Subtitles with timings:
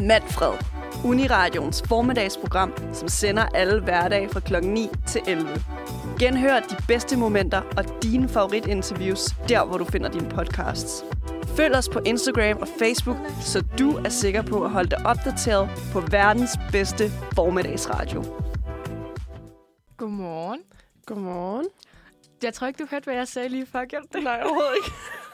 [0.00, 0.52] Manfred.
[1.04, 4.64] Uniradions formiddagsprogram, som sender alle hverdage fra kl.
[4.64, 5.48] 9 til 11.
[6.18, 11.04] Genhør de bedste momenter og dine favoritinterviews der, hvor du finder dine podcasts.
[11.56, 15.70] Følg os på Instagram og Facebook, så du er sikker på at holde dig opdateret
[15.92, 18.24] på verdens bedste formiddagsradio.
[19.96, 20.60] Godmorgen.
[21.06, 21.66] Godmorgen.
[22.42, 23.84] Jeg tror ikke, du hørte, hvad jeg sagde lige før.
[24.22, 24.90] Nej, overhovedet ikke.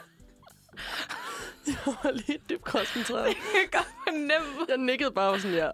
[1.66, 3.26] jeg var lige dybt koncentreret.
[3.26, 4.66] Jeg kan godt fornemme.
[4.68, 5.70] Jeg nikkede bare og sådan, ja.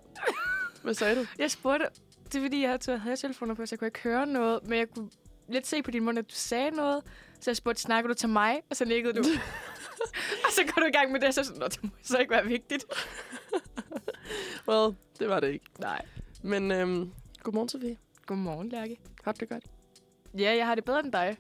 [0.83, 1.27] Hvad sagde du?
[1.39, 1.87] Jeg spurgte,
[2.25, 4.79] det er fordi, jeg havde havde telefoner på, så jeg kunne ikke høre noget, men
[4.79, 5.11] jeg kunne
[5.49, 7.03] lidt se på din mund, at du sagde noget.
[7.41, 8.61] Så jeg spurgte, snakker du til mig?
[8.71, 9.23] Og så nikkede du.
[10.47, 12.19] og så går du i gang med det, og så sådan, Nå, det må så
[12.19, 12.85] ikke være vigtigt.
[14.69, 15.65] Well, det var det ikke.
[15.79, 16.05] Nej.
[16.43, 17.97] Men øhm, godmorgen, Sofie.
[18.27, 19.01] Godmorgen, Lærke.
[19.25, 19.65] Har du det godt?
[20.39, 21.37] Ja, jeg har det bedre end dig.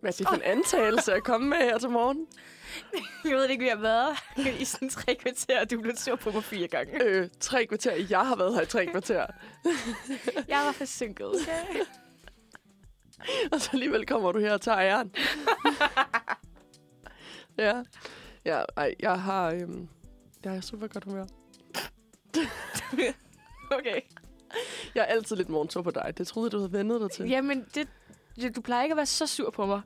[0.00, 2.26] Hvad er det for en antagelse at komme med her til morgen?
[3.24, 4.16] Jeg ved ikke, vi har været
[4.60, 7.04] i sådan tre kvarter, og du blev sur på mig fire gange.
[7.04, 8.06] Øh, tre kvarter.
[8.10, 9.26] Jeg har været her i tre kvarter.
[10.48, 11.84] Jeg var forsinket, okay?
[13.52, 15.14] Og så alligevel kommer du her og tager æren.
[17.58, 17.82] ja.
[18.44, 19.50] Ja, ej, jeg har...
[19.50, 19.88] Øhm,
[20.44, 21.26] jeg er super godt humør.
[23.70, 24.00] Okay.
[24.94, 26.12] Jeg er altid lidt morgentur på dig.
[26.18, 27.28] Det troede jeg, du havde vendet dig til.
[27.28, 27.88] Jamen, det,
[28.56, 29.80] du plejer ikke at være så sur på mig.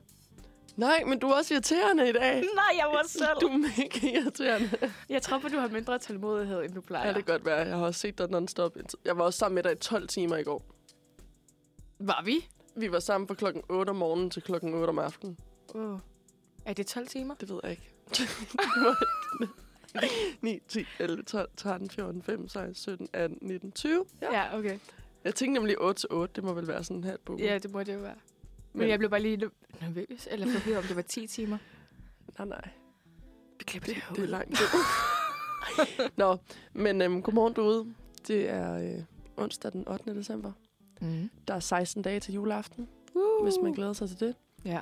[0.77, 2.35] Nej, men du er også irriterende i dag.
[2.35, 3.41] Nej, jeg var selv.
[3.41, 4.69] Du er mega irriterende.
[5.09, 7.07] Jeg tror på, du har mindre tålmodighed, end du plejer.
[7.07, 7.57] Ja, det kan godt være.
[7.57, 8.77] Jeg har også set dig non-stop.
[9.05, 10.65] Jeg var også sammen med dig i 12 timer i går.
[11.99, 12.47] Var vi?
[12.75, 15.37] Vi var sammen fra klokken 8 om morgenen til klokken 8 om aftenen.
[15.75, 15.99] Oh.
[16.65, 17.35] Er det 12 timer?
[17.35, 17.91] Det ved jeg ikke.
[20.41, 24.05] 9, 10, 11, 12, 13, 14, 15, 16, 17, 18, 19, 20.
[24.21, 24.33] Ja.
[24.33, 24.79] Ja, okay.
[25.23, 26.33] Jeg tænkte nemlig 8 til 8.
[26.35, 27.37] Det må vel være sådan her på.
[27.39, 28.15] Ja, det må det jo være.
[28.75, 29.49] Men, jeg blev bare lige
[29.81, 31.57] nervøs, eller forvirret, om det var 10 timer.
[32.37, 32.69] Nej, nej.
[33.59, 34.59] Vi klipper Det, det er langt.
[36.17, 36.37] Nå,
[36.73, 37.93] men øhm, godmorgen derude.
[38.27, 39.03] Det er øh,
[39.37, 40.15] onsdag den 8.
[40.15, 40.51] december.
[41.01, 41.29] Mm.
[41.47, 43.43] Der er 16 dage til juleaften, Uh.
[43.43, 44.35] hvis man glæder sig til det.
[44.65, 44.79] Ja.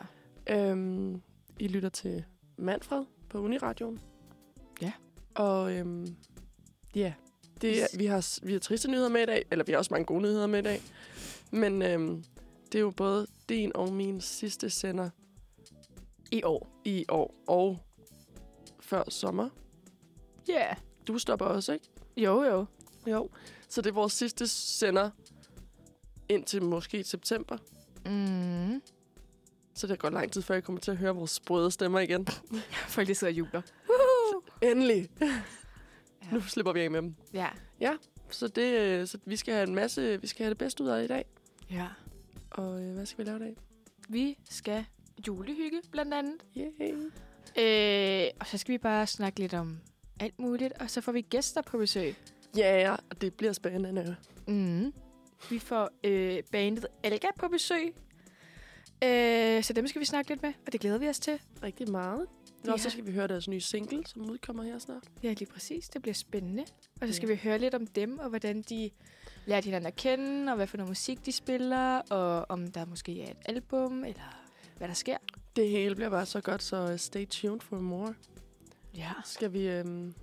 [0.50, 1.22] Øhm,
[1.60, 2.26] I lytter til
[2.58, 4.00] Manfred på Uniradioen.
[4.82, 4.92] Ja.
[5.36, 6.16] Og øhm,
[6.96, 7.14] ja,
[7.62, 9.94] det er, vi, har, vi har triste nyheder med i dag, eller vi har også
[9.94, 10.82] mange gode nyheder med i dag.
[11.52, 12.24] Men øhm,
[12.72, 15.10] det er jo både din og min sidste sender
[16.32, 16.82] I år.
[16.86, 17.80] i år og
[18.80, 19.50] før sommer.
[20.48, 20.54] Ja.
[20.54, 20.76] Yeah.
[21.08, 21.86] Du stopper også, ikke?
[22.18, 22.66] Jo, jo.
[23.08, 23.30] Jo.
[23.70, 25.10] Så det er vores sidste sender
[26.30, 27.58] indtil måske september.
[28.06, 28.82] Mm.
[29.76, 32.28] Så det går lang tid, før jeg kommer til at høre vores sprøde stemmer igen.
[32.96, 33.62] Folk, de sidder og jubler.
[34.62, 35.10] Endelig!
[35.22, 35.44] Ja.
[36.32, 37.16] Nu slipper vi af med dem.
[37.80, 37.98] Ja.
[38.30, 40.90] Så, det, øh, så vi skal have en masse, vi skal have det bedste ud
[40.90, 41.26] af i dag.
[41.72, 41.88] Ja.
[42.54, 43.56] Og øh, hvad skal vi lave i dag?
[44.10, 44.86] Vi skal
[45.28, 46.36] julehygge, blandt andet.
[46.58, 46.94] Yay.
[47.60, 49.80] Øh, og så skal vi bare snakke lidt om
[50.20, 50.74] alt muligt.
[50.74, 52.16] Og så får vi gæster på besøg.
[52.58, 54.16] Ja, ja, og det bliver spændende.
[54.48, 54.94] Mm.
[55.50, 57.94] Vi får øh, bandet Alga på besøg.
[59.04, 61.40] Øh, så dem skal vi snakke lidt med, og det glæder vi os til.
[61.64, 62.28] Rigtig meget.
[62.66, 62.72] Ja.
[62.74, 65.04] Og så skal vi høre deres nye single, som udkommer her snart.
[65.24, 65.90] Ja, lige præcis.
[65.90, 66.66] Det bliver spændende.
[67.02, 67.34] Og så skal Ja.
[67.34, 68.90] vi høre lidt om dem, og hvordan de
[69.46, 73.22] lærte hinanden at kende, og hvad for noget musik de spiller, og om der måske
[73.22, 74.46] er et album, eller
[74.78, 75.18] hvad der sker.
[75.56, 78.14] Det hele bliver bare så godt, så øh, stay tuned for more.
[78.96, 79.12] Ja.
[79.26, 79.68] Skal vi...
[79.68, 80.14] Øhm,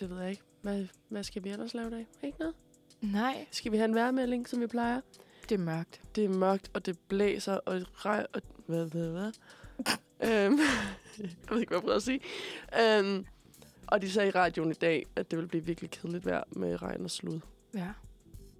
[0.00, 0.42] det ved jeg ikke.
[0.62, 2.06] Hvad, hvad skal vi ellers lave i dag?
[2.22, 2.54] Ikke noget?
[3.00, 5.00] Nej, Skal vi have en vejrmelding, som vi plejer?
[5.48, 6.00] det er mørkt.
[6.16, 8.26] Det er mørkt, og det blæser, og rej...
[8.34, 9.32] Og, hvad, hvad, hvad?
[10.24, 10.58] Øhm,
[11.18, 12.20] jeg ved ikke, hvad jeg prøver at sige.
[12.82, 13.26] Øhm,
[13.86, 16.82] og de sagde i radioen i dag, at det vil blive virkelig kedeligt vejr med
[16.82, 17.40] regn og slud.
[17.74, 17.88] Ja.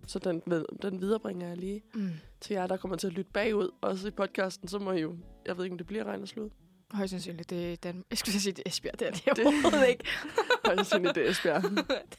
[0.07, 2.11] Så den, ved- den viderebringer jeg lige Mm.
[2.41, 3.71] til jer, der kommer til at lytte bagud.
[3.81, 5.17] Også i podcasten, så må I jo...
[5.47, 6.51] Jeg ved ikke, om det bliver regn og slud.
[6.91, 8.99] Højst sandsynligt, det er Dan- Jeg skulle sige, det er Esbjerg.
[9.01, 9.27] Det er det.
[9.37, 10.05] Det- overhovedet ikke.
[10.67, 11.63] Højst sandsynligt, det er Esbjerg.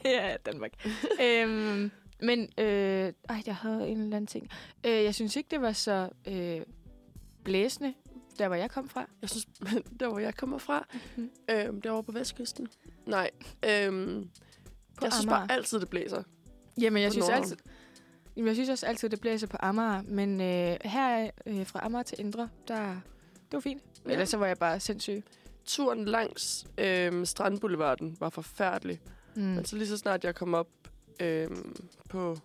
[0.02, 0.72] det er Danmark.
[1.22, 1.90] øhm,
[2.22, 4.48] men, øh, ej, jeg havde en eller anden ting.
[4.86, 6.60] Øh, jeg synes ikke, det var så øh,
[7.44, 7.94] blæsende,
[8.38, 9.06] der hvor jeg kom fra.
[9.22, 9.46] Jeg synes,
[10.00, 11.30] der hvor jeg kommer fra, Mhm.
[11.50, 12.68] øhm, derovre på Vestkysten.
[13.06, 13.30] Nej,
[13.64, 14.30] øhm,
[14.98, 15.46] På jeg synes Amager.
[15.46, 16.22] bare altid, det blæser.
[16.80, 17.56] Jamen, jeg på synes altid...
[18.36, 20.02] Jamen, jeg synes også altid, det blæser på Amager.
[20.02, 22.86] Men øh, her øh, fra Amager til Indre, der...
[23.34, 23.82] Det var fint.
[24.06, 24.10] Ja.
[24.12, 25.22] Ellers så var jeg bare sindssyg.
[25.64, 29.00] Turen langs øhm, Strandboulevarden var forfærdelig.
[29.34, 29.42] Mm.
[29.42, 30.68] Men så lige så snart jeg kom op
[31.20, 31.76] øhm,
[32.08, 32.36] på...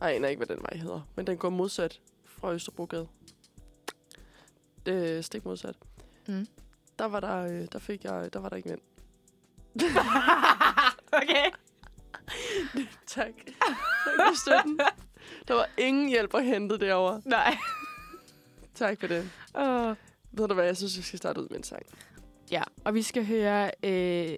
[0.00, 1.00] Ej, jeg aner ikke, hvad den vej hedder.
[1.16, 3.08] Men den går modsat fra Østerbrogade.
[4.86, 5.76] Er stik modsat.
[6.28, 6.46] Mm.
[6.98, 8.80] Der var der, øh, der fik jeg, der var der ikke vind.
[11.22, 11.50] okay.
[13.06, 13.32] Tak.
[13.46, 14.80] Tak for støtten.
[15.48, 17.22] Der var ingen hjælp at hente derovre.
[17.24, 17.56] Nej.
[18.74, 19.30] Tak for det.
[19.54, 19.94] Oh.
[20.32, 21.82] Ved du hvad, jeg synes, vi skal starte ud med en sang.
[22.50, 24.36] Ja, og vi skal høre øh,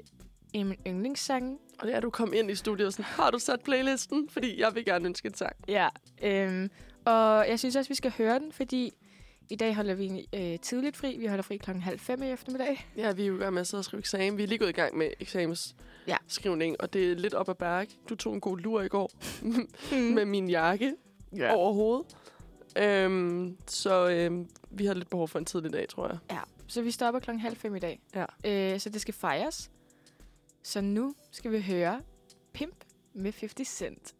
[0.52, 1.58] en af mine yndlingssange.
[1.78, 4.28] Og det er, at du kom ind i studiet og sådan, har du sat playlisten?
[4.28, 5.56] Fordi jeg vil gerne ønske en sang.
[5.68, 5.88] Ja.
[6.22, 6.70] Øhm,
[7.04, 8.94] og jeg synes også, vi skal høre den, fordi
[9.50, 11.16] i dag holder vi øh, tidligt fri.
[11.18, 12.88] Vi holder fri klokken halv fem i eftermiddag.
[12.96, 14.36] Ja, vi er jo i gang med at sidde og skrive eksamen.
[14.38, 16.76] Vi er lige gået i gang med eksamensskrivning, Ja.
[16.84, 17.98] og det er lidt op ad bakke.
[18.08, 19.10] Du tog en god lur i går
[19.92, 19.98] Mm.
[20.14, 20.94] med min jakke
[21.36, 21.54] ja.
[21.54, 22.16] over hovedet.
[22.78, 26.18] Øhm, så øhm, vi har lidt behov for en tidlig dag, tror jeg.
[26.30, 26.40] ja.
[26.68, 28.00] Så vi stopper klokken halv fem i dag.
[28.14, 28.24] Ja.
[28.74, 29.70] Øh, så det skal fejres.
[30.62, 32.00] Så nu skal vi høre
[32.52, 32.74] Pimp
[33.14, 34.14] med 50 Cent.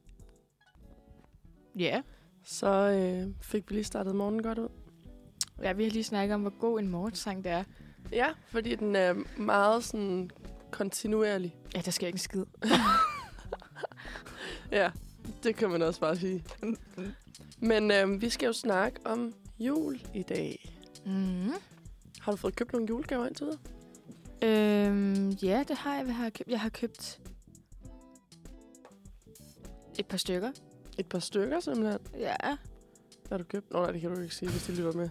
[1.79, 2.03] Ja.
[2.45, 4.69] Så øh, fik vi lige startet morgenen godt ud.
[5.63, 7.65] Ja, vi har lige snakket om, hvor god en morgensang det er.
[8.13, 10.31] Ja, fordi den er meget sådan
[10.71, 11.57] kontinuerlig.
[11.75, 12.45] Ja, der sker ikke en skid.
[14.73, 14.91] Ja,
[15.43, 16.45] det kan man også bare sige.
[17.59, 20.73] Men øh, vi skal jo snakke om jul i dag.
[21.07, 21.51] Mm.
[22.21, 23.59] Har du fået købt nogle julegaver indtil videre?
[24.43, 26.05] Øhm, ja, det har jeg.
[26.05, 26.49] Hvad har jeg købt?
[26.51, 27.21] Jeg har købt
[29.99, 30.53] et par stykker.
[30.99, 31.99] Et par stykker simpelthen.
[32.19, 32.57] Ja.
[33.29, 33.71] Hvad har du købt?
[33.71, 35.09] Nå nej, det kan du ikke sige, hvis de lytter med.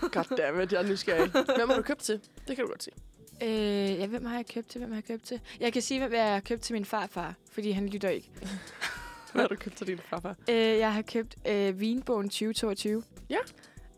[0.00, 1.30] Goddammit, jeg er nysgerrig.
[1.30, 2.20] Hvem har du købt til?
[2.48, 2.94] Det kan du godt sige.
[3.42, 4.78] Øh, ja, hvem har jeg købt til?
[4.78, 5.40] Hvem har jeg købt til?
[5.60, 8.30] Jeg kan sige, hvad jeg har købt til min farfar, fordi han lytter ikke.
[9.32, 10.36] Hvad har du købt til din farfar?
[10.50, 13.02] Øh, jeg har købt øh, Vinbogen 2022.
[13.30, 13.38] Ja.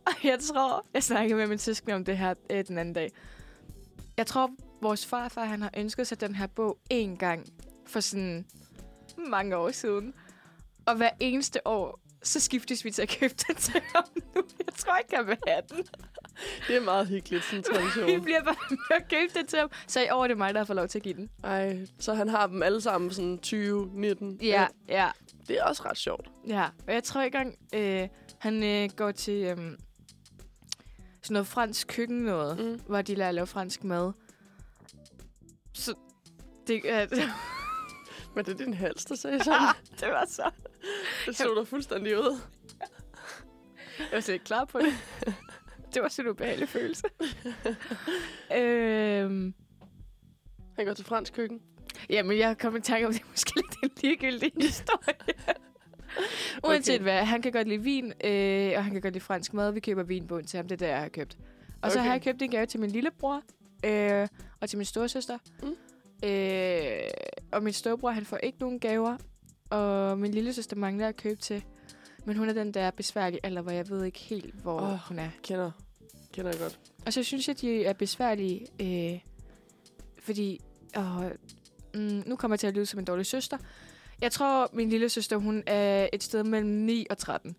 [0.07, 3.13] Og jeg tror, jeg snakkede med min søskende om det her øh, den anden dag.
[4.17, 4.51] Jeg tror,
[4.83, 7.47] vores farfar han har ønsket sig den her bog én gang
[7.87, 8.47] for sådan
[9.31, 10.15] mange år siden.
[10.87, 14.43] Og hver eneste år, så skiftes vi til at købe den til ham nu.
[14.67, 15.85] Jeg tror ikke, han vil have den.
[16.69, 18.23] Det er meget hyggeligt, sådan en Vi tradition.
[18.25, 18.57] bliver bare
[18.91, 19.71] med at købe den til ham.
[19.87, 21.31] Så i år er det mig, der har fået lov til at give den.
[21.45, 24.39] Ej, så han har dem alle sammen sådan 20, 19.
[24.43, 25.09] Ja, ja.
[25.49, 26.31] Det er også ret sjovt.
[26.49, 28.09] Ja, og jeg tror ikke engang, øh,
[28.39, 29.77] han øh, går til øh, sådan
[31.31, 32.59] noget fransk køkken noget.
[32.59, 32.81] Mm.
[32.87, 34.13] hvor de lærer at lave fransk mad.
[35.75, 35.95] Så
[36.67, 37.09] det, øh,
[38.35, 39.61] Men det er din hals, der sagde sådan.
[40.01, 40.51] det var så...
[41.27, 42.39] Det så der fuldstændig ud.
[43.99, 44.93] Jeg var slet ikke klar på det.
[45.95, 47.03] det var sådan en ubehagelig følelse.
[48.57, 49.55] øhm,
[50.77, 51.61] Han går til fransk køkken.
[52.11, 55.15] jamen, jeg kom i tanke om, det er måske lidt en ligegyldig historie.
[56.65, 57.03] Uanset Okay.
[57.03, 59.73] hvad, han kan godt lide vin, øh, og han kan godt lide fransk mad.
[59.73, 61.39] Vi køber vinbogen til ham, det er der, jeg har købt.
[61.83, 62.07] Og så Okay.
[62.07, 63.43] har jeg købt en gave til min lillebror,
[63.85, 64.29] øh,
[64.61, 65.39] og til min storesøster.
[65.63, 65.77] Mm.
[66.29, 67.01] Øh,
[67.53, 69.17] og min storebror, han får ikke nogen gaver,
[69.71, 71.65] og min lille søster mangler at købe til.
[72.25, 74.99] Men hun er den der besværlige alder, hvor jeg ved ikke helt, hvor oh.
[75.09, 75.31] hun er.
[75.43, 75.71] Kender.
[76.33, 76.79] Kender jeg godt.
[77.07, 79.21] Og så synes jeg, de er besværlige, øh,
[80.19, 80.61] fordi...
[80.97, 81.25] Åh,
[81.95, 83.59] mm, nu kommer jeg til at lyde som en dårlig søster.
[84.21, 87.57] Jeg tror, min lille søster, hun er et sted mellem 9 og 13.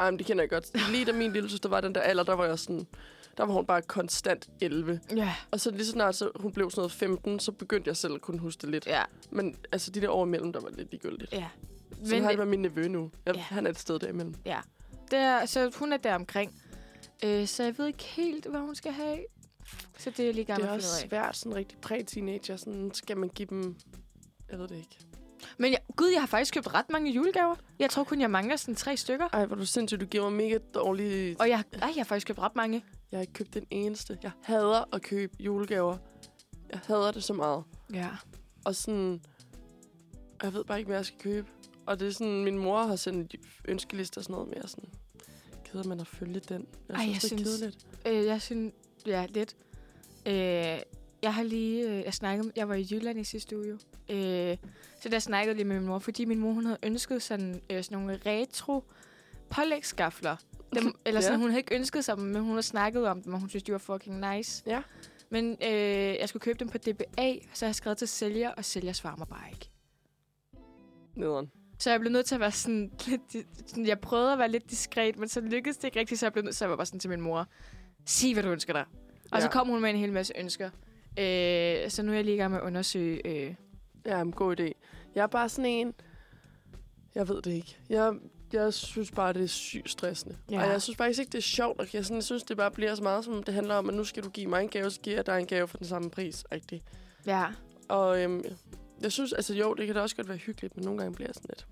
[0.00, 0.90] Ej, men det kender jeg godt.
[0.92, 2.86] Lige da min lille søster var den der alder, der var jeg sådan...
[3.36, 5.00] Der var hun bare konstant 11.
[5.16, 5.34] Ja.
[5.50, 8.14] Og så lige så snart så hun blev sådan noget 15, så begyndte jeg selv
[8.14, 8.86] at kunne huske det lidt.
[8.86, 9.02] Ja.
[9.30, 11.32] Men altså de der år imellem, der var lidt ligegyldigt.
[11.32, 11.48] Ja.
[12.04, 13.10] Så har det med min nevø nu.
[13.26, 13.40] Jeg, Ja.
[13.40, 14.34] Han er et sted derimellem.
[15.10, 16.62] Der, så hun er der omkring.
[17.24, 19.18] Øh, så jeg ved ikke helt, hvad hun skal have.
[19.98, 22.56] Så det er lige gang Det er også svært, sådan rigtig præ-teenager.
[22.56, 23.76] Sådan, skal man give dem...
[24.50, 24.98] Jeg ved det ikke.
[25.58, 27.54] Men jeg, gud, jeg har faktisk købt ret mange julegaver.
[27.78, 29.28] Jeg tror kun, jeg mangler sådan tre stykker.
[29.32, 30.00] Ej, hvor er du sindssygt.
[30.00, 31.36] Du giver mig mega dårlige...
[31.40, 32.84] Og jeg, ej, jeg har faktisk købt ret mange.
[33.12, 34.18] Jeg har ikke købt den eneste.
[34.22, 35.96] Jeg hader at købe julegaver.
[36.72, 37.64] Jeg hader det så meget.
[37.92, 38.08] Ja.
[38.64, 39.20] Og sådan...
[40.42, 41.48] Jeg ved bare ikke, hvad jeg skal købe.
[41.86, 42.44] Og det er sådan...
[42.44, 44.88] Min mor har sendt en ønskeliste og sådan noget, men jeg er sådan...
[45.64, 46.66] Keder man at følge den?
[46.88, 47.86] Jeg Ej, synes, jeg det er synes- kedeligt.
[48.06, 48.72] Øh, jeg synes,
[49.06, 49.56] ja, lidt.
[50.26, 50.34] Øh,
[51.22, 53.78] jeg har lige, øh, jeg snakkede, jeg var i Jylland i sidste uge jo.
[54.10, 54.56] Øh,
[55.00, 57.60] så der snakkede jeg lige med min mor, fordi min mor, hun havde ønsket sådan,
[57.70, 58.84] øh, sådan nogle retro
[59.50, 60.36] pålægsskafler.
[60.74, 61.40] Dem, eller sådan, Ja.
[61.42, 63.62] hun havde ikke ønsket sig dem, men hun havde snakket om dem, og hun synes,
[63.62, 64.62] de var fucking nice.
[64.66, 64.82] Ja.
[65.30, 65.68] Men øh,
[66.20, 69.28] jeg skulle købe dem på DBA, så jeg skrevet til sælger, og sælger svarer mig
[69.28, 69.70] bare ikke.
[71.16, 71.50] Nederen.
[71.78, 73.46] Så jeg blev nødt til at være sådan lidt...
[73.66, 76.32] Sådan, jeg prøvede at være lidt diskret, men så lykkedes det ikke rigtigt, så jeg
[76.32, 77.48] blev nødt til at være bare sådan til min mor.
[78.06, 78.84] Sig, hvad du ønsker dig.
[79.32, 79.52] Og så Ja.
[79.52, 80.70] kom hun med en hel masse ønsker.
[81.18, 83.26] Øh, så nu er jeg lige i gang med at undersøge...
[83.26, 83.54] Øh,
[84.06, 84.72] Ja, en god idé.
[85.14, 85.94] Jeg er bare sådan en...
[87.14, 87.78] Jeg ved det ikke.
[87.88, 88.14] Jeg,
[88.52, 90.36] jeg synes bare, det er sygt stressende.
[90.50, 90.62] Ja.
[90.62, 91.80] Og jeg synes faktisk ikke, det er sjovt.
[91.80, 93.94] Og jeg, sådan, jeg synes, det bare bliver så meget, som det handler om, at
[93.94, 95.86] nu skal du give mig en gave, så giver jeg dig en gave for den
[95.86, 96.44] samme pris.
[96.52, 96.82] Rigtig.
[97.26, 97.46] ja.
[97.88, 98.44] Og øhm,
[99.02, 101.28] jeg synes, altså jo, det kan da også godt være hyggeligt, men nogle gange bliver
[101.28, 101.66] jeg sådan lidt.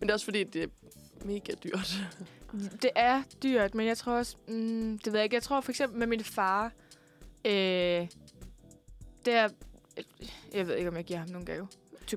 [0.00, 0.68] Men det er også fordi, det er
[1.24, 1.96] mega dyrt.
[2.82, 4.36] Det er dyrt, men jeg tror også...
[4.48, 5.34] Mm, det ved jeg ikke.
[5.34, 6.72] Jeg tror for eksempel med min far...
[7.44, 7.52] Øh,
[9.24, 9.48] det er...
[10.54, 11.66] Jeg ved ikke, om jeg giver ham nogen gave.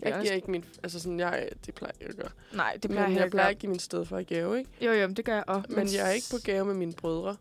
[0.01, 0.65] Be Jeg giver ikke min...
[0.83, 2.29] Altså sådan, jeg, det plejer jeg at gøre.
[2.53, 4.57] Nej, det plejer men jeg, jeg ikke plejer ikke at give min stedfar i gave,
[4.57, 4.69] ikke?
[4.81, 5.67] Jo, jo, men det gør jeg også.
[5.69, 7.35] Men jeg er ikke på gave med mine brødre.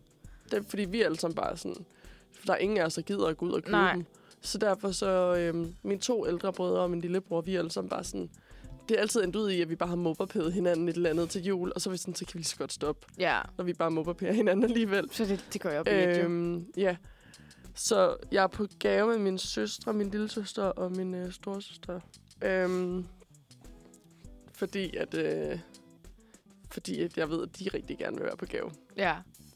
[0.51, 1.85] Det er, fordi vi er alle sammen bare sådan...
[2.31, 3.93] For der er ingen af os, der gider at gå ud og købe Nej.
[3.93, 4.05] dem.
[4.41, 7.89] Så derfor så, øhm, mine to ældre brødre og min lillebror, vi er alle sammen
[7.89, 8.29] bare sådan...
[8.89, 11.29] Det er altid endt ud i, at vi bare har mobbapædet hinanden et eller andet
[11.29, 13.39] til jul, og så vi sådan, så kan vi lige så godt stoppe, Ja.
[13.57, 15.09] når vi bare mobbapærer hinanden alligevel.
[15.11, 15.91] Så det, det går jeg op i.
[15.91, 16.95] Øhm, ja.
[17.75, 21.99] Så jeg er på gave med min søstre, min lille søster og min øh, storesøster.
[22.41, 23.05] Øhm,
[24.53, 25.59] fordi at, øh,
[26.71, 28.71] fordi at jeg ved, at de rigtig gerne vil være på gave.
[28.97, 29.15] Ja.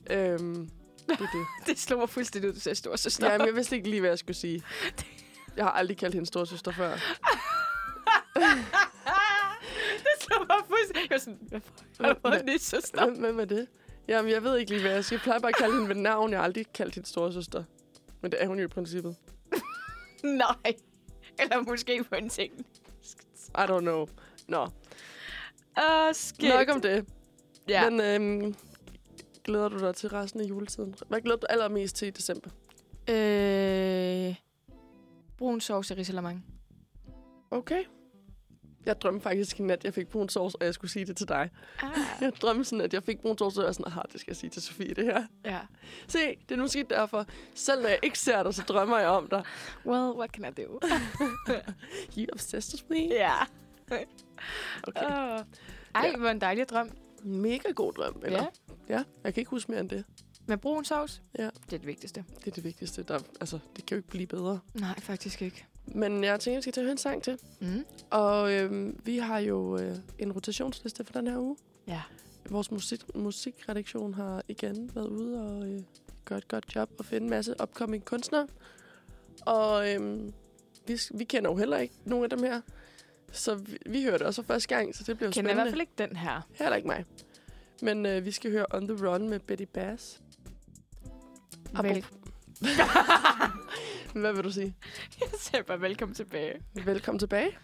[0.09, 0.69] Øhm,
[1.07, 1.45] det er det.
[1.67, 3.31] Det slår mig fuldstændig ud, du sagde stor søster.
[3.31, 4.63] ja, men jeg vidste ikke lige, hvad jeg skulle sige.
[5.57, 6.89] Jeg har aldrig kaldt hende storesøster før.
[10.03, 11.09] det slår mig fuldstændig.
[11.09, 11.59] Jeg var sådan, hvad?
[12.01, 13.09] Har du fået en søster?
[13.19, 13.67] Hvem, er det?
[14.07, 15.15] Jamen, jeg ved ikke lige, hvad jeg skal.
[15.15, 16.31] Jeg plejer bare at kalde hende ved navn.
[16.31, 17.63] Jeg har aldrig kaldt hende storesøster.
[18.21, 19.15] Men det er hun jo i princippet.
[20.23, 20.75] Nej.
[21.39, 22.53] Eller måske på en ting.
[23.49, 24.07] I don't know.
[24.47, 26.53] Nå, uh, skægt.
[26.53, 27.05] nok om det.
[27.69, 27.89] Ja.
[27.89, 28.55] Men øhm,
[29.43, 30.95] glæder du dig til resten af juletiden?
[31.07, 32.49] Hvad glæder du allermest til i december?
[33.09, 34.35] Øh,
[35.37, 36.41] brun sovs og risalamande.
[37.51, 37.83] Okay.
[38.85, 41.27] Jeg drømte faktisk i nat, jeg fik brun sovs, og jeg skulle sige det til
[41.27, 41.49] dig.
[41.83, 41.89] Ah.
[42.21, 44.37] Jeg drømte sådan, at jeg fik brun sovs, og jeg var sådan, det skal jeg
[44.37, 45.23] sige til Sofie, det her.
[45.45, 45.59] Ja.
[46.07, 46.19] Se,
[46.49, 47.25] det er måske derfor.
[47.55, 49.43] Selv når jeg ikke ser dig, så drømmer jeg om dig.
[49.85, 50.79] Well, what can I do?
[52.17, 53.15] You obsessed with me?
[53.15, 53.33] Ja.
[53.87, 54.03] Okay.
[54.95, 55.45] Uh.
[55.95, 56.17] Ej, Ja.
[56.17, 56.89] hvor en dejlig drøm.
[57.23, 58.45] Mega god drøm, eller?
[58.89, 58.93] Ja.
[58.95, 59.03] ja.
[59.23, 60.05] Jeg kan ikke huske mere end det.
[60.45, 61.21] Med brun sovs?
[61.39, 61.43] Ja.
[61.43, 62.23] Det er det vigtigste.
[62.39, 63.03] Det er det vigtigste.
[63.03, 64.59] Der, altså, det kan jo ikke blive bedre.
[64.73, 65.65] Nej, faktisk ikke.
[65.95, 67.37] Men jeg tænker, jeg skal tage en sang til.
[67.61, 67.85] Mm.
[68.09, 71.57] Og øhm, vi har jo øh, en rotationsliste for den her uge.
[71.87, 72.01] Ja.
[72.49, 75.81] Vores musik, musikredaktion har igen været ude og øh,
[76.25, 78.47] gøre et godt job og finde en masse upcoming kunstnere.
[79.41, 80.33] Og øhm,
[80.87, 82.61] vi, vi kender jo heller ikke nogen af dem her.
[83.31, 85.53] Så vi, vi hører det også for første gang, så det bliver jo Kender i
[85.53, 85.63] spændende.
[85.63, 86.41] hvert fald ikke den her.
[86.53, 87.05] Heller ikke mig.
[87.81, 90.21] Men øh, vi skal høre On The Run med Betty Bass.
[91.73, 92.05] Vel-
[94.21, 94.75] Hvad vil du sige?
[95.19, 96.61] Jeg siger bare velkommen tilbage.
[96.85, 97.57] Velkommen tilbage.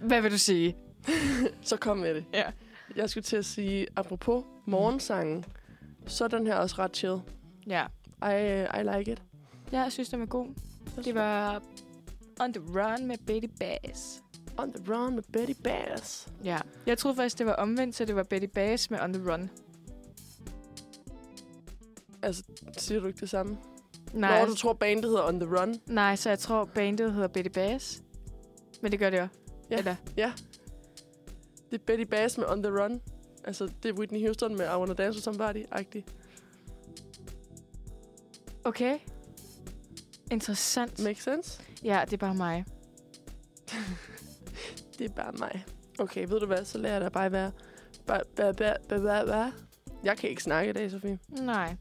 [0.00, 0.76] Hvad vil du sige?
[1.62, 2.24] Så kom med det.
[2.32, 2.50] Ja.
[2.96, 5.44] Jeg skulle til at sige, apropos morgensangen,
[6.06, 7.20] så er den her også ret chill.
[7.66, 7.86] Ja.
[8.22, 9.22] I, I like it.
[9.72, 10.48] Ja, jeg synes, den var god.
[11.04, 11.62] Det var
[12.40, 14.22] On the Run med Betty Bass.
[14.58, 16.28] On the Run med Betty Bass.
[16.44, 16.58] Ja.
[16.86, 19.50] Jeg troede faktisk, det var omvendt, så det var Betty Bass med On the Run.
[22.22, 22.42] Altså,
[22.78, 23.58] siger du ikke det samme?
[24.12, 25.80] Nej, Når du tror, bandet hedder On the Run.
[25.86, 28.02] nej, så jeg tror, bandet hedder Betty Bass.
[28.82, 29.28] Men det gør det jo.
[29.70, 29.76] Ja.
[29.78, 29.96] Eller?
[30.16, 30.32] Ja.
[31.70, 33.00] Det er Betty Bass med On the Run.
[33.44, 36.04] Altså, det er Whitney Houston med I Wanna Dance With Somebody-agtig.
[38.64, 38.98] Okay.
[40.30, 41.02] Interessant.
[41.02, 41.62] Make sense?
[41.84, 42.64] Ja, det er bare mig.
[44.98, 45.64] Det er bare mig.
[45.98, 46.64] Okay, ved du hvad?
[46.64, 47.50] Så lader jeg dig bare være.
[48.06, 49.50] Ba, ba, ba, ba, ba, ba.
[50.04, 51.18] Jeg kan ikke snakke i dag, Sofie.
[51.28, 51.76] Nej.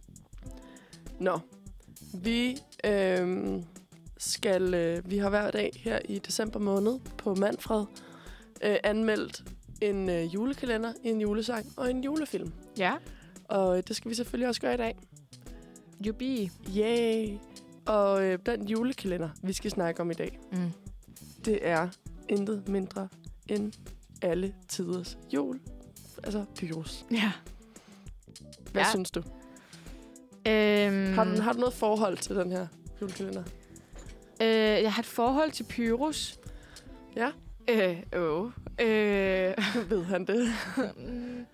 [1.19, 1.39] Nå.
[2.23, 3.63] Vi øhm,
[4.17, 4.73] skal...
[4.73, 7.85] Øh, vi har hver dag her i december måned på Manfred
[8.63, 9.43] øh, anmeldt
[9.81, 12.51] en øh, julekalender, en julesang og en julefilm.
[12.77, 12.93] Ja.
[13.49, 14.97] Og øh, det skal vi selvfølgelig også gøre i dag.
[16.05, 16.51] Jubi.
[16.77, 17.37] Yay!
[17.85, 20.71] Og øh, den julekalender, vi skal snakke om i dag, Mm.
[21.45, 21.89] det er
[22.29, 23.07] intet mindre
[23.47, 23.73] end
[24.21, 25.59] alle tiders jul.
[26.23, 27.05] Altså Pyrus.
[27.11, 27.31] Ja.
[28.71, 28.89] Hvad Ja.
[28.89, 29.23] synes du?
[30.47, 31.41] Øhm, Har, du?
[31.41, 32.67] har du noget forhold til den her
[33.01, 33.43] julekalender?
[34.41, 34.47] øh,
[34.83, 36.39] jeg har et forhold til Pyrus.
[37.15, 37.29] Ja.
[37.69, 38.45] Øh, åh.
[38.81, 39.53] Øh,
[39.89, 40.47] Ved han det?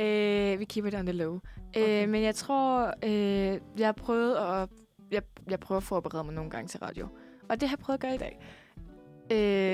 [0.00, 1.34] Øh, vi keep it on the low.
[1.68, 1.82] Okay.
[1.82, 2.02] Okay.
[2.02, 4.68] Øh, men jeg tror, øh, jeg har prøvet at...
[5.10, 7.08] Jeg, jeg prøver at forberede mig nogle gange til radio.
[7.48, 8.38] Og det har jeg prøvet at gøre i dag.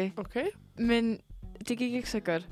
[0.05, 0.45] Øh, Okay.
[0.79, 1.21] men
[1.69, 2.49] det gik ikke så godt.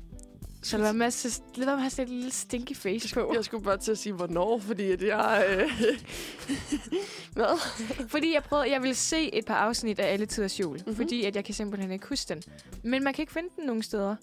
[0.63, 2.75] Så lad være med at, se- lad være med at have sådan et lille stinky
[2.75, 3.31] face på.
[3.35, 5.45] Jeg skulle bare til at sige, hvornår, fordi at jeg...
[5.49, 5.69] Øh...
[7.33, 7.59] Hvad?
[8.07, 10.69] Fordi jeg prøvede, jeg ville se et par afsnit af Alle Tiders Jul.
[10.75, 10.79] Mhm.
[10.85, 10.95] Mm-hmm.
[10.95, 12.43] Fordi at jeg kan simpelthen ikke huske den.
[12.83, 14.15] Men man kan ikke finde den nogen steder.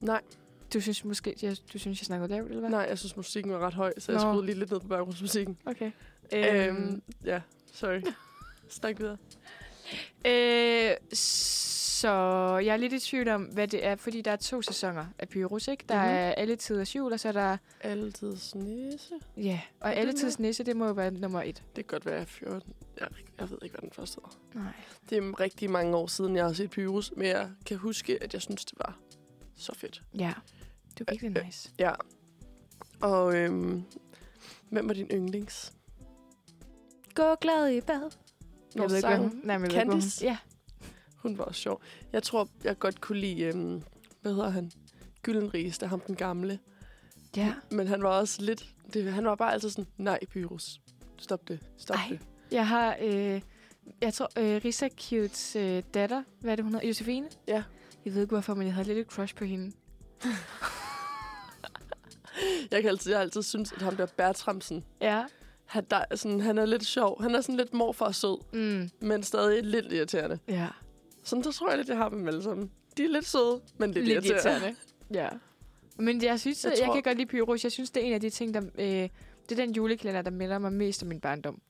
[0.00, 0.20] Nej,
[0.74, 2.70] Du synes måske, jeg, du synes, jeg snakker lavt, eller hvad?
[2.70, 4.30] nej, jeg synes, musikken var ret høj, så jeg Nå.
[4.32, 5.58] skruede lige lidt ned på baggrundsmusikken.
[5.66, 5.90] Okay.
[6.32, 7.40] Øhm, ja,
[7.72, 8.00] sorry.
[8.68, 9.16] Snak videre.
[10.26, 10.96] Øh,
[12.00, 12.08] så
[12.64, 15.28] jeg er lidt i tvivl om, hvad det er, fordi der er to sæsoner af
[15.28, 15.84] Pyrus, ikke?
[15.88, 16.04] Der Mhm.
[16.04, 16.18] mm-hmm.
[16.18, 17.56] er Alle Tiders Jul, og så er der...
[17.80, 19.14] Altid snisse.
[19.36, 21.62] Ja, og Alle Tiders Nisse, det må jo være nummer et.
[21.76, 22.74] Det kan godt være, jeg er 14.
[23.00, 23.08] Jeg,
[23.40, 24.20] jeg ved ikke, hvad den første
[24.54, 24.62] hedder.
[24.64, 24.72] Nej.
[25.10, 28.34] Det er rigtig mange år siden, jeg har set Pyrus, men jeg kan huske, at
[28.34, 28.98] jeg synes, det var
[29.56, 30.02] så fedt.
[30.18, 30.32] Ja,
[30.98, 31.70] det er virkelig nice.
[31.78, 31.92] Ja.
[33.00, 33.82] Og øhm,
[34.70, 35.72] hvem var din yndlings?
[37.14, 38.10] Gå glad i bad.
[38.74, 40.00] Når jeg ved ikke, sang Nej, men jeg ved ikke, hvad hun...
[40.00, 40.24] Candice?
[40.26, 40.36] Ja.
[41.22, 41.82] Hun var også sjov.
[42.12, 43.82] Jeg tror, jeg godt kunne lide, øhm,
[44.22, 44.70] hvad hedder han?
[45.22, 46.58] Gyldenris, der ham den gamle.
[47.36, 47.54] Ja.
[47.70, 50.80] Men han var også lidt, det, han var bare altid sådan, nej, Pyrus.
[51.18, 52.06] Stop det, stop Ej.
[52.10, 52.20] det.
[52.52, 52.96] Jeg har...
[53.02, 53.40] Øh,
[54.00, 56.86] Jeg tror, øh, Risa Cutes øh, datter, hvad er det, hun hedder?
[56.88, 57.26] Josefine?
[57.48, 57.62] Ja.
[58.04, 59.72] Jeg ved ikke, hvorfor, men jeg havde lidt et crush på hende.
[62.70, 65.24] Jeg, kan altid, jeg har altid synes, at ham der Bertramsen, Ja.
[65.66, 67.22] han, der, er sådan, han er lidt sjov.
[67.22, 68.90] Han er sådan lidt morfar sød, Mm.
[69.06, 70.38] men stadig lidt irriterende.
[70.48, 70.68] Ja.
[71.30, 72.70] Sådan, der tror jeg lidt, jeg har dem alle sammen.
[72.96, 74.76] De er lidt søde, men lidt, Lidt irriterende.
[75.14, 75.28] Ja.
[75.98, 77.64] Men jeg synes, Jeg jeg, tror- kan godt lide Pyrus.
[77.64, 78.60] Jeg synes, det er en af de ting, der...
[78.78, 79.08] Øh,
[79.48, 81.60] det er den julekalender, der minder mig mest om min barndom.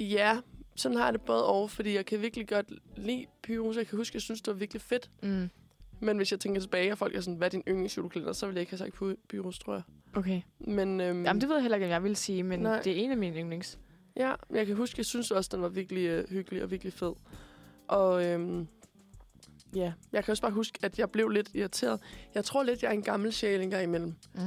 [0.00, 0.38] Ja,
[0.76, 3.76] sådan har jeg det både over, fordi jeg kan virkelig godt lide Pyrus.
[3.76, 5.10] Jeg kan huske, jeg synes, det var virkelig fedt.
[5.22, 5.48] Mm.
[6.00, 8.52] Men hvis jeg tænker tilbage, og folk er sådan, hvad er din yndlingsjulekalender, så vil
[8.54, 9.82] jeg ikke have sagt Py- Pyrus, tror jeg.
[10.14, 10.40] Okay.
[10.60, 12.82] Men øhm, Jamen, det ved jeg heller ikke, om jeg vil sige, men Nej.
[12.82, 13.78] det er en af mine yndlings.
[14.16, 17.12] ja, jeg kan huske, jeg synes også, den var virkelig øh, hyggelig og virkelig fed.
[17.88, 18.66] Og øhm,
[19.74, 22.00] ja, jeg kan også bare huske, at jeg blev lidt irriteret.
[22.34, 24.14] Jeg tror lidt, jeg er en gammel sjæl engang imellem.
[24.34, 24.40] Mm.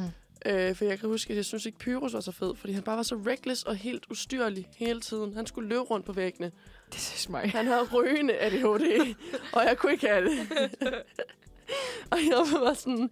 [0.46, 2.84] Øh, for jeg kan huske, at jeg synes ikke, Pyrus var så fed, fordi han
[2.84, 5.34] bare var så reckless og helt ustyrlig hele tiden.
[5.34, 6.52] Han skulle løbe rundt på væggene.
[6.92, 7.52] Det synes mig.
[7.52, 9.16] Han havde rygende ADHD,
[9.54, 10.40] og jeg kunne ikke have det.
[12.12, 13.10] og jeg var sådan,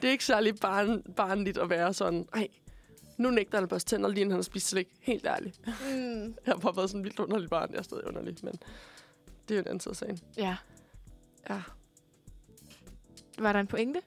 [0.00, 2.48] det er ikke særlig barn, barnligt at være sådan, ej,
[3.18, 4.88] nu nægter han at børste tænder, lige inden han har spist slik.
[5.00, 5.60] Helt ærligt.
[5.66, 6.22] Mm.
[6.22, 7.70] Jeg har bare været sådan en vildt underlig barn.
[7.70, 8.60] Jeg er stadig underlig, men
[9.48, 10.18] det er jo en anden side af sagen.
[10.36, 10.56] Ja.
[11.50, 11.62] Ja,
[13.38, 14.00] Var der en pointe?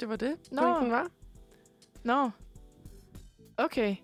[0.00, 0.36] det var det.
[0.52, 0.62] Nå.
[0.62, 1.10] Pointen var.
[2.04, 2.30] Nå.
[3.56, 3.96] Okay.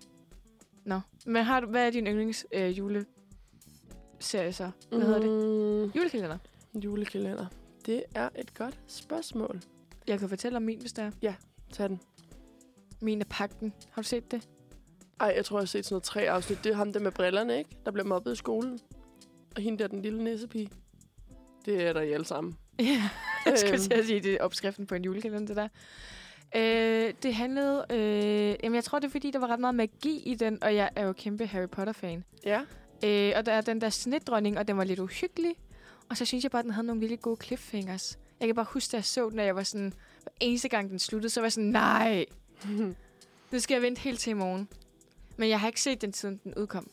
[0.85, 1.01] Nå.
[1.27, 4.71] Men har du, hvad er din yndlings øh, juleserie så?
[4.89, 5.29] Hvad hedder det?
[5.31, 5.97] det?
[5.97, 6.39] Julekalender.
[6.75, 7.47] Julekalender.
[7.87, 9.61] Det er et godt spørgsmål.
[10.07, 11.33] Jeg kan fortælle om min, hvis der er.
[11.73, 12.01] Tag den.
[13.01, 13.73] Min er Pakten.
[13.91, 14.49] Har du set det?
[15.21, 16.65] Ej, jeg tror, jeg har set sådan noget tre afsnit.
[16.65, 17.71] Det er ham der med brillerne, ikke?
[17.85, 18.81] Der bliver mobbet i skolen.
[19.57, 20.71] Og hende der, den lille nissepige.
[21.67, 22.57] Det er der i alle sammen.
[22.81, 23.09] Ja.
[23.47, 23.83] Jeg skal Øhm.
[23.83, 25.69] til at sige, det er opskriften på en julekalender, det der.
[26.57, 27.85] Øh, det handlede...
[27.91, 30.75] Øh, jamen, jeg tror, det er, fordi der var ret meget magi i den, og
[30.75, 32.25] jeg er jo kæmpe Harry Potter-fan.
[32.45, 32.61] Ja.
[33.05, 35.55] Øh, og der er den der snedronning, og den var lidt uhyggelig.
[36.11, 38.19] Og så synes jeg bare, at den havde nogle virkelig gode cliffhangers.
[38.41, 39.93] Jeg kan bare huske, da jeg så den, at jeg var sådan...
[40.23, 42.25] Hver eneste gang, den sluttede, så var jeg sådan, nej,
[43.53, 44.69] nu skal jeg vente helt til i morgen.
[45.37, 46.91] Men jeg har ikke set den, siden den udkom.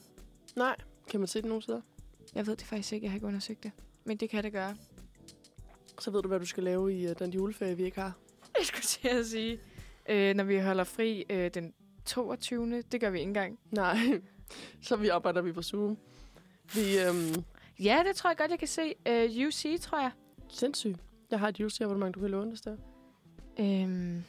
[0.55, 0.75] Nej.
[1.09, 1.81] Kan man se det nogen steder?
[2.35, 3.71] Jeg ved det faktisk ikke, jeg har ikke undersøgt det.
[4.05, 4.75] Men det kan det gøre.
[5.99, 8.13] Så ved du, hvad du skal lave i uh, den juleferie, vi ikke har.
[8.57, 9.59] Jeg skulle til at sige,
[10.09, 11.73] øh, når vi holder fri øh, den
[12.05, 12.81] 22.
[12.81, 13.59] Det gør vi ikke engang.
[13.71, 13.97] Nej.
[14.81, 15.97] Så vi arbejder vi på Zoom.
[16.75, 17.43] Vi, øhm,
[17.79, 18.93] Ja, det tror jeg godt, jeg kan se.
[19.07, 20.11] Øh, UC, tror jeg.
[20.49, 20.99] sindssygt.
[21.31, 22.77] Jeg har et UC-abonnement, du kan låne det der.
[23.59, 24.23] Øhm,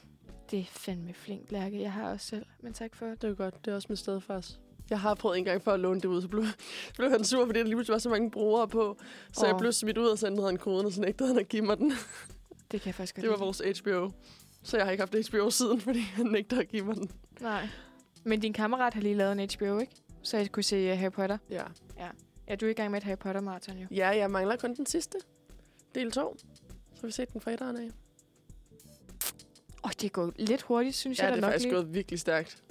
[0.50, 1.80] det er fandme flink, Lærke.
[1.80, 3.22] Jeg har også selv, men tak for det.
[3.22, 3.64] Det er godt.
[3.64, 4.60] Det er også med stedfars.
[4.90, 6.44] Jeg har prøvet en gang for at låne det ud, så blev,
[6.98, 8.96] blev han sur, fordi der lige pludselig var så mange brugere på.
[9.32, 9.48] Så oh.
[9.48, 11.78] jeg blev smidt ud og sendte han koden, og så nægtede han at give mig
[11.78, 11.92] den.
[12.70, 14.10] Det kan jeg faktisk godt Det var vores HBO.
[14.62, 17.10] Så jeg har ikke haft HBO siden, fordi han nægter at give mig den.
[17.40, 17.68] Nej.
[18.24, 19.92] Men din kammerat har lige lavet en HBO, ikke?
[20.22, 21.38] Så jeg kunne se uh, Harry Potter.
[21.50, 21.62] Ja.
[22.48, 23.86] Ja, du er i gang med et Harry Potter-marathon, jo.
[23.90, 25.18] Ja, jeg mangler kun den sidste.
[25.94, 26.36] Del 2.
[26.94, 27.90] Så vi set den fra etteren af.
[29.84, 31.74] Åh, det går lidt hurtigt, synes Ja, jeg det da er nok faktisk lige.
[31.74, 32.62] gået virkelig stærkt.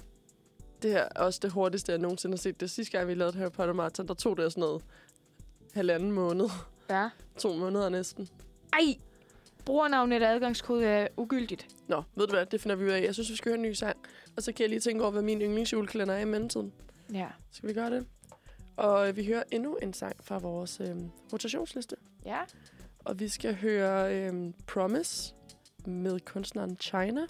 [0.82, 2.60] Det her er også det hurtigste, jeg nogensinde har set.
[2.60, 4.84] Det sidste gang, vi lavede Harry Potter Marathon, der tog det sådan noget
[5.74, 6.46] halvanden måned.
[6.90, 7.08] Ja.
[7.38, 8.28] To måneder næsten.
[8.72, 8.94] Ej!
[9.64, 11.66] Brugernavnet og adgangskode er ugyldigt.
[11.88, 13.02] Nå, ved du hvad, det finder vi ud af.
[13.02, 13.96] Jeg synes, vi skal høre en ny sang.
[14.36, 16.72] Og så kan jeg lige tænke over, hvad min yndlingsjulekalender er i mellemtiden.
[17.12, 17.28] Ja.
[17.50, 18.06] Skal vi gøre det?
[18.76, 20.96] Og øh, vi hører endnu en sang fra vores øh,
[21.32, 21.96] rotationsliste.
[22.24, 22.38] Ja.
[22.98, 25.34] Og vi skal høre øh, Promise
[25.86, 27.20] med kunstneren China.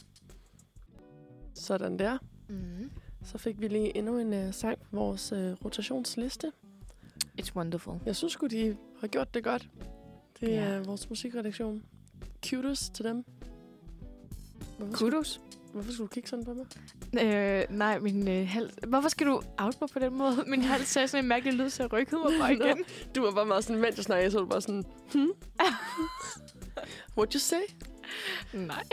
[1.55, 2.19] Sådan der.
[2.49, 2.91] Mm.
[3.33, 6.53] Så fik vi lige endnu en øh, sang på vores øh, rotationsliste.
[7.41, 7.95] It's wonderful.
[8.07, 9.69] Jeg synes sgu, de har gjort det godt.
[10.41, 10.79] Det er Ja.
[10.79, 11.83] vores musikredaktion.
[12.51, 13.25] Kudos til dem.
[14.79, 15.41] Hvorfor, Kudos.
[15.73, 16.67] hvorfor skulle du kigge sådan på mig?
[17.25, 18.73] Øh, nej, min øh, hals...
[18.89, 20.45] Hvorfor skal du out mig på den måde?
[20.47, 22.85] Min hals sagde sådan en mærkelig lyd, så jeg rykkede mig bare igen.
[23.15, 25.31] Du var bare meget sådan, mens jeg snakkede, så var du bare sådan, hmm?
[27.19, 27.63] What you say?
[28.53, 28.85] nej.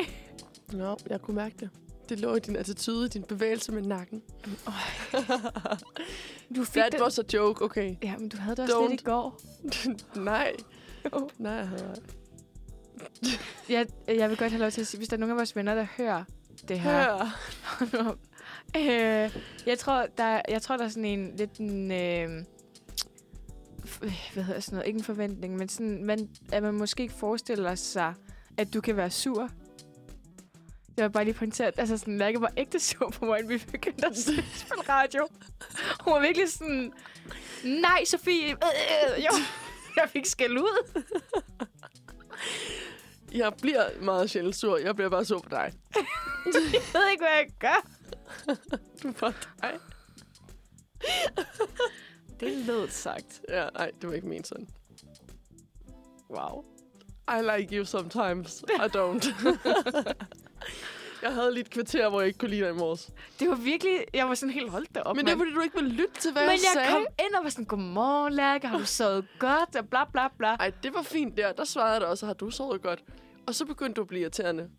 [0.74, 1.70] Nå, jeg kunne mærke det.
[2.10, 4.22] Det lå i din attitude, din bevægelse med nakken.
[6.56, 7.02] Du fik That den...
[7.02, 7.96] was a joke, okay.
[8.04, 9.04] Ja, men du havde det også lidt Don't.
[9.04, 9.42] i går.
[10.32, 10.54] Nej.
[11.14, 11.30] Jo.
[11.38, 11.96] Nej, jeg havde.
[13.70, 15.56] Jeg, jeg vil godt have lov til at sige, hvis der er nogen af vores
[15.56, 16.24] venner, der hører
[16.68, 17.26] det her.
[17.92, 18.16] Hør.
[18.78, 21.92] øh, jeg, tror, der, jeg tror, der er sådan en lidt en...
[21.92, 22.44] Øh,
[24.34, 24.88] hvad hedder sådan noget?
[24.88, 28.14] Ikke en forventning, men sådan, man, at man måske ikke forestiller sig,
[28.58, 29.50] at du kan være sur.
[30.98, 33.66] Jeg var bare lige pointeret, altså sådan, Lærke var ægte sur på mig, inden vi
[33.72, 34.44] begyndte at spille
[34.90, 35.28] radio.
[36.02, 36.94] Hun var virkelig sådan,
[37.64, 38.54] nej Sofie, øh,
[39.18, 39.32] øh, jo.
[40.02, 41.02] Jeg fik skæld ud.
[43.34, 44.78] Jeg bliver meget sjældent sur.
[44.78, 45.74] Jeg bliver bare sur på dig.
[46.54, 47.88] Jeg ved ikke, hvad jeg gør.
[49.04, 49.80] Du er bare dig.
[52.40, 53.42] Det lød sagt.
[53.50, 54.68] Ja, nej, det var ikke ment sådan.
[56.30, 56.66] Wow.
[57.28, 58.64] I like you sometimes.
[58.70, 59.34] I don't.
[61.22, 63.10] Jeg havde lige et kvarter, hvor jeg ikke kunne lide dig i morges.
[63.40, 63.92] Det var virkelig...
[64.14, 66.32] Jeg var sådan helt holdt op, Men det er, fordi du ikke vil lytte til,
[66.32, 66.90] hvad Men jeg, jeg sagde.
[66.92, 69.76] kom ind og var sådan, godmorgen, Lærke, har du sovet godt?
[69.76, 70.48] Og bla, bla, bla.
[70.48, 71.52] Ej, det var fint der.
[71.52, 73.04] Der svarede jeg dig også, har du sovet godt?
[73.48, 74.70] Og så begyndte du at blive irriterende.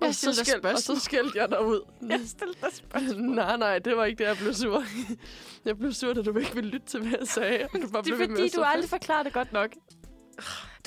[0.00, 1.80] Jeg Og så, skæld, og så skældte jeg dig ud.
[2.10, 3.20] Jeg stillede dig spørgsmål.
[3.34, 4.82] nej, nej, det var ikke det, jeg blev sur.
[5.64, 7.66] jeg blev sur, da du ikke ville lytte til, hvad jeg sagde.
[7.82, 8.90] Du bare Det er fordi, du aldrig fast.
[8.90, 9.70] forklarer det godt nok.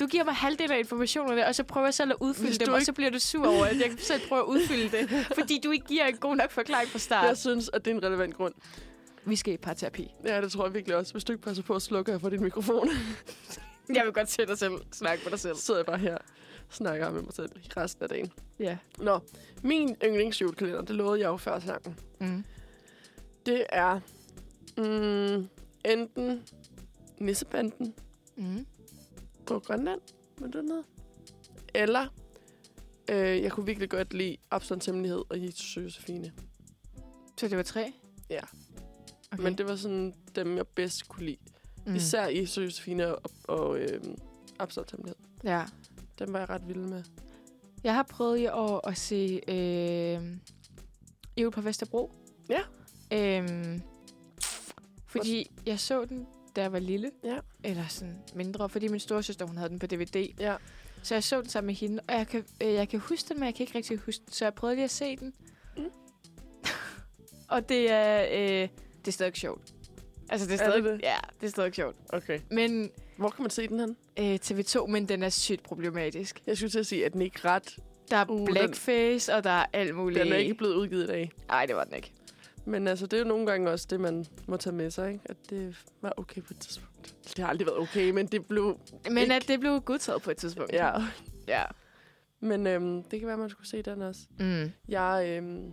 [0.00, 2.72] Du giver mig halvdelen af informationerne, og så prøver jeg selv at udfylde dem, du
[2.72, 5.60] og ikke- så bliver du sur over, at jeg selv prøver at udfylde det, fordi
[5.64, 7.26] du ikke giver en god nok forklaring fra start.
[7.26, 8.54] Jeg synes, at det er en relevant grund.
[9.24, 10.10] Vi skal i parterapi.
[10.24, 11.12] Ja, det tror jeg virkelig også.
[11.12, 12.88] Hvis du ikke passer på at slukke jeg for din mikrofon,
[13.94, 15.56] Jeg vil godt se dig selv snakke med dig selv.
[15.56, 16.18] så sidder jeg bare her
[16.70, 18.32] snakker med mig selv resten af dagen.
[18.58, 18.76] Ja.
[18.98, 19.18] Nå,
[19.62, 21.98] min yndlingsjulekalender, det lovede jeg jo før sangen.
[22.20, 22.44] Mm.
[23.46, 24.00] Det er
[24.76, 25.48] mm,
[25.84, 26.42] enten
[27.18, 27.94] Nissebanden
[28.36, 28.66] Mm.
[29.46, 30.00] På Grønland,
[30.40, 30.84] med den noget.
[31.74, 32.06] Eller
[33.10, 36.32] øh, jeg kunne virkelig godt lide Absalons Hemmelighed og Jesus og Josefine.
[37.36, 37.92] Så det var tre?
[38.30, 38.40] Ja.
[39.32, 39.42] Okay.
[39.42, 41.36] Men det var sådan dem, jeg bedst kunne lide.
[41.86, 41.94] mm.
[41.94, 44.00] Især Jesus og Josefine og, og øh,
[44.58, 45.16] Absalons Hemmelighed.
[45.44, 45.64] Ja.
[46.18, 47.02] Dem var jeg ret vild med.
[47.84, 50.36] Jeg har prøvet i år at se øh,
[51.36, 52.12] Jul på Vesterbro.
[52.48, 52.60] Ja.
[53.12, 53.82] Øhm,
[55.06, 57.10] fordi jeg så den, da jeg var lille.
[57.24, 57.36] Ja.
[57.64, 60.28] Eller sådan mindre, fordi min storesøster, hun havde den på DVD.
[60.40, 60.54] Ja.
[61.02, 63.40] Så jeg så den sammen med hende, og jeg kan, øh, jeg kan huske den,
[63.40, 64.32] men jeg kan ikke rigtig huske den.
[64.32, 65.34] Så jeg prøvede lige at se den.
[65.76, 65.84] Mm.
[67.48, 69.62] og det er, øh, det er stadig sjovt.
[70.28, 71.02] Altså, det er Er det stadig, det?
[71.02, 71.96] Ja, det er stadig sjovt.
[72.08, 72.40] Okay.
[72.50, 73.96] Men Hvor kan man se den hen?
[74.18, 76.42] øh, TV2, men den er sygt problematisk.
[76.46, 77.76] Jeg skulle til at sige, at den ikke ret.
[78.10, 80.24] Der er Uh, uh, den- blackface, og der er alt muligt.
[80.24, 81.30] Den er ikke blevet udgivet i dag.
[81.48, 82.12] Nej, det var den ikke.
[82.66, 85.24] Men altså, det er jo nogle gange også det, man må tage med sig, ikke?
[85.24, 87.14] At det var okay på et tidspunkt.
[87.24, 88.78] Det har aldrig været okay, men det blev...
[89.08, 89.34] Men Ikke?
[89.34, 90.72] at det blev godtaget på et tidspunkt.
[90.72, 90.92] Ja.
[91.48, 91.64] ja.
[92.40, 94.20] Men øhm, det kan være, man skulle se den også.
[94.38, 94.72] Mm.
[94.88, 95.72] Jeg, øhm,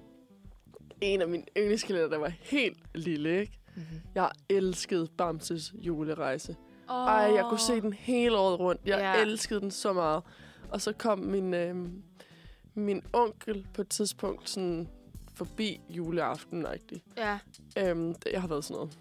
[1.02, 3.60] en af mine yndlingskalender, der var helt lille, ikke?
[3.76, 4.02] Mm-hmm.
[4.16, 6.56] Jeg elskede Bamses julerejse.
[6.90, 6.96] Oh.
[6.96, 8.82] Ej, jeg kunne se den hele året rundt.
[8.86, 9.22] Jeg ja.
[9.22, 10.24] elskede den så meget.
[10.70, 12.04] Og så kom min, øhm,
[12.74, 14.90] min onkel på et tidspunkt sådan
[15.46, 17.00] forbi juleaften -agtig.
[17.18, 17.40] Ja.
[17.78, 18.98] Øhm, jeg har været sådan noget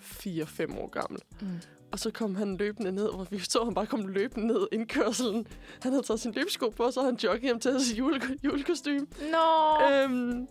[0.00, 1.20] 4-5 år gammel.
[1.40, 1.46] Mm.
[1.92, 5.46] Og så kom han løbende ned, hvor vi så ham bare komme løbende ned indkørselen.
[5.82, 8.20] Han havde taget sin løbesko på, og så havde han jogget hjem til hans jule,
[8.44, 9.06] julekostyme.
[9.32, 9.86] Nå!
[9.92, 10.48] Øhm,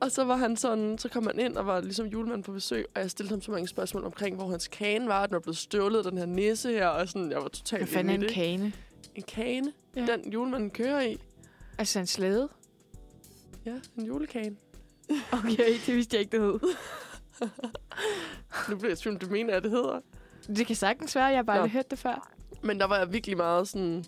[0.00, 2.86] og så var han sådan, så kom han ind og var ligesom julemand på besøg,
[2.94, 5.56] og jeg stillede ham så mange spørgsmål omkring, hvor hans kane var, den var blevet
[5.56, 8.72] stjålet, den her nisse her, og sådan, jeg var totalt Hvad fanden er en kane?
[9.14, 9.72] En kane?
[9.96, 10.06] Ja.
[10.06, 11.18] Den julemanden kører i.
[11.78, 12.48] Altså en slæde?
[13.66, 14.56] Ja, en julekane.
[15.32, 16.60] Okay, det vidste jeg ikke, det hed.
[18.68, 20.00] Nu bliver jeg tvivl, du mener, at det hedder.
[20.46, 21.62] Det kan sagtens være, jeg har bare Nå.
[21.62, 22.32] aldrig hørt det før.
[22.62, 24.04] Men der var jeg virkelig meget sådan...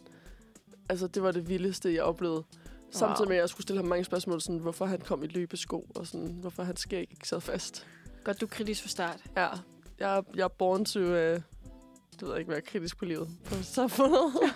[0.88, 2.44] Altså, det var det vildeste, jeg oplevede.
[2.90, 5.86] Samtidig med, at jeg skulle stille ham mange spørgsmål, sådan, hvorfor han kom i løbesko,
[5.94, 7.86] og sådan, hvorfor hans skæg ikke sad fast.
[8.24, 9.20] Godt, du er kritisk for start.
[9.36, 9.48] Ja,
[9.98, 11.00] jeg, jeg er born to...
[11.00, 11.42] Uh, det
[12.20, 13.28] ved jeg ikke, være kritisk på livet.
[13.44, 14.20] På samfundet.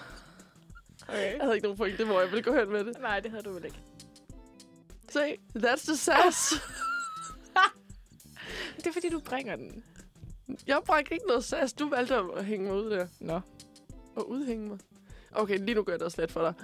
[1.09, 1.33] Okay.
[1.33, 2.97] jeg havde ikke nogen pointe, hvor jeg ville gå hen med det.
[3.01, 3.77] Nej, det havde du vel ikke.
[5.09, 6.55] Se, that's the sass.
[8.77, 9.85] Det er fordi, du bringer den.
[10.67, 11.73] jeg brækker ikke noget sass.
[11.73, 13.07] Du valgte at hænge mig ud der.
[13.21, 13.41] Nå.
[14.17, 14.79] Og udhænge mig.
[15.33, 16.55] Okay, lige nu gør jeg det også let for dig.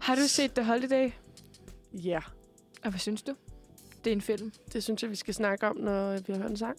[0.00, 1.10] Har du set The Holiday?
[1.92, 2.20] Ja.
[2.84, 3.34] Og hvad synes du?
[4.04, 4.52] Det er en film.
[4.72, 6.78] Det synes jeg, vi skal snakke om, når vi har hørt en sang.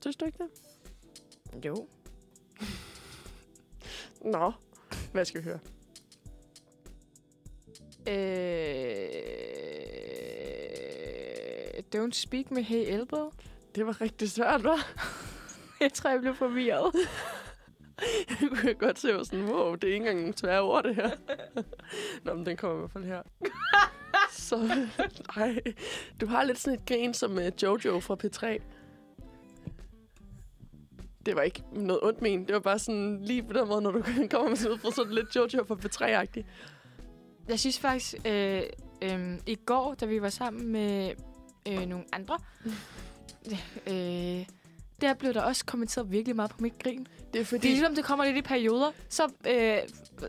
[0.00, 1.64] Synes du ikke det?
[1.64, 1.88] Jo.
[4.24, 4.52] Nå.
[5.12, 5.58] Hvad skal vi høre?
[8.08, 9.22] Øh...
[11.94, 13.30] Don't Speak med Hey Elbow.
[13.74, 14.86] Det var rigtig svært, hva'?
[15.80, 16.94] Jeg tror, jeg blev forvirret.
[18.40, 20.94] Jeg kunne godt se, hvor sådan, wow, det er ikke engang nogle svære ord, det
[20.94, 21.10] her.
[22.24, 23.22] Nå, men den kommer i hvert fald her.
[24.30, 24.86] Så,
[25.36, 25.60] ej,
[26.20, 28.62] du har lidt sådan et grin som uh, Jojo fra P3.
[31.26, 32.46] Det var ikke noget ondt men.
[32.46, 34.90] Det var bare sådan lige på den måde, når du kommer med sådan ud fra
[34.90, 36.44] sådan lidt Jojo fra P3-agtigt.
[37.48, 38.62] Jeg synes faktisk, øh,
[39.02, 41.12] øh, i går, da vi var sammen med
[41.68, 42.38] øh, nogle andre,
[43.90, 44.46] øh,
[45.00, 47.06] der blev der også kommenteret virkelig meget på mit grin.
[47.32, 47.62] Det er fordi...
[47.62, 49.78] Det er ligesom, det kommer lidt i perioder, så øh,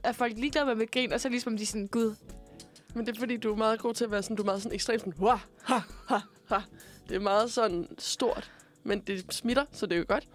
[0.03, 2.15] er folk ligeglade med mit grin, og så ligesom de sådan, gud,
[2.93, 4.61] Men det er fordi, du er meget god til at være sådan, du er meget
[4.61, 6.59] sådan ekstremt sådan, Wah, ha, ha, ha.
[7.09, 8.51] Det er meget sådan stort,
[8.83, 10.27] men det smitter, så det er jo godt.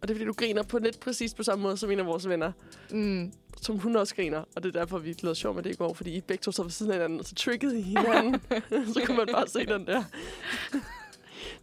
[0.00, 2.06] Og det er fordi, du griner på lidt præcis på samme måde som en af
[2.06, 2.52] vores venner,
[2.90, 4.44] mm, som hun også griner.
[4.56, 6.52] Og det er derfor, vi lavede sjov med det i går, fordi I begge to
[6.52, 8.40] sad ved siden af hinanden, og så triggede I hinanden.
[8.94, 10.04] så kunne man bare se den der.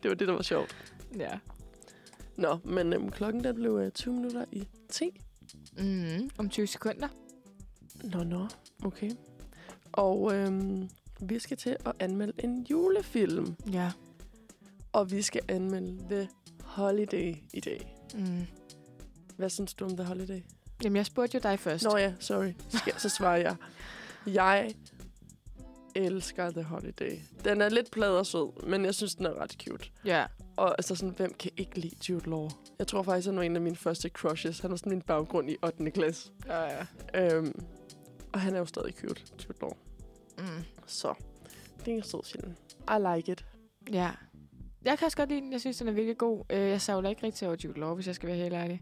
[0.03, 0.75] Det var det, der var sjovt.
[1.17, 1.39] Ja.
[2.36, 5.21] Nå, men øhm, klokken den blev øh, 20 minutter i 10.
[5.77, 7.08] Mm, om 20 sekunder.
[8.03, 8.47] Nå, nå.
[8.86, 9.12] Okay.
[9.91, 10.89] Og øhm,
[11.21, 13.56] vi skal til at anmelde en julefilm.
[13.71, 13.91] Ja.
[14.93, 16.29] Og vi skal anmelde The
[16.63, 17.95] Holiday i dag.
[18.15, 18.47] Mm.
[19.38, 20.41] Hvad synes du om The Holiday?
[20.84, 21.84] Jamen, jeg spurgte jo dig først.
[21.84, 22.52] Nå ja, sorry.
[22.98, 23.56] Så svarer jeg.
[24.28, 24.74] Jeg
[25.96, 27.17] elsker The Holiday.
[27.46, 29.86] Den er lidt plad og sød, men jeg synes, den er ret cute.
[30.06, 30.26] Ja.
[30.58, 32.50] Og altså sådan, hvem kan ikke lide Jude Law?
[32.80, 34.60] Jeg tror faktisk, han var en af mine første crushes.
[34.60, 35.91] Han var sådan min baggrund i 8.
[35.91, 36.32] klasse.
[36.48, 36.86] Ja, ja.
[37.38, 37.63] Øhm,
[38.34, 39.72] og han er jo stadig cute, Jude Law.
[40.38, 40.63] Mm.
[40.86, 41.13] Så
[41.86, 42.52] det er en sød film.
[42.89, 43.46] I like it.
[43.91, 44.12] Ja.
[44.86, 45.52] Jeg kan også godt lide den.
[45.52, 46.43] Jeg synes, den er virkelig god.
[46.50, 48.82] Øh, Jeg savler ikke rigtig over Jude Law, hvis jeg skal være helt ærlig.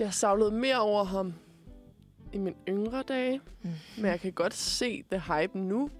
[0.00, 1.34] Jeg savlede mere over ham
[2.32, 3.40] i mine yngre dage.
[3.62, 3.70] Mm.
[3.96, 5.90] Men jeg kan godt se the hype nu.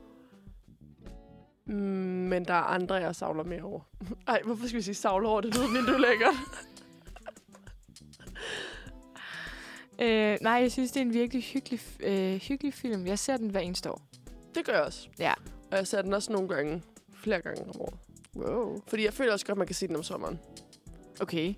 [1.66, 3.80] Mm, Men der er andre, jeg savler mere over.
[4.28, 5.40] Ej, hvorfor skal vi sige savler over?
[5.40, 6.34] Det lyder mindre lækkert.
[10.02, 13.06] Øh, nej, jeg synes, det er en virkelig hyggelig, øh, hyggelig film.
[13.06, 14.02] Jeg ser den hver eneste år.
[14.54, 15.08] Det gør jeg også.
[15.18, 15.32] Ja.
[15.70, 16.82] Og jeg ser den også nogle gange.
[17.14, 17.94] Flere gange om året.
[18.36, 18.80] Wow.
[18.88, 20.38] Fordi jeg føler også godt, man kan se den om sommeren.
[21.20, 21.54] Okay.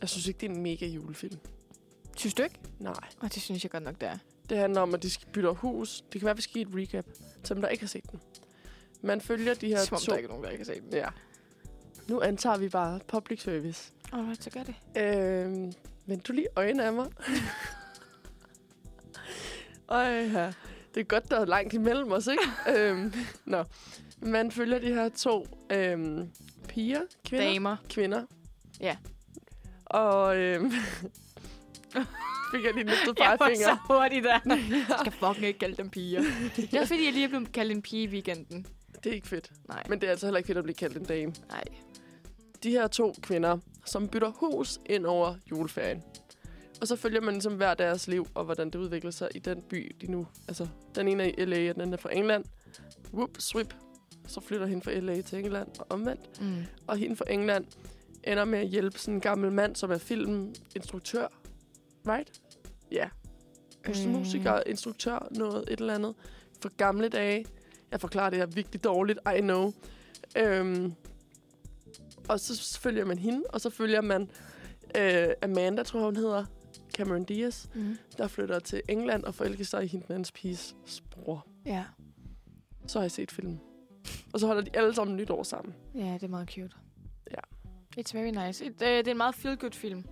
[0.00, 1.38] Jeg synes ikke, det er en mega julefilm.
[2.16, 2.58] Synes du ikke?
[2.78, 2.94] Nej.
[3.20, 4.18] Og det synes jeg godt nok, det er.
[4.50, 6.00] Det handler om, at de skal bytte hus.
[6.00, 7.04] Det kan være, at vi skal give et recap
[7.44, 8.20] til dem, der ikke har set den.
[9.02, 10.12] Man følger de her Som om to...
[10.12, 10.92] der ikke er nogen, der ikke har set den.
[10.92, 11.08] Ja.
[12.08, 13.92] Nu antager vi bare public service.
[14.12, 14.74] Oh, så gør det.
[14.96, 15.72] Øhm,
[16.06, 17.06] men du lige øjne af mig.
[19.88, 20.52] Øj, ja.
[20.94, 22.42] Det er godt, der er langt imellem os, ikke?
[22.76, 23.64] øhm, nå.
[24.20, 26.30] Man følger de her to øhm,
[26.68, 27.52] piger, kvinder.
[27.52, 27.76] Damer.
[27.88, 28.24] Kvinder.
[28.80, 28.96] Ja.
[29.90, 30.70] Og øhm,
[32.52, 34.40] fik jeg lige løftet Jeg var så hurtigt der.
[34.88, 36.22] Jeg skal fucking ikke kalde dem piger.
[36.56, 38.66] Det er fordi, jeg lige er blevet kaldt en pige i weekenden.
[39.04, 39.52] Det er ikke fedt.
[39.68, 39.82] Nej.
[39.88, 41.34] Men det er altså heller ikke fedt at blive kaldt en dame.
[41.48, 41.64] Nej.
[42.62, 46.02] de her to kvinder, som bytter hus ind over juleferien.
[46.80, 49.62] Og så følger man ligesom hver deres liv, og hvordan det udvikler sig i den
[49.62, 50.26] by, de nu...
[50.48, 52.44] Altså, den ene er i L.A., og den er fra England.
[53.14, 53.74] Whoop, swip.
[54.26, 55.20] Så flytter hende fra L.A.
[55.20, 56.42] til England, og omvendt.
[56.42, 56.64] Mm.
[56.86, 57.64] Og hende fra England
[58.32, 61.26] ender med at hjælpe sådan en gammel mand, som er filminstruktør.
[62.08, 62.40] Right?
[62.92, 63.08] Ja.
[63.88, 64.06] Yeah.
[64.06, 64.12] Øh.
[64.12, 66.14] Musiker, instruktør, noget, et eller andet.
[66.62, 67.46] For gamle dage.
[67.90, 69.72] Jeg forklarer det her virkelig dårligt, I know.
[70.36, 70.92] Øhm,
[72.28, 74.30] og så følger man hende, og så følger man
[74.98, 76.44] øh, Amanda, tror jeg, hun hedder.
[76.94, 77.96] Cameron Diaz, Mm.
[78.18, 80.76] der flytter til England og forelsker sig i hende den andens piges
[81.10, 81.46] bror.
[81.66, 81.84] Ja.
[82.86, 83.60] Så har jeg set filmen.
[84.32, 85.74] Og så holder de alle sammen nytår sammen.
[85.94, 86.74] Ja, det er meget cute.
[87.98, 88.64] It's very nice.
[88.64, 90.04] It, øh, det er en meget feel-good film.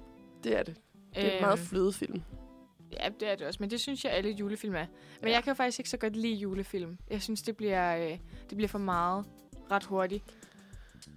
[0.44, 0.76] Det er det.
[1.14, 2.22] Det er en meget flødefilm.
[2.92, 4.86] Ja, det er det også, men det synes jeg, alle julefilm er.
[5.20, 5.34] Men Ja.
[5.34, 6.98] jeg kan faktisk ikke så godt lide julefilm.
[7.10, 8.10] Jeg synes, det bliver, øh,
[8.50, 9.24] det bliver for meget
[9.70, 10.24] ret hurtigt.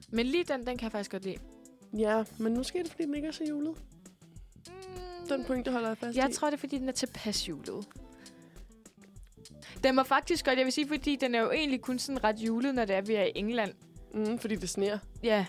[0.09, 1.37] Men lige den, den kan jeg faktisk godt lide.
[1.97, 3.77] Ja, men måske er det, fordi den ikke er så julet.
[5.29, 6.33] Den pointe holder jeg fast Jeg i.
[6.33, 7.85] tror, det er, fordi den er tilpas julet.
[9.83, 12.39] Den var faktisk godt, jeg vil sige, fordi den er jo egentlig kun sådan ret
[12.39, 13.73] julet, når det er, vi er i England.
[14.13, 14.99] Mm, fordi det sneer.
[15.23, 15.45] Ja,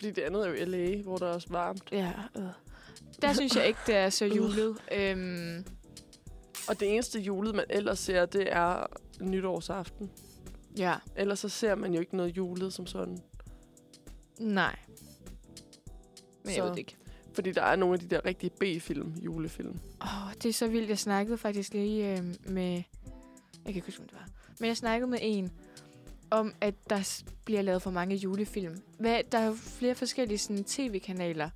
[0.00, 1.82] Fordi det andet er jo i L.A., hvor der er også varmt.
[1.92, 2.12] ja.
[2.36, 2.42] Øh.
[3.22, 4.76] Der synes jeg ikke, det er så julet.
[4.92, 5.64] øhm,
[6.68, 8.86] Og det eneste julet, man ellers ser, det er
[9.20, 10.10] nytårsaften.
[10.78, 13.18] ja, Ellers så ser man jo ikke noget julet som sådan.
[14.38, 14.76] nej.
[16.44, 16.96] Men Så- jeg ved det ikke.
[17.32, 19.80] Fordi der er nogle af de der rigtige B-film, julefilm.
[20.02, 20.88] Åh, oh, det er så vildt.
[20.88, 22.72] Jeg snakkede faktisk lige øh, med...
[22.72, 22.82] Jeg
[23.64, 24.28] kan ikke huske, hvem det var.
[24.60, 25.50] Men jeg snakkede med en
[26.30, 28.82] om, at der bliver lavet for mange julefilm.
[28.98, 31.50] Hvad, der er jo flere forskellige sådan, tv-kanaler,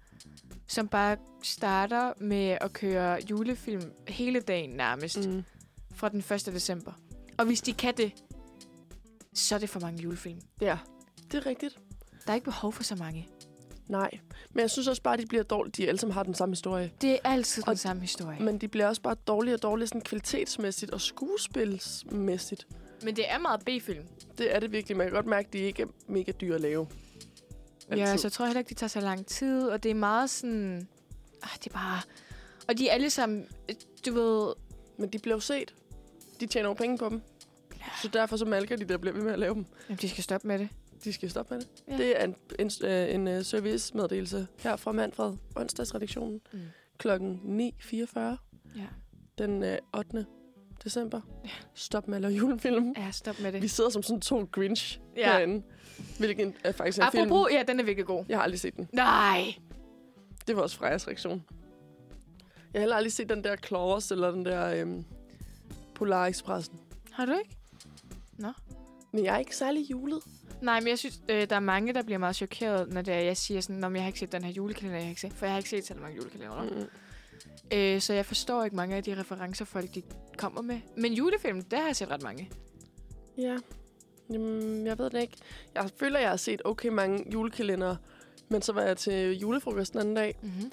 [0.66, 5.42] som bare starter med at køre julefilm hele dagen nærmest, mm.
[5.94, 6.46] Fra den 1.
[6.46, 6.92] december.
[7.38, 8.12] Og hvis de kan det,
[9.34, 10.40] så er det for mange julefilm.
[10.60, 10.78] Ja,
[11.32, 11.78] det er rigtigt.
[12.26, 13.28] Der er ikke behov for så mange.
[13.88, 14.10] Nej.
[14.50, 15.72] Men jeg synes også bare, at de bliver dårlige.
[15.82, 16.92] De alle sammen har den samme historie.
[17.00, 18.36] Det er altid den Og- samme historie.
[18.38, 22.66] Men, Men de bliver også bare dårligere og dårligere sådan kvalitetsmæssigt og skuespilsmæssigt.
[23.04, 24.04] Men det er meget B-film.
[24.38, 24.96] Det er det virkelig.
[24.96, 26.86] Man kan godt mærke, at de ikke er mega dyre at lave.
[27.90, 28.18] Ja, Altid.
[28.18, 30.88] så jeg tror heller ikke, det tager så lang tid, og det er meget sådan...
[31.42, 32.00] Ah, det er bare...
[32.68, 33.74] Og de er alle sammen, øh,
[34.06, 34.54] du ved...
[34.96, 35.74] Men de bliver jo set.
[36.40, 37.20] De tjener jo penge på dem.
[37.78, 37.84] Ja.
[38.02, 39.66] Så derfor så malker de, der bliver ved med at lave dem.
[39.88, 40.68] Jamen, de skal stoppe med det.
[41.04, 41.68] De skal stoppe med det.
[41.88, 41.96] Ja.
[41.96, 46.60] Det er en, en, øh, en uh, servicemeddelelse her fra Manfred, onsdagsredaktionen, Mm.
[46.98, 47.40] klokken
[47.82, 48.18] 9.44
[48.76, 48.86] Ja.
[49.38, 50.26] den øh, 8.
[50.84, 51.20] december.
[51.44, 51.50] Ja.
[51.74, 52.94] Stop med at lave julefilm.
[52.98, 53.62] ja, stop med det.
[53.62, 55.32] Vi sidder som sådan to Grinch Ja.
[55.32, 55.62] herinde.
[56.18, 57.22] Hvilken er faktisk en film.
[57.32, 58.24] Apropos, ja, den er virkelig god.
[58.28, 58.88] Jeg har aldrig set den.
[58.92, 59.54] Nej!
[60.46, 61.44] Det var også Frejas reaktion.
[62.72, 65.04] Jeg har heller aldrig set den der Claus eller den der øhm,
[65.94, 66.80] Polar Expressen.
[67.12, 67.56] Har du ikke?
[69.12, 70.20] Men jeg er ikke særlig julet.
[70.62, 73.18] Nej, men jeg synes, øh, der er mange, der bliver meget chokeret, når det er,
[73.18, 75.32] jeg siger sådan, om jeg har ikke set den her julekalender, jeg har ikke set,
[75.32, 76.62] for jeg har ikke set så mange julekalender.
[76.62, 76.88] Mm.
[77.72, 80.02] Øh, så jeg forstår ikke mange af de referencer, folk de
[80.36, 80.80] kommer med.
[80.96, 82.50] Men julefilm, der har jeg set ret mange.
[83.38, 83.56] Ja.
[84.32, 85.36] Jamen, jeg ved det ikke.
[85.74, 87.96] Jeg føler, jeg har set okay mange julekalendere.
[88.48, 90.72] Men så var jeg til julefrokost den anden dag, Mm-hmm.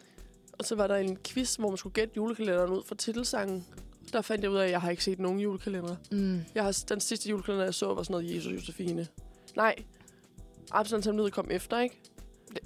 [0.59, 3.65] og så var der en quiz, hvor man skulle gætte julekalenderen ud fra titelsangen.
[4.13, 5.97] Der fandt jeg ud af, at jeg har ikke set nogen julekalendere.
[6.11, 6.39] Mm.
[6.55, 9.07] Jeg har, den sidste julekalender, jeg så, var sådan noget Jesus Josefine.
[9.55, 9.75] Nej,
[10.71, 12.01] Absalon Samlid kom efter, ikke?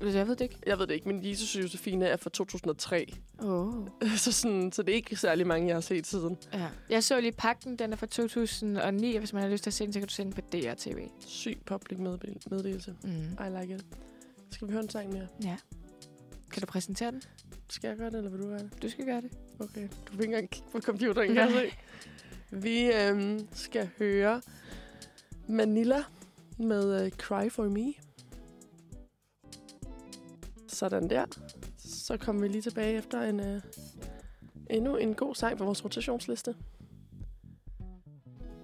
[0.02, 0.58] Jeg ved det ikke.
[0.66, 3.14] Jeg ved det ikke, men Jesus Josefine er fra 2003.
[3.40, 3.88] Oh.
[4.18, 6.38] så, sådan, så det er ikke særlig mange, jeg har set siden.
[6.54, 6.68] Ja.
[6.90, 9.74] Jeg så lige pakken, den er fra 2009, og hvis man har lyst til at
[9.74, 11.08] se den, så kan du se den på DRTV.
[11.20, 12.96] Syg public meddel- meddelelse.
[13.04, 13.10] Mm.
[13.46, 13.86] I like it.
[14.52, 15.28] Skal vi høre en sang mere?
[15.44, 15.58] Ja.
[16.52, 17.22] Kan du præsentere den?
[17.70, 18.70] Skal jeg gøre det, eller vil du gøre det?
[18.82, 19.32] Du skal gøre det.
[19.60, 19.82] Okay.
[20.08, 21.76] Du vil ikke engang kigge på computeren, kan jeg se.
[22.58, 24.42] Vi øhm, skal høre
[25.48, 26.04] Manila
[26.58, 27.94] med uh, Cry For Me.
[30.76, 31.26] Sådan der.
[31.78, 33.62] Så kommer vi lige tilbage efter en uh,
[34.70, 36.56] endnu en god sang på vores rotationsliste.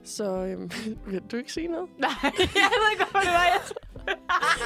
[0.04, 0.72] Så øhm,
[1.08, 1.90] vil du ikke sige noget?
[2.00, 2.32] Nej, jeg
[2.72, 3.44] ved ikke, hvorfor det var.
[3.44, 3.62] Jeg,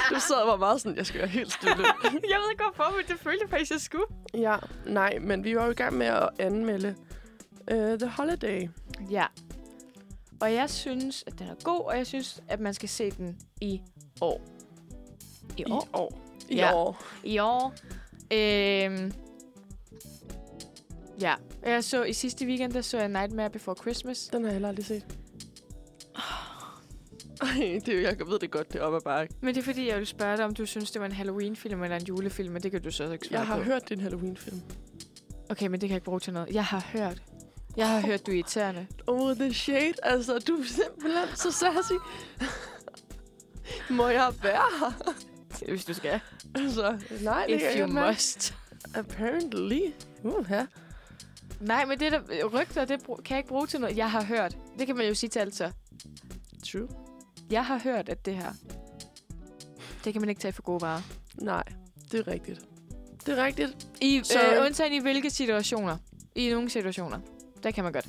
[0.10, 1.75] Du sad og var meget sådan, jeg skal være helt stille.
[2.31, 4.05] jeg ved ikke, hvorfor, men det følte faktisk, jeg skulle.
[4.34, 4.55] ja,
[4.86, 6.95] nej, men vi var jo i gang med at anmelde
[7.71, 8.69] uh, The Holiday.
[9.10, 9.25] Ja.
[10.41, 13.38] Og jeg synes, at den er god, og jeg synes, at man skal se den
[13.62, 13.81] i
[14.21, 14.41] år.
[15.58, 15.88] I I år?
[15.93, 16.25] år.
[16.49, 16.73] I Ja.
[16.75, 17.03] år.
[17.23, 17.73] I år.
[18.34, 19.13] Øhm,
[21.21, 21.34] ja.
[21.65, 24.27] Jeg så i sidste weekend, der så jeg Nightmare Before Christmas.
[24.34, 25.05] Den har jeg heller aldrig set.
[27.41, 29.36] Ej, det, er jo- jeg ved det godt, det er op ad bakke.
[29.41, 31.84] Men det er fordi, jeg ville spørge dig, om du synes, det var en Halloween-film
[31.84, 33.63] eller en julefilm, men det kan du så ikke svare Jeg har på.
[33.63, 34.62] hørt, det er en Halloween-film.
[35.49, 36.49] Okay, men det kan jeg ikke bruge til noget.
[36.55, 37.21] Jeg har hørt.
[37.77, 38.88] Jeg har hørt, du er irriterende.
[39.08, 39.93] Oh, the shade.
[40.03, 41.93] Altså, du er simpelthen så sassy.
[43.97, 45.13] Må jeg være her?
[45.68, 46.20] Hvis du skal.
[46.56, 48.54] Altså, nej, det If you must.
[48.96, 49.82] Apparently.
[50.24, 50.65] Uh, ja.
[51.60, 53.98] Nej, men det der rygter, det kan jeg ikke bruge til noget.
[53.98, 54.58] Jeg har hørt.
[54.80, 55.72] Det kan man jo sige til alt så.
[56.72, 56.88] True.
[57.50, 58.52] Jeg har hørt, at det her,
[60.06, 61.02] det kan man ikke tage for gode varer.
[61.36, 61.63] Nej,
[62.12, 62.62] det er rigtigt.
[63.26, 63.88] Det er rigtigt.
[64.02, 65.98] I, Så- øh, undtagen i hvilke situationer?
[66.36, 67.20] I nogle situationer.
[67.63, 68.08] Der kan man godt.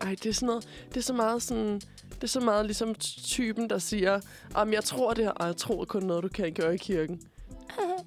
[0.00, 1.80] Ej, det er sådan noget, det er så meget sådan,
[2.16, 4.20] det er så meget ligesom typen, der siger,
[4.54, 7.20] om jeg tror det her, og jeg tror kun noget, du kan gøre i kirken.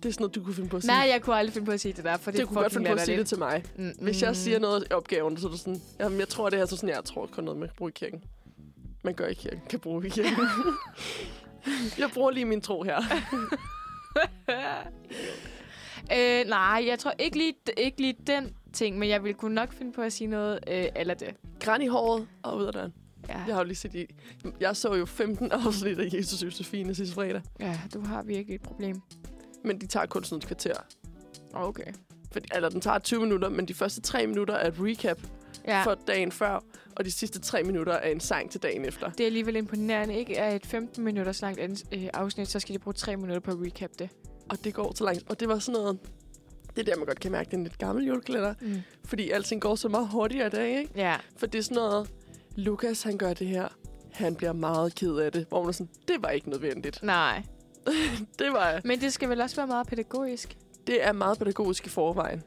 [0.04, 0.92] Det er sådan noget, du kunne finde på at sige.
[0.92, 2.74] Nej, jeg kunne aldrig finde på at sige det der, for det, det kunne godt
[2.74, 3.64] finde på at sige det til mig.
[3.76, 4.36] Mm, Hvis jeg mm.
[4.36, 6.90] siger noget i opgaven, så er det sådan, jamen, jeg tror det her, så sådan,
[6.90, 8.24] jeg tror kun noget, man kan bruge i kirken.
[9.04, 10.38] Man gør i kirken, kan bruge i kirken.
[12.00, 12.98] jeg bruger lige min tro her.
[16.18, 19.74] øh, nej, jeg tror ikke lige, ikke lige den ting, men jeg ville kunne nok
[19.74, 21.36] finde på at sige noget øh, eller det.
[21.60, 22.94] Græn i håret og ud af døren.
[23.30, 23.44] Ja.
[23.48, 24.06] Jeg har jo lige set i...
[24.60, 27.42] Jeg så jo 15 afsnit af Jesus Josefine sidste fredag.
[27.60, 29.02] ja, du har virkelig et problem.
[29.64, 30.74] Men de tager kun sådan et kvarter.
[31.54, 31.92] Okay.
[32.32, 35.20] Fordi, eller den tager 20 minutter, men de første 3 minutter er et recap
[35.68, 36.64] Ja, for dagen før.
[36.96, 39.10] Og de sidste 3 minutter er en sang til dagen efter.
[39.10, 40.16] det er alligevel imponerende.
[40.16, 41.60] Ikke er et 15 minutters langt
[41.94, 44.10] øh, afsnit, så skal de bruge 3 minutter på at recap det.
[44.50, 45.24] Og det går så langt.
[45.30, 46.00] Og det var sådan noget...
[46.76, 48.54] Det er der, man godt kan mærke, det er en lidt gammel julekalender.
[48.62, 48.76] Mm.
[49.06, 50.92] Fordi alting går så meget hurtigere i dag, ikke?
[50.96, 52.10] Ja, For det er sådan noget...
[52.60, 53.68] Lukas, han gør det her.
[54.12, 55.46] Han bliver meget ked af det.
[55.50, 57.04] Hvor man er sådan, det var ikke nødvendigt.
[57.16, 57.44] nej.
[58.40, 58.82] Det var...
[58.84, 60.58] Men det skal vel også være meget pædagogisk?
[60.88, 62.44] Det er meget pædagogisk i forvejen.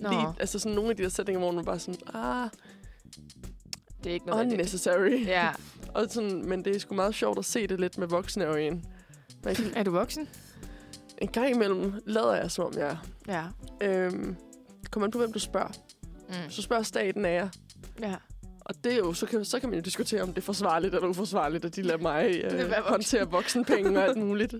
[0.00, 2.48] Nå, Lige, altså sådan nogle af de der sætninger, hvor man bare sådan, ah,
[4.04, 5.24] det er ikke noget unnecessary.
[5.26, 5.48] Ja.
[5.94, 8.82] Og sådan, men det er sgu meget sjovt at se det lidt med voksne øjne.
[9.44, 10.28] Man kan, Er du voksen?
[11.18, 12.96] en gang imellem lader jeg, som om jeg er.
[13.28, 13.44] Ja.
[13.86, 14.36] Øhm,
[14.90, 15.68] kommer an på, hvem du spørger.
[16.28, 16.34] Mm.
[16.50, 17.48] Så spørger staten af jer.
[18.00, 18.14] Ja.
[18.68, 20.94] Og det er jo, så kan, så kan man jo diskutere, om det er forsvarligt
[20.94, 24.54] eller uforsvarligt, at de lader mig Det øh, håndtere voksenpenge og alt muligt.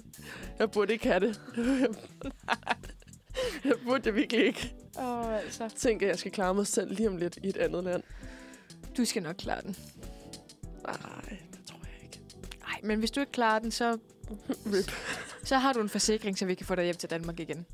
[0.59, 1.41] Jeg burde ikke have det.
[3.65, 4.75] jeg burde det virkelig ikke.
[4.99, 5.69] Åh, oh, altså.
[5.77, 8.03] Tænker, at jeg skal klare mig selv lige om lidt i et andet land.
[8.97, 9.77] Du skal nok klare den.
[10.87, 10.97] Nej,
[11.51, 12.21] det tror jeg ikke.
[12.61, 13.99] Nej, men hvis du ikke klarer den, så,
[14.73, 14.93] Rip.
[15.45, 17.67] så har du en forsikring, så vi kan få dig hjem til Danmark igen.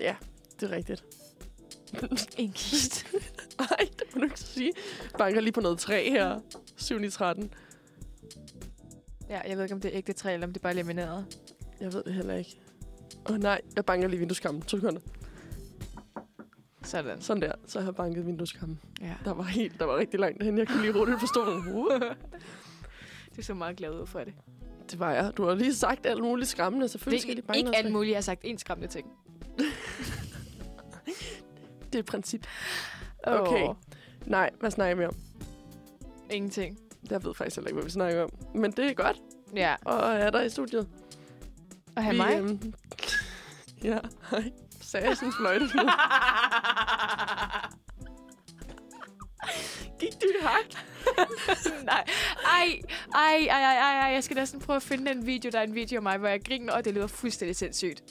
[0.00, 0.16] Ja,
[0.60, 1.04] det er rigtigt.
[2.38, 3.06] En kist.
[3.58, 4.72] Nej, det må du ikke sige.
[5.18, 6.40] Banker lige på noget træ her.
[6.76, 7.54] 7 i 13.
[9.28, 11.26] ja, jeg ved ikke, om det er ægte træ, eller om det er bare lamineret.
[11.80, 12.60] Jeg ved det heller ikke.
[13.28, 14.62] Åh oh, nej, jeg banker lige vindueskammen.
[14.62, 15.00] To sekunder.
[16.84, 17.20] Sådan.
[17.20, 18.80] Sådan der, så har jeg banket vindueskammen.
[19.00, 19.14] Ja.
[19.24, 20.58] Der var helt, der var rigtig langt hen.
[20.58, 21.62] Jeg kunne lige rulle på stolen.
[23.36, 24.34] Du så meget glad ud for det.
[24.90, 25.32] Det var jeg.
[25.36, 26.82] Du har lige sagt alt muligt skræmmende.
[26.84, 29.06] Det Selvfølgelig skal de er ikke noget alt muligt, jeg har sagt en skræmmende ting.
[31.96, 32.46] Det er princip.
[33.22, 33.68] Okay.
[33.68, 33.74] Åh,
[34.26, 35.16] Nej, hvad snakker vi om?
[36.30, 36.78] ingenting.
[37.10, 38.30] Jeg ved faktisk heller ikke, hvad vi snakker om.
[38.54, 39.16] Men det er godt.
[39.54, 39.74] Ja.
[39.84, 40.88] Og er der i studiet.
[41.96, 42.38] Og have Vi, mig.
[42.40, 42.72] øhm,
[43.90, 43.98] ja,
[44.30, 44.52] hej.
[44.80, 45.82] Sagde jeg sådan fløjte nu?
[50.00, 50.64] Gik du i hak?
[51.84, 52.04] Nej.
[52.44, 52.80] Ej,
[53.14, 54.12] ej, ej, ej, ej, ej.
[54.14, 55.50] Jeg skal næsten prøve at finde den video.
[55.50, 58.02] Der er en video af mig, hvor jeg griner, og det lyder fuldstændig sindssygt.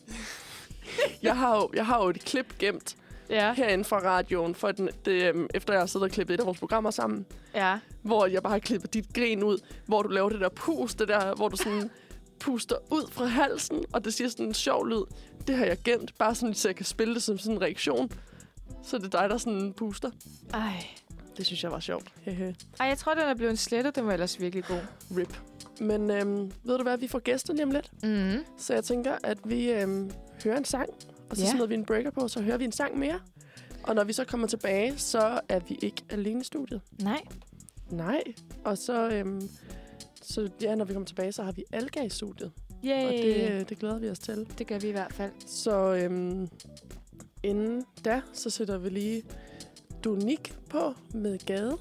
[1.21, 2.95] Jeg har jo, jeg har jo et klip gemt
[3.29, 6.39] Ja, herinde fra radioen, for den, det, øhm, efter jeg har siddet og klippet et
[6.39, 7.79] af vores programmer sammen, ja.
[8.01, 11.07] hvor jeg bare har klippet dit grin ud, hvor du laver det der pust, det
[11.07, 11.89] der, hvor du sådan
[12.39, 15.03] puster ud fra halsen, og det siger sådan en sjov lyd.
[15.47, 18.11] Det har jeg gemt, bare sådan, så jeg kan spille det som sådan en reaktion.
[18.83, 20.11] Så det er dig, der sådan puster.
[20.53, 20.87] Ej.
[21.37, 22.13] Det synes jeg var sjovt.
[22.79, 23.95] Ej, jeg tror, den er blevet slettet.
[23.95, 24.79] Den var ellers virkelig god.
[25.17, 25.37] Rip.
[25.79, 27.91] Men øhm, ved du hvad, vi får gæster lige om lidt.
[28.03, 28.45] Mm.
[28.57, 30.11] Så jeg tænker, at vi øhm,
[30.43, 30.89] hører en sang,
[31.29, 31.51] og så Ja.
[31.51, 33.19] smider vi en breaker på, så hører vi en sang mere.
[33.83, 36.81] Og når vi så kommer tilbage, så er vi ikke alene i studiet.
[37.01, 37.21] Nej.
[37.91, 38.23] Nej.
[38.65, 39.41] Og så, øhm,
[40.21, 42.51] så ja, når vi kommer tilbage, så har vi Alga i studiet.
[42.85, 43.05] Yay.
[43.05, 44.47] Og det, øh, det glæder vi os til.
[44.57, 45.31] det gør vi i hvert fald.
[45.47, 46.49] Så øhm,
[47.43, 49.23] inden da, så sætter vi lige
[50.03, 51.77] Donik på med Gade.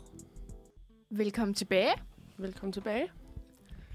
[1.11, 1.93] Velkommen tilbage.
[2.39, 3.09] Velkommen tilbage.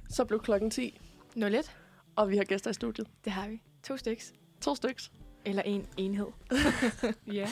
[0.09, 0.99] Så blev klokken 10,
[1.35, 1.71] 01.
[2.15, 3.07] og vi har gæster i studiet.
[3.25, 3.61] Det har vi.
[3.83, 4.33] To styks.
[4.61, 5.11] To styks.
[5.45, 6.27] Eller en enhed.
[7.33, 7.47] Ja.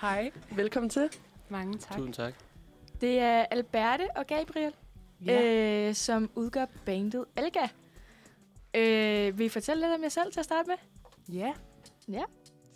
[0.00, 0.30] Hej.
[0.56, 1.08] Velkommen til.
[1.48, 1.96] Mange tak.
[1.98, 2.34] Tusind tak.
[3.00, 4.72] Det er Alberte og Gabriel,
[5.26, 5.88] ja.
[5.88, 7.66] øh, som udgør bandet Elga.
[8.76, 10.76] Øh, vil I fortælle lidt om jer selv til at starte med?
[12.08, 12.22] ja.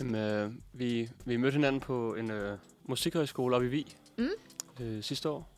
[0.00, 3.86] Jamen, øh, vi, vi mødte hinanden på en øh, musikhøjskole oppe i Vig
[4.18, 4.28] Mm.
[4.80, 5.50] øh, sidste år.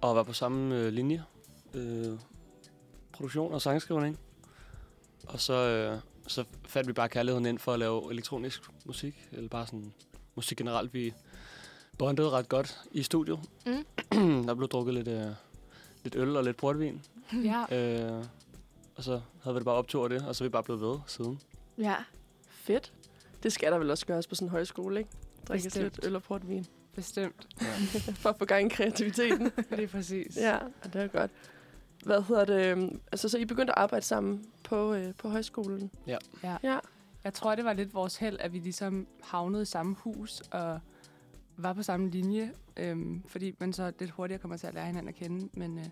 [0.00, 1.24] Og var på samme øh, linje.
[1.74, 2.18] Øh,
[3.12, 4.18] produktion og sangskrivning.
[5.28, 9.28] Og så, øh, så fandt vi bare kærligheden ind for at lave elektronisk musik.
[9.32, 9.92] Eller bare sådan
[10.34, 10.94] musik generelt.
[10.94, 11.14] Vi
[11.98, 13.38] bondede ret godt i studiet.
[13.66, 13.84] Mm.
[14.46, 15.26] Der blev drukket lidt, øh,
[16.04, 17.02] lidt øl og lidt portvin.
[17.32, 17.64] ja.
[18.18, 18.24] Øh,
[18.96, 20.96] og så havde vi det bare optur det, og så er vi bare blevet ved
[21.06, 21.40] siden.
[21.78, 21.94] Ja.
[22.50, 22.92] Fedt.
[23.42, 25.10] Det skal der vel også gøres på sådan en højskole, ikke?
[25.46, 25.82] Bestemt.
[25.84, 26.66] lidt øl og portvin.
[26.94, 27.48] Bestemt.
[28.14, 29.50] For at få gang i kreativiteten.
[29.70, 30.36] Det er præcis.
[30.36, 31.30] ja, og det er godt.
[32.04, 32.66] Hvad hedder det?
[32.66, 35.90] øhm, Altså, så I begyndte at arbejde sammen på, øh, på højskolen?
[36.06, 36.18] Ja.
[36.42, 36.78] Ja.
[37.24, 40.80] Jeg tror, det var lidt vores held, at vi ligesom havnede i samme hus og
[41.56, 45.08] var på samme linje, øhm, fordi man så lidt hurtigere kommer til at lære hinanden
[45.08, 45.48] at kende.
[45.58, 45.84] Men øh,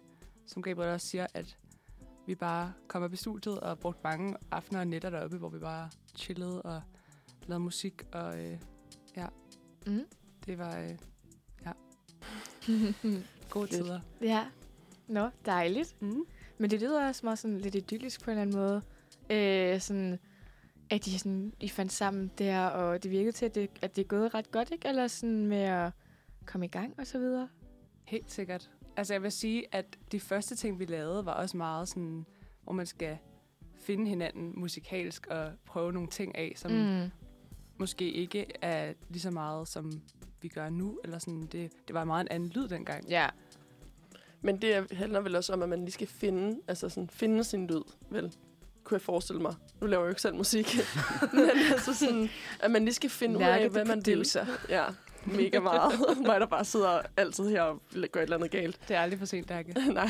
[0.47, 1.57] som Gabriel også siger, at
[2.27, 5.59] vi bare kom op i studiet og brugte mange aftener og nætter deroppe, hvor vi
[5.59, 6.83] bare chillede og
[7.47, 8.03] lavede musik.
[8.13, 8.59] Og øh,
[9.17, 9.27] ja,
[9.87, 10.05] Mm.
[10.47, 10.99] det var øh,
[11.67, 11.73] ja,
[13.51, 14.01] gode tider.
[14.21, 14.47] ja.
[15.09, 16.03] Nå, dejligt.
[16.03, 16.25] Mm.
[16.61, 18.83] Men det lyder også meget sådan lidt idyllisk på en eller anden måde.
[19.31, 20.19] Øh, sådan,
[20.91, 24.03] at de sådan, I fandt sammen der, og det virkede til, at det, at det
[24.03, 24.89] er gået ret godt, ikke?
[24.89, 25.93] Eller sådan med at
[26.47, 27.49] komme i gang og så videre.
[28.05, 28.71] Helt sikkert.
[28.97, 32.27] Altså jeg vil sige, at de første ting, vi lavede, var også meget sådan,
[32.63, 33.19] hvor man skal
[33.75, 37.11] finde hinanden musikalsk og prøve nogle ting af, som mm.
[37.79, 40.03] Måske ikke er lige så meget, som
[40.43, 41.01] vi gør nu.
[41.05, 43.09] Eller sådan, det, det var meget en anden lyd dengang.
[43.09, 43.29] Ja.
[44.43, 47.67] Men det handler vel også om, at man lige skal finde, altså sådan, finde sin
[47.67, 48.33] lyd, vel?
[48.85, 49.55] Kunne jeg forestille mig.
[49.81, 50.77] Nu laver jeg jo ikke selv musik.
[51.33, 52.31] Men altså sådan,
[52.61, 54.27] at man lige skal finde ud af, hvad man vil.
[54.69, 54.85] Ja,
[55.25, 55.93] mega meget.
[56.27, 57.81] Mig, der bare sidder altid her og
[58.13, 58.81] gør et eller andet galt.
[58.89, 59.73] Det er aldrig for sent, Dakke.
[59.93, 60.09] Nej.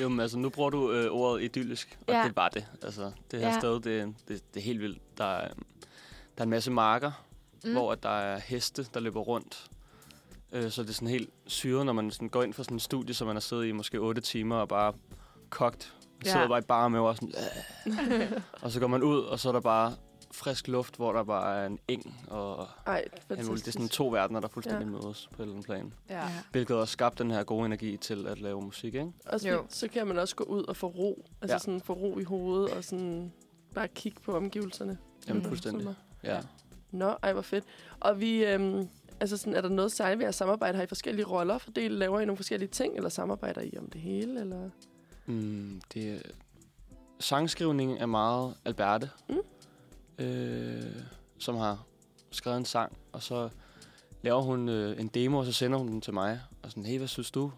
[0.00, 2.24] Jo, men altså, nu bruger du øh, ordet idyllisk, og Ja.
[2.24, 2.66] det var det.
[2.82, 3.52] Altså, det her Ja.
[3.54, 3.58] ja.
[3.60, 5.18] sted, det, det, det er helt vildt.
[5.18, 7.24] Der er, der er en masse marker,
[7.64, 7.72] mm.
[7.72, 9.64] hvor at der er heste, der løber rundt.
[10.52, 12.80] Øh, så det er sådan helt syret, når man sådan går ind for sådan en
[12.80, 14.92] studie, som man har siddet i måske 8 timer og bare
[15.50, 15.94] kogt.
[16.24, 16.30] Ja.
[16.32, 17.32] Sidder bare i bare med og sådan,
[18.22, 18.32] øh.
[18.62, 19.92] Og så går man ud, og så er der bare
[20.32, 23.48] frisk luft, hvor der bare er en eng og Ej, muligt.
[23.64, 24.90] Det er sådan to verdener, der fuldstændig Ja.
[24.90, 25.92] mødes på et eller andet plan.
[26.10, 26.28] Ja.
[26.52, 29.12] Hvilket også skabte den her gode energi til at lave musik, ikke?
[29.26, 29.64] Og så, Jo.
[29.68, 31.26] så kan man også gå ud og få ro.
[31.42, 31.58] Altså Ja.
[31.58, 33.32] sådan få ro i hovedet og sådan
[33.74, 34.98] bare kigge på omgivelserne.
[35.28, 35.48] Jamen, Mm.
[35.48, 35.88] fuldstændig.
[36.24, 36.40] Ja.
[36.90, 37.64] Nå, ej, hvor fedt.
[38.00, 38.88] Og vi, øhm,
[39.20, 40.76] altså sådan, er der noget særligt ved at samarbejde?
[40.76, 41.92] Har I forskellige roller fordelt?
[41.94, 44.40] Laver I nogle forskellige ting, eller samarbejder I om det hele?
[44.40, 44.70] Eller?
[45.26, 46.18] Mm, det er,
[47.20, 49.38] sangskrivning er meget Alberte, Mm.
[50.24, 50.82] øh,
[51.38, 51.84] som har
[52.30, 53.48] skrevet en sang, og så
[54.22, 56.98] laver hun øh, en demo, og så sender hun den til mig, og sådan, hey,
[56.98, 57.52] hvad synes du?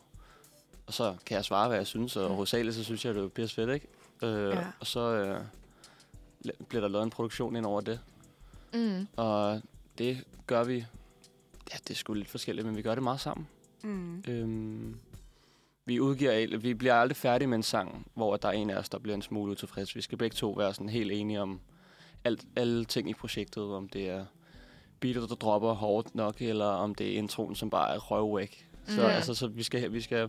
[0.86, 2.34] Og så kan jeg svare, hvad jeg synes, og Ja.
[2.34, 3.86] hovedsageligt, så synes jeg, det er pisse fedt, ikke?
[4.22, 4.66] Øh, Ja.
[4.80, 5.40] Og så øh,
[6.68, 8.00] bliver der lavet en produktion ind over det,
[8.74, 9.06] Mm.
[9.16, 9.62] og
[9.98, 10.86] det gør vi,
[11.72, 13.48] ja, det er sgu lidt forskelligt, men vi gør det meget sammen.
[13.84, 14.24] Mm.
[14.28, 14.96] Øhm,
[15.84, 18.88] vi udgiver, vi bliver aldrig færdige med en sang, hvor der er en af os,
[18.88, 19.96] der bliver en smule utilfreds.
[19.96, 21.60] Vi skal begge to være sådan helt enige om
[22.24, 24.26] alt, alle ting i projektet, om det er
[25.00, 28.68] beatet, der dropper hårdt nok, eller om det er introen, som bare er røvvæk.
[28.86, 29.08] Så, Ja.
[29.08, 30.28] altså, så vi, skal, vi skal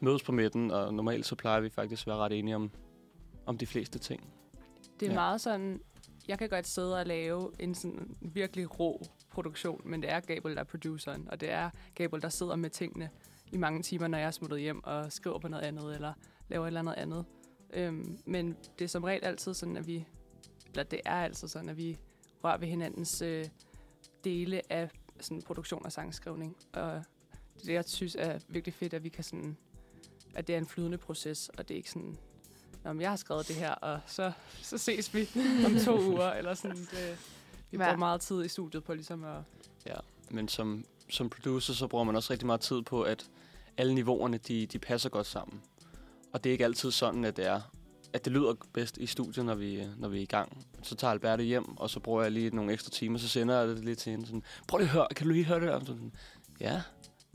[0.00, 2.70] mødes på midten, og normalt så plejer vi faktisk at være ret enige om,
[3.46, 4.28] om de fleste ting.
[5.00, 5.14] Det er ja.
[5.18, 5.80] meget sådan,
[6.28, 10.54] jeg kan godt sidde og lave en sådan virkelig rå produktion, men det er Gabel,
[10.54, 13.10] der er produceren, og det er Gabel, der sidder med tingene
[13.52, 16.12] i mange timer, når jeg er smuttet hjem og skriver på noget andet, eller
[16.48, 17.24] laver et eller andet andet.
[17.72, 20.06] Øhm, men det er som regel altid sådan, at vi,
[20.66, 21.98] eller det er altid sådan, at vi
[22.44, 23.46] rører ved hinandens øh,
[24.24, 26.56] dele af sådan produktion og sangskrivning.
[26.72, 27.02] Og
[27.60, 29.56] det er jeg synes er virkelig fedt, at vi kan sådan,
[30.34, 32.16] at det er en flydende proces, og det er ikke sådan,
[32.84, 35.28] men jeg har skrevet det her, og så, så ses vi
[35.66, 36.76] om to uger, eller sådan.
[36.76, 37.18] Det,
[37.72, 37.84] vi Hva?
[37.84, 39.40] bruger meget tid i studiet på ligesom at...
[40.30, 43.26] Men som, som producer, så bruger man også rigtig meget tid på, at
[43.76, 45.60] alle niveauerne, de, de passer godt sammen.
[46.32, 47.60] Og det er ikke altid sådan, at det er
[48.14, 50.66] at det lyder bedst i studiet, når vi, når vi er i gang.
[50.82, 53.68] Så tager Alberte hjem, og så bruger jeg lige nogle ekstra timer, så sender jeg
[53.68, 54.26] det lige til hende.
[54.26, 55.80] Sådan, Prøv lige at høre, kan du lige høre det der?
[55.80, 56.12] Sådan,
[56.60, 56.82] ja,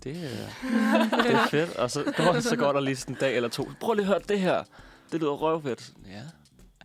[0.04, 0.48] det, er-
[1.24, 1.76] det er fedt.
[1.76, 3.70] Og så går, så går der lige sådan en dag eller to.
[3.80, 4.64] Prøv lige at høre det her.
[5.12, 5.94] Det lyder røvfedt.
[6.08, 6.22] Ja.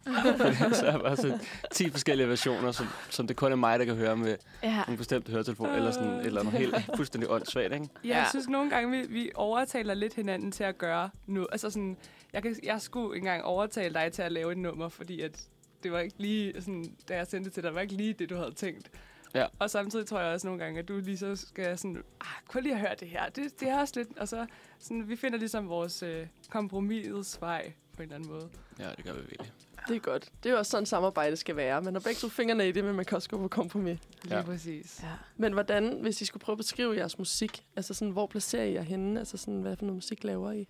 [0.81, 1.41] Så er bare sådan
[1.73, 4.83] 10 forskellige versioner, som, som det kun er mig, der kan høre med Ja.
[4.89, 7.89] en bestemt høretelefon, eller sådan et eller andet helt fuldstændig åndssvagt, ikke?
[8.05, 8.19] Jeg Ja.
[8.19, 8.25] ja.
[8.31, 11.49] synes nogle gange, vi, vi overtaler lidt hinanden til at gøre noget.
[11.53, 11.97] Altså sådan,
[12.33, 15.41] jeg, kan, jeg skulle engang overtale dig til at lave et nummer, fordi at
[15.83, 18.13] det var ikke lige, sådan, da jeg sendte det til dig, det var ikke lige
[18.13, 18.91] det, du havde tænkt.
[19.35, 19.47] Ja.
[19.59, 22.63] Og samtidig tror jeg også nogle gange, at du lige så skal sådan, ah, kunne
[22.63, 23.29] lige at høre det her.
[23.29, 24.47] Det, det er også lidt, og så
[24.79, 28.49] sådan, vi finder ligesom vores øh, kompromisets vej på en eller anden måde.
[28.79, 29.53] Ja, det gør vi virkelig.
[29.89, 30.29] Det er godt.
[30.43, 31.83] Det er jo også sådan, samarbejde skal være.
[31.83, 33.99] Man har begge to fingrene i det, men man kan også gå på kompromis.
[34.23, 34.43] Lige Ja.
[34.43, 35.01] præcis.
[35.03, 35.09] ja.
[35.37, 38.73] Men hvordan, hvis I skulle prøve at beskrive jeres musik, altså sådan, hvor placerer I
[38.75, 39.19] jer henne?
[39.19, 40.69] Altså sådan, hvad for noget musik laver I?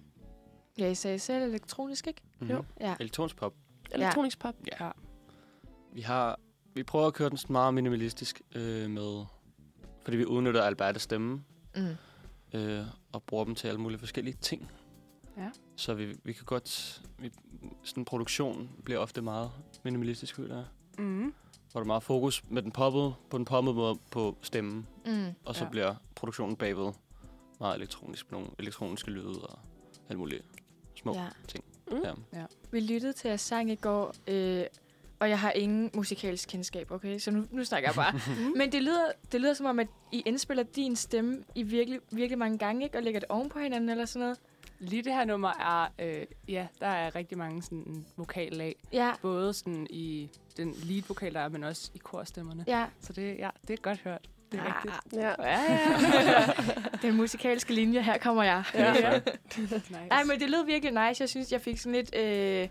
[0.79, 2.21] Ja, I sagde selv elektronisk, ikke?
[2.41, 2.57] Mm-hmm.
[2.57, 2.65] Jo.
[2.81, 2.95] Ja.
[3.01, 3.55] Elektronisk pop.
[3.91, 4.55] Elektronisk pop?
[4.81, 4.91] Ja.
[5.93, 6.41] Vi har
[6.75, 9.25] vi prøver at køre den sådan meget minimalistisk øh, med,
[10.05, 11.45] fordi vi udnytter Albertes stemme
[11.77, 12.59] Mm.
[12.59, 12.81] øh,
[13.13, 14.71] og bruger dem til alle mulige forskellige ting.
[15.37, 15.49] Ja.
[15.77, 17.31] Så vi, vi kan godt, vi,
[17.83, 19.51] sådan produktion bliver ofte meget
[19.83, 20.65] minimalistisk, føler jeg.
[20.99, 21.35] Mm.
[21.73, 25.27] Hvor der er meget fokus med den poppede, på den poppede måde på stemmen, Mm.
[25.45, 25.71] og så Ja.
[25.71, 26.93] bliver produktionen bagved
[27.61, 29.59] meget elektronisk, med nogle elektroniske lyde og
[30.09, 30.45] alt muligt
[30.95, 31.27] små Ja.
[31.49, 31.65] ting.
[31.91, 31.99] Mm.
[32.33, 32.45] Ja.
[32.71, 34.65] Vi lyttede til jeres sang i går, øh,
[35.19, 37.19] og jeg har ingen musikalsk kendskab, okay?
[37.19, 38.21] Så nu, nu snakker jeg bare.
[38.59, 42.39] Men det lyder, det lyder som om, at I indspiller din stemme i virkelig, virkelig
[42.39, 42.99] mange gange, ikke?
[42.99, 44.39] Og lægger det oven på hinanden eller sådan noget.
[44.83, 48.77] Lige det her nummer er, øh, ja, der er rigtig mange sådan vokallag.
[48.93, 52.65] Ja, Både sådan i den lead-vokal, der er, men også i korstemmerne.
[52.67, 52.87] ja.
[53.01, 54.29] Så det, ja, det er godt hørt.
[54.53, 54.73] Det er Ja.
[54.75, 54.95] rigtigt.
[55.13, 55.29] Ja.
[55.29, 55.61] Ja,
[56.31, 56.47] ja.
[57.09, 58.65] Den musikalske linje, her kommer jeg.
[58.75, 58.95] Ja.
[58.95, 59.21] Ja.
[59.59, 59.93] nice.
[60.09, 61.23] Nej, men det lød virkelig nice.
[61.23, 62.69] Jeg synes, jeg fik sådan lidt øh,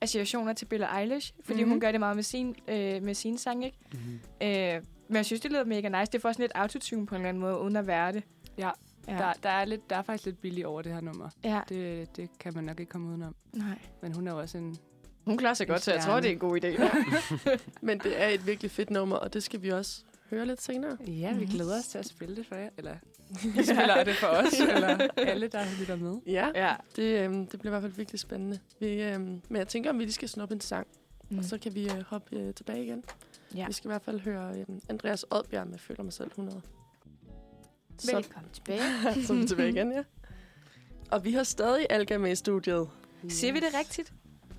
[0.00, 1.68] associationer til Billie Eilish, fordi mm-hmm.
[1.70, 1.80] hun Mhm.
[1.80, 3.78] gør det meget med sin, øh, med sin sang, ikke?
[3.92, 4.20] Mm-hmm.
[4.42, 6.12] Øh, men jeg synes, det lyder mega nice.
[6.12, 8.22] Det får sådan lidt autotune på en eller anden måde, uden at være det.
[8.58, 8.70] Ja,
[9.08, 9.12] Ja.
[9.12, 11.28] Der, der, er lidt, der er faktisk lidt billig over det her nummer.
[11.44, 11.60] ja.
[11.68, 13.34] Det, det kan man nok ikke komme udenom.
[13.52, 13.78] Nej.
[14.02, 14.76] Men hun er jo også en...
[15.24, 16.82] Hun klarer sig godt, så jeg tror, det er en god idé.
[17.86, 20.96] Men det er et virkelig fedt nummer, og det skal vi også høre lidt senere.
[21.06, 22.68] Ja, vi glæder os til at spille det for jer.
[22.78, 22.96] Eller
[23.44, 26.16] vi spiller det for os, eller alle, der lytter med.
[26.26, 26.74] Ja, ja.
[26.96, 28.58] det, øhm, det bliver i hvert fald virkelig spændende.
[28.80, 30.86] Vi, øhm, men jeg tænker, om vi lige skal snuppe en sang,
[31.30, 31.38] mm.
[31.38, 33.04] og så kan vi øh, hoppe øh, tilbage igen.
[33.54, 33.66] ja.
[33.66, 36.62] Vi skal i hvert fald høre øhm, Andreas Oddbjerg med Føler mig selv 100.
[37.98, 38.80] Så, Velkommen tilbage.
[39.26, 40.02] så er vi tilbage igen, ja.
[41.10, 42.88] Og vi har stadig Alga med i studiet.
[43.28, 44.12] Siger vi det rigtigt?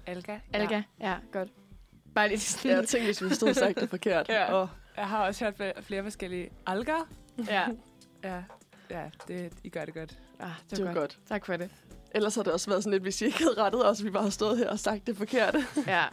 [0.06, 0.40] Alga.
[0.54, 0.82] Alga?
[1.00, 1.50] Ja, ja godt.
[2.16, 2.72] Bare lige sådan.
[2.72, 4.30] Jeg tænkte, hvis vi stod og sagt det forkert.
[4.30, 4.54] Ja.
[4.54, 7.08] Og, Jeg har også hørt flere, flere forskellige alger.
[7.48, 7.68] ja.
[8.24, 8.44] Ja,
[8.90, 10.20] ja det, I gør det godt.
[10.40, 11.16] Ah, det, det var var godt.
[11.16, 11.28] godt.
[11.28, 11.70] Tak for det.
[12.16, 14.24] Ellers har det også været sådan lidt, hvis I ikke havde rettet os, vi bare
[14.24, 15.66] har stået her og sagt det forkerte.
[15.88, 16.04] Ja.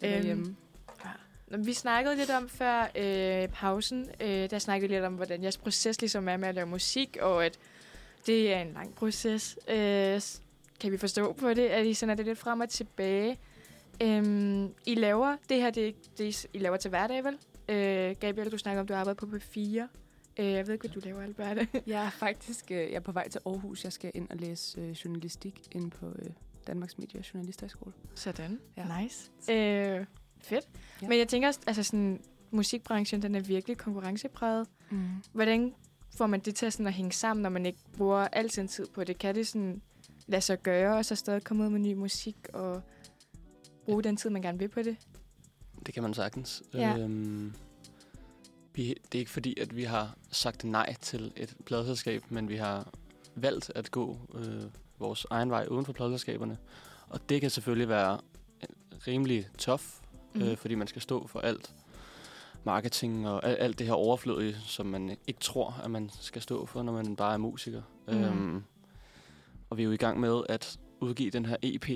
[0.00, 0.56] Det er Øhm, hjemme.
[1.50, 5.58] Vi snakkede lidt om før øh, pausen, øh, der snakkede vi lidt om, hvordan jeres
[5.58, 7.58] proces ligesom er med at lave musik, og at
[8.26, 9.58] det er en lang proces.
[9.68, 10.20] Øh,
[10.80, 13.38] kan vi forstå på det, at I sender det lidt frem og tilbage.
[14.02, 17.38] Øhm, I laver, det her, det, det I laver til hverdag, vel?
[17.68, 19.86] Øh, Gabriel, du snakker om, du arbejder på P4.
[20.38, 21.68] Øh, jeg ved ikke, hvad du laver, Alberte.
[21.86, 23.84] Jeg er faktisk øh, jeg er på vej til Aarhus.
[23.84, 26.30] Jeg skal ind og læse øh, journalistik inde på øh,
[26.66, 27.92] Danmarks Medie- og Journalisterskole.
[28.14, 28.60] Sådan.
[28.76, 29.00] Ja.
[29.00, 29.30] Nice.
[29.52, 30.04] Øh,
[30.46, 30.68] fedt.
[31.02, 31.08] Ja.
[31.08, 32.20] Men jeg tænker også, altså sådan,
[32.50, 34.66] musikbranchen, den er virkelig konkurrencepræget.
[34.90, 35.08] Mm.
[35.32, 35.74] Hvordan
[36.16, 38.68] får man det til at, sådan at hænge sammen, når man ikke bruger al sin
[38.68, 39.18] tid på det?
[39.18, 39.82] Kan det sådan
[40.26, 42.82] lade sig gøre, og så stadig komme ud med ny musik, og
[43.84, 44.96] bruge den tid, man gerne vil på det?
[45.86, 46.62] Det kan man sagtens.
[46.74, 46.98] Ja.
[46.98, 47.54] Øhm,
[48.74, 52.56] vi, det er ikke fordi, at vi har sagt nej til et pladselskab, men vi
[52.56, 52.92] har
[53.34, 54.62] valgt at gå øh,
[54.98, 56.58] vores egen vej uden for pladselskaberne.
[57.08, 58.20] Og det kan selvfølgelig være
[59.06, 59.82] rimelig tough,
[60.36, 60.42] mm.
[60.42, 60.50] Mhm.
[60.50, 61.74] øh, fordi man skal stå for alt
[62.64, 66.66] marketing og alt, alt det her overflødige, som man ikke tror, at man skal stå
[66.66, 67.82] for, når man bare er musiker.
[68.08, 68.24] Mhm.
[68.24, 68.64] Øhm,
[69.70, 71.88] og vi er jo i gang med at udgive den her EP.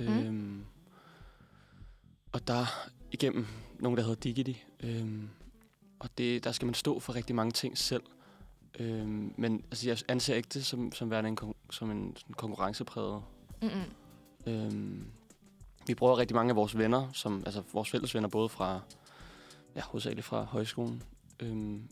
[0.00, 0.08] Mhm.
[0.08, 0.64] Øhm,
[2.32, 3.46] og der er igennem
[3.78, 4.52] nogen, der hedder Digity.
[4.80, 5.28] Øhm,
[5.98, 8.02] og det, der skal man stå for rigtig mange ting selv.
[8.78, 11.38] Øhm, men altså, jeg anser ikke det som, som værende en,
[11.70, 13.22] som en sådan konkurrencepræget.
[13.62, 14.52] Mm-mm.
[14.52, 15.06] Øhm,
[15.86, 18.80] vi bruger rigtig mange af vores venner, som, altså vores fælles venner, både fra,
[19.76, 21.02] ja, hovedsageligt fra højskolen,
[21.40, 21.88] øhm,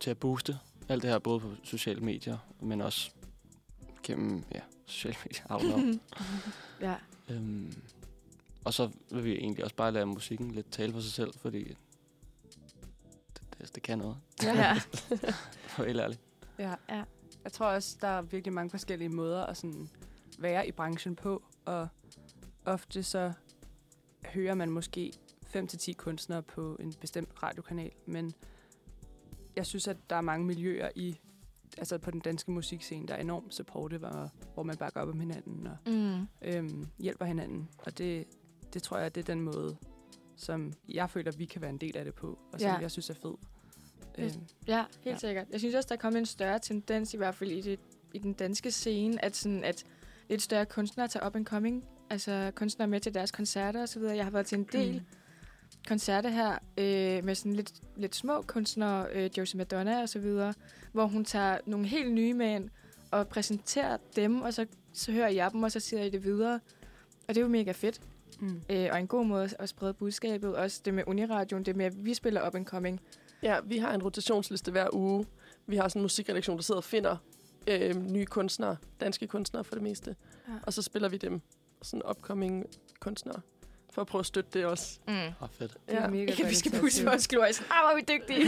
[0.00, 0.58] til at booste
[0.88, 3.10] alt det her, både på sociale medier, men også
[4.02, 5.58] gennem, ja, sociale medier.
[5.58, 5.98] Know.
[6.90, 6.94] ja.
[7.28, 7.74] Øhm,
[8.64, 11.64] og så vil vi egentlig også bare lade musikken lidt tale for sig selv, fordi
[11.64, 11.76] det,
[13.58, 14.16] det, det kan noget.
[14.42, 14.74] ja.
[15.74, 16.20] For helt ærligt.
[16.58, 16.74] Ja.
[16.88, 17.04] Ja.
[17.44, 19.88] Jeg tror også, der er virkelig mange forskellige måder at sådan
[20.38, 21.88] være i branchen på, og
[22.64, 23.32] ofte så
[24.26, 25.12] hører man måske
[25.56, 28.34] 5-10 kunstnere på en bestemt radiokanal, men
[29.56, 31.20] jeg synes, at der er mange miljøer i
[31.78, 35.20] altså på den danske musikscene, der er enormt supportive, og, hvor man bakker op om
[35.20, 36.26] hinanden og Mm.
[36.42, 37.68] øhm, hjælper hinanden.
[37.78, 38.24] Og det,
[38.74, 39.76] det tror jeg, det er den måde,
[40.36, 42.74] som jeg føler, vi kan være en del af det på, og som Ja.
[42.76, 43.34] jeg synes er fed.
[44.18, 44.30] Øhm,
[44.66, 45.18] Ja, helt Ja.
[45.18, 45.46] sikkert.
[45.50, 47.80] Jeg synes også, der er kommet en større tendens, i hvert fald i, det,
[48.14, 49.84] i den danske scene, at, sådan, at
[50.28, 51.84] lidt større kunstnere tager up and coming.
[52.14, 54.16] Altså kunstnere med til deres koncerter og så videre.
[54.16, 55.00] Jeg har været til en del Mm.
[55.88, 60.54] koncerter her øh, med sådan lidt, lidt små kunstnere, øh, Josie Madonna og så videre,
[60.92, 62.70] hvor hun tager nogle helt nye med ind
[63.10, 66.60] og præsenterer dem, og så, så hører jeg dem, og så siger jeg det videre.
[67.28, 68.00] Og det er jo mega fedt,
[68.40, 68.60] mm.
[68.70, 70.56] øh, og en god måde at sprede budskabet.
[70.56, 73.00] Også det med Uniradioen, det med, at vi spiller up and coming.
[73.42, 75.26] Ja, vi har en rotationsliste hver uge.
[75.66, 77.16] Vi har sådan en musikredaktion, der sidder og finder
[77.66, 80.16] øh, nye kunstnere, danske kunstnere for det meste.
[80.48, 80.52] Ja.
[80.62, 81.40] Og så spiller vi dem,
[81.84, 82.66] sådan upcoming
[83.00, 83.40] kunstnere,
[83.92, 84.98] for at prøve at støtte det også.
[85.08, 85.14] Mm.
[85.14, 85.76] Ah, fedt.
[85.88, 86.08] Det er Ja.
[86.08, 88.44] mega Ikke, vi skal pusse vores glor i sådan, ah, hvor er vi dygtige.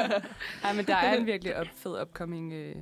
[0.62, 2.76] Nej, men der er en virkelig op, fed upcoming øh,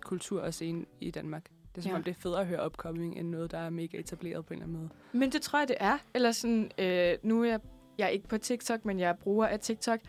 [0.00, 1.44] kultur og scene i Danmark.
[1.74, 1.92] Det er som Ja.
[1.92, 1.96] ja.
[1.98, 4.58] om, det er federe at høre upcoming, end noget, der er mega etableret på en
[4.62, 4.90] eller anden måde.
[5.12, 5.98] Men det tror jeg, det er.
[6.14, 7.60] Eller sådan, øh, nu er jeg,
[7.98, 10.00] jeg er ikke på TikTok, men jeg er bruger af TikTok.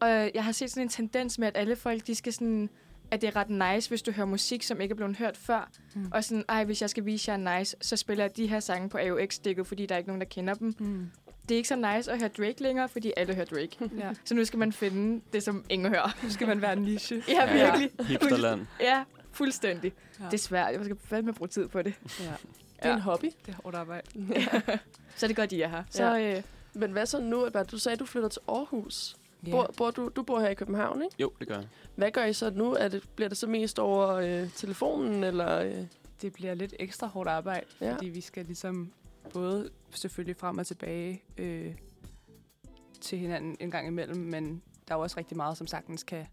[0.00, 2.70] Og jeg har set sådan en tendens med, at alle folk, de skal sådan,
[3.10, 5.70] at det er ret nice, hvis du hører musik, som ikke er blevet hørt før.
[5.94, 6.06] Mm.
[6.12, 8.88] Og sådan, ej, hvis jeg skal vise jer nice, så spiller jeg de her sange
[8.88, 10.74] på AUX-stikket, fordi der er ikke nogen, der kender dem.
[10.78, 11.10] Mm.
[11.48, 13.76] Det er ikke så nice at høre Drake længere, fordi alle hører Drake.
[13.98, 14.10] Ja.
[14.24, 16.16] så nu skal man finde det, som ingen hører.
[16.22, 17.22] Nu skal man være en niche.
[17.28, 17.76] Ja, Ja.
[17.76, 18.06] virkelig.
[18.06, 18.66] Hipsterland.
[18.80, 19.92] Ja, fuldstændig.
[20.20, 20.24] Ja.
[20.24, 20.72] Det er svært.
[20.74, 21.94] Jeg skal fandme bruge tid på det.
[22.20, 22.24] Ja.
[22.82, 23.24] Det er en hobby.
[23.46, 24.06] Det er hårdt arbejde.
[25.16, 25.82] Så er det godt, I er her.
[25.90, 26.42] Så øh,
[26.74, 27.70] Men hvad så nu, Albert?
[27.70, 29.16] Du sagde, du flytter til Aarhus.
[29.46, 29.50] Ja.
[29.50, 31.16] Bor, bor du, du bor her i København, ikke?
[31.18, 31.66] Jo, det gør jeg.
[31.94, 32.72] Hvad gør I så nu?
[32.74, 35.58] Er det, bliver det så mest over øh, telefonen, eller...
[35.60, 35.86] Øh?
[36.22, 37.94] det bliver lidt ekstra hårdt arbejde, Ja.
[37.94, 38.92] fordi vi skal ligesom
[39.32, 41.74] både selvfølgelig frem og tilbage øh,
[43.00, 46.26] til hinanden en gang imellem, men der er jo også rigtig meget, som sagtens kan...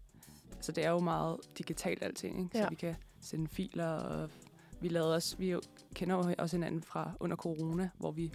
[0.54, 2.58] Altså, det er jo meget digitalt alting, ikke?
[2.58, 2.62] Ja.
[2.64, 4.30] Så vi kan sende filer, og
[4.80, 5.36] vi lavede også...
[5.36, 5.60] Vi jo,
[5.94, 8.32] kender jo også hinanden fra under corona, hvor vi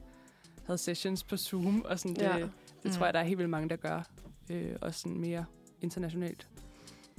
[0.65, 2.37] havde sessions på Zoom, og sådan det, Ja.
[2.37, 2.43] ja.
[2.43, 2.51] det
[2.85, 2.91] Mm.
[2.91, 4.01] tror jeg, der er helt vildt mange, der gør.
[4.49, 5.45] Øh, også sådan mere
[5.81, 6.47] internationalt.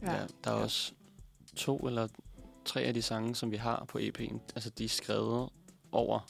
[0.03, 0.13] Ja.
[0.13, 0.93] ja der er også
[1.57, 2.09] to eller
[2.65, 4.39] tre af de sange, som vi har på EP'en.
[4.55, 5.49] Altså, de er skrevet
[5.93, 6.21] over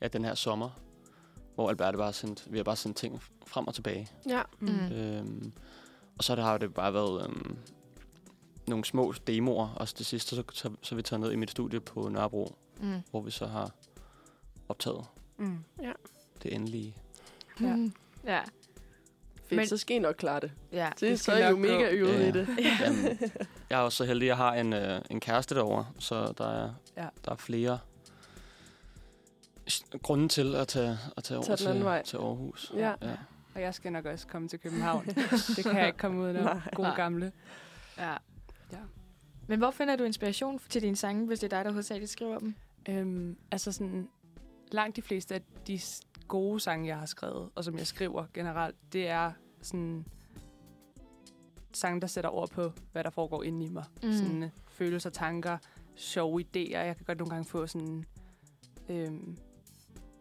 [0.00, 0.70] ja, den her sommer,
[1.54, 4.08] hvor Albert bare sendt, vi har bare sendt ting frem og tilbage.
[4.28, 4.42] Ja.
[4.60, 4.68] Mm.
[4.92, 5.52] Øhm,
[6.18, 7.58] og så har det bare været øhm,
[8.66, 9.68] nogle små demoer.
[9.68, 12.54] Og det sidste, så, så, så er vi taget ned i mit studie på Nørrebro,
[12.80, 13.00] Mm.
[13.10, 13.70] hvor vi så har
[14.68, 15.04] optaget
[15.36, 15.58] Mm.
[16.42, 16.94] det endelige.
[17.60, 17.76] Ja.
[17.76, 17.92] Mm.
[18.24, 18.40] Ja.
[19.48, 20.52] Fedt, Men- så skal I nok klare det.
[20.72, 20.88] Ja.
[20.90, 21.84] Det, det så er I jo mega gå.
[21.90, 22.28] øvet Ja, ja.
[22.28, 22.48] i det.
[22.80, 23.18] Jamen,
[23.70, 26.64] jeg er også så heldig, at jeg har en, øh, en kæreste derovre, så der
[26.64, 27.06] er, Ja.
[27.24, 27.78] der er flere
[30.02, 32.02] grunde til at tage, at tage over Tag den anden til, vej.
[32.02, 32.72] til Aarhus.
[32.76, 32.92] Ja.
[33.02, 33.16] ja.
[33.54, 35.04] Og jeg skal nok også komme til København.
[35.56, 36.60] det kan jeg ikke komme ud af.
[36.74, 36.96] Gode Nej.
[36.96, 37.32] gamle.
[37.98, 38.10] ja.
[38.72, 38.78] Ja.
[39.46, 42.38] Men hvor finder du inspiration til dine sange, hvis det er dig, der hovedsageligt skriver
[42.38, 42.54] dem?
[42.88, 44.08] Øhm, altså sådan,
[44.72, 45.78] langt de fleste af de
[46.28, 50.04] gode sange, jeg har skrevet, og som jeg skriver generelt, det er sådan
[51.72, 53.84] sange, der sætter ord på, hvad der foregår inde i mig.
[54.02, 54.12] Mm.
[54.12, 55.58] Sådan øh, følelser, tanker,
[55.94, 56.78] sjove idéer.
[56.78, 58.04] Jeg kan godt nogle gange få sådan...
[58.88, 59.38] Øhm,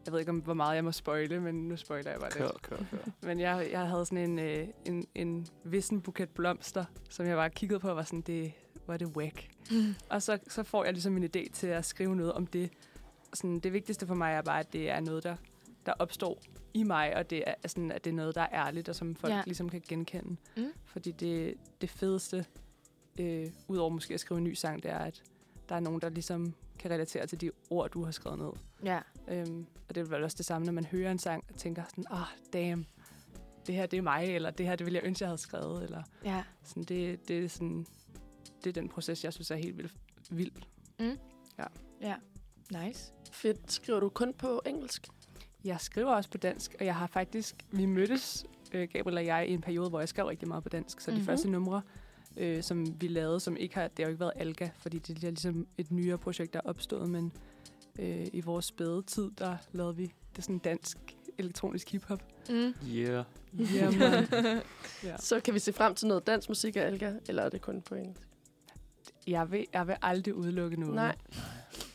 [0.06, 2.44] jeg ved ikke, om hvor meget jeg må spoile, men nu spoiler jeg bare Kør,
[2.44, 2.62] lidt.
[2.62, 2.98] kør, kør.
[3.22, 7.50] Men jeg, jeg havde sådan en, øh, en, en vissen buket blomster, som jeg bare
[7.50, 8.54] kiggede på og var sådan, det,
[8.88, 9.48] er det whack.
[9.72, 9.96] Mm.
[10.10, 12.70] Og så, så får jeg ligesom en idé til at skrive noget om det.
[13.34, 15.36] Sådan, det vigtigste for mig er bare, at det er noget, der,
[15.88, 16.42] der opstår
[16.74, 19.16] i mig, og det er, sådan, at det er noget, der er ærligt, og som
[19.16, 19.38] folk Ja.
[19.38, 19.44] ja.
[19.46, 20.38] ligesom kan genkende.
[20.58, 20.72] Mm.
[20.86, 22.46] Fordi det, det fedeste,
[23.20, 25.24] øh, udover måske at skrive en ny sang, det er, at
[25.70, 28.52] der er nogen, der ligesom kan relatere til de ord, du har skrevet ned.
[28.84, 29.00] Ja.
[29.28, 31.84] Øhm, og det er vel også det samme, når man hører en sang og tænker
[31.90, 32.86] sådan, ah, oh, damn,
[33.68, 35.84] det her det er mig, eller det her det ville jeg ønske, jeg havde skrevet,
[35.84, 36.44] eller Ja.
[36.64, 37.86] sådan, det, det er sådan,
[38.64, 39.94] det er den proces, jeg synes er helt vildt
[40.30, 40.52] vild.
[42.72, 43.14] Nice.
[43.32, 43.72] Fedt.
[43.72, 45.08] Skriver du kun på engelsk?
[45.64, 47.56] Jeg skriver også på dansk, og jeg har faktisk...
[47.72, 50.70] Vi mødtes, øh, Gabriel og jeg, i en periode, hvor jeg skrev rigtig meget på
[50.70, 51.02] dansk.
[51.02, 51.20] Så mm-hmm.
[51.20, 51.26] Mhm.
[51.26, 51.82] de første numre,
[52.38, 53.88] øh, som vi lavede, som ikke har...
[53.88, 56.70] Det har jo ikke været Alga, fordi det er ligesom et nyere projekt, der er
[56.70, 57.32] opstået, men
[58.00, 60.98] øh, i vores spæde tid, der lavede vi det sådan dansk
[61.38, 62.24] elektronisk hiphop.
[62.50, 62.74] Mm.
[62.90, 63.24] Yeah.
[63.76, 64.28] Ja, man.
[65.04, 65.18] ja.
[65.20, 67.82] Så kan vi se frem til noget dansk musik af Alga, eller er det kun
[67.82, 68.28] på engelsk?
[69.28, 70.96] Jeg, vil, jeg vil aldrig udelukke noget.
[70.96, 71.16] Nej.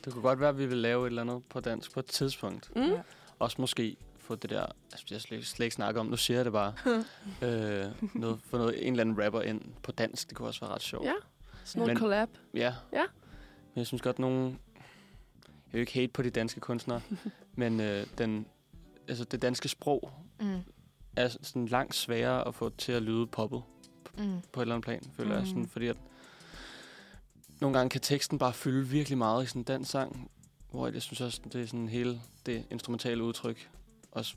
[0.05, 2.07] Det kunne godt være, at vi vil lave et eller andet på dansk på et
[2.07, 2.77] tidspunkt.
[2.77, 2.83] Mm?
[2.83, 3.03] Ja.
[3.39, 6.45] Også måske få det der, altså jeg slet, slet ikke snakke om, nu siger jeg
[6.45, 6.75] det bare,
[7.49, 10.71] øh, noget, få noget, en eller anden rapper ind på dansk, det kunne også være
[10.75, 11.07] ret sjovt.
[11.07, 11.13] Ja,
[11.65, 12.29] sådan noget collab.
[12.55, 12.75] Ja.
[12.93, 13.03] Ja.
[13.75, 14.59] Men jeg synes godt, nogen...
[15.67, 17.01] Jeg vil ikke hate på de danske kunstnere,
[17.55, 18.47] men øh, den,
[19.09, 20.11] altså det danske sprog
[20.41, 20.59] Mm.
[21.17, 23.63] er sådan langt sværere at få til at lyde poppet
[24.19, 24.41] Mm.
[24.53, 25.39] på et eller andet plan, føler mm.
[25.39, 25.47] jeg.
[25.47, 25.97] Sådan, fordi at
[27.61, 30.31] nogle gange kan teksten bare fylde virkelig meget i sådan en dansk sang,
[30.73, 33.71] hvor jeg synes også, det er sådan hele det instrumentale udtryk
[34.11, 34.35] også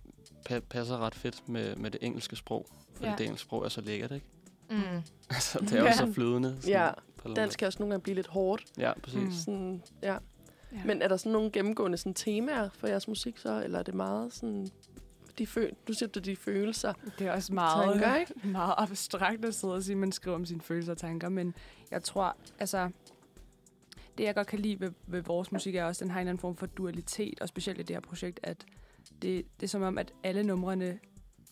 [0.49, 2.65] pa- passer ret fedt med, med det engelske sprog.
[2.93, 3.15] Fordi Ja.
[3.17, 4.25] det engelske sprog er så lækkert, ikke?
[4.69, 4.77] Mm.
[5.29, 5.95] Altså, det er jo Ja.
[5.95, 6.57] så flydende.
[6.61, 6.91] Sådan, Ja,
[7.35, 8.63] Dansk kan også nogle gange blive lidt hårdt.
[8.77, 9.21] Ja, præcis.
[9.23, 9.31] Mm.
[9.31, 10.13] Sådan, ja.
[10.13, 10.19] Ja.
[10.85, 13.63] Men er der sådan nogle gennemgående sådan, temaer for jeres musik så?
[13.63, 14.67] Eller er det meget sådan...
[15.37, 16.93] De føl du siger, det er de følelser.
[17.19, 18.33] Det er også meget, Tanker, ikke?
[18.47, 21.53] meget abstrakt at sidde og sige, at man skriver om sine følelser og tanker, men
[21.91, 22.89] jeg tror, altså,
[24.17, 26.21] det jeg godt kan lide ved, ved vores musik er også, at den har en
[26.21, 28.65] eller anden form for dualitet, og specielt i det her projekt, at
[29.21, 30.99] det, det er som om, at alle numrene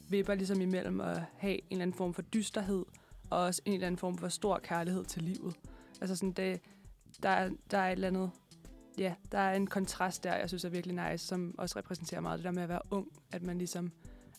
[0.09, 2.85] vipper ligesom imellem at have en eller anden form for dysterhed,
[3.29, 5.55] og også en eller anden form for stor kærlighed til livet.
[6.01, 6.61] Altså sådan, det,
[7.23, 8.31] der, er- der er et eller andet,
[8.97, 12.37] ja, der er en kontrast der, jeg synes er virkelig nice, som også repræsenterer meget
[12.39, 13.91] det der med at være ung, at man ligesom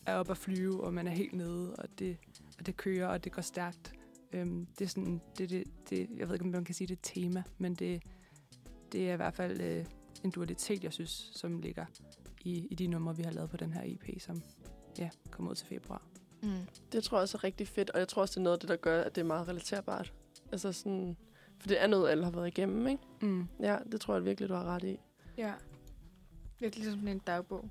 [0.07, 2.17] er oppe at flyve, og man er helt nede, og det,
[2.59, 3.93] og det kører, og det går stærkt.
[4.33, 6.97] Øhm, det er sådan, det, det, det, jeg ved ikke, om man kan sige, det
[6.97, 8.03] er tema, men det,
[8.95, 9.85] det er i hvert fald øh,
[10.25, 11.85] en dualitet, jeg synes, som ligger
[12.45, 14.43] i, i de numre, vi har lavet på den her EP, som
[14.99, 16.03] ja, kommer ud til februar.
[16.43, 16.51] Mm.
[16.93, 18.61] Det tror jeg også er rigtig fedt, og jeg tror også, det er noget af
[18.61, 20.13] det, der gør, at det er meget relaterbart.
[20.53, 21.17] Altså sådan...
[21.59, 23.03] For det er noget, alle har været igennem, ikke?
[23.21, 23.49] Mm.
[23.61, 25.01] Ja, det tror jeg virkelig, du har ret i.
[25.39, 25.53] Ja.
[26.59, 27.71] Lidt ligesom sådan en dagbog.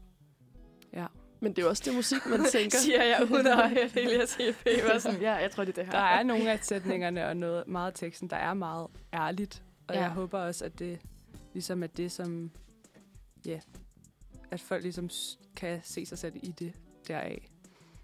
[0.93, 1.05] Ja.
[1.39, 2.77] Men det er jo også det musik, man tænker.
[2.77, 4.83] Siger jeg uden at høre Elias EP.
[4.83, 5.91] Var sådan, ja, jeg tror, det er det her.
[5.91, 9.63] Der er nogle af sætningerne og noget meget af teksten, der er meget ærligt.
[9.87, 10.01] Og ja.
[10.01, 10.99] jeg håber også, at det
[11.53, 12.51] ligesom er det, som...
[13.45, 13.59] Ja,
[14.51, 15.09] at folk ligesom
[15.55, 16.73] kan se sig selv i det
[17.07, 17.49] deraf.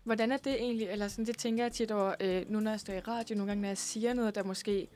[0.04, 0.88] Hvordan er det egentlig?
[0.88, 3.52] Eller sådan, det tænker jeg tit over, øh, nu når jeg står i radio, nogle
[3.52, 4.88] gange, når jeg siger noget, der måske...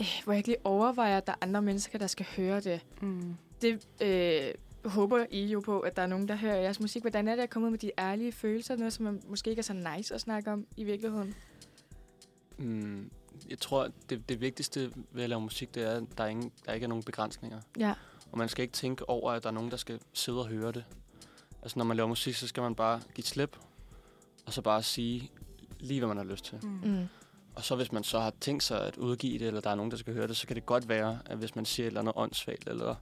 [0.00, 2.86] Øh, hvor jeg ikke lige overvejer, at der er andre mennesker, der skal høre det.
[3.02, 3.34] Mm.
[3.62, 4.54] Det øh,
[4.90, 7.02] håber I jo på, at der er nogen, der hører jeres musik.
[7.02, 8.76] Hvordan er det at komme ud med de ærlige følelser?
[8.76, 11.34] Noget, som man måske ikke er så nice at snakke om i virkeligheden.
[12.58, 13.10] Mm,
[13.48, 16.52] jeg tror, det, det vigtigste ved at lave musik, det er, at der, er ingen,
[16.66, 17.60] der ikke er nogen begrænsninger.
[17.78, 17.94] Ja.
[18.32, 20.72] Og man skal ikke tænke over, at der er nogen, der skal sidde og høre
[20.72, 20.84] det.
[21.62, 23.56] Altså, når man laver musik, så skal man bare give slip,
[24.46, 25.30] og så bare sige
[25.80, 26.58] lige, hvad man har lyst til.
[26.62, 26.80] Mm.
[26.90, 27.08] Mm.
[27.54, 29.90] Og så hvis man så har tænkt sig at udgive det, eller der er nogen,
[29.90, 32.00] der skal høre det, så kan det godt være, at hvis man siger et eller
[32.00, 32.94] andet åndssvagt, eller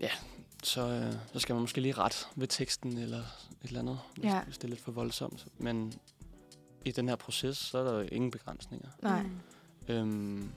[0.00, 0.10] ja,
[0.62, 3.24] så, øh, så skal man måske lige ret ved teksten, eller et
[3.62, 4.42] eller andet, hvis, Ja.
[4.44, 5.46] hvis det er lidt for voldsomt.
[5.58, 5.94] Men
[6.84, 8.88] i den her proces, så er der jo ingen begrænsninger.
[9.02, 9.22] Nej.
[9.88, 10.50] Øhm,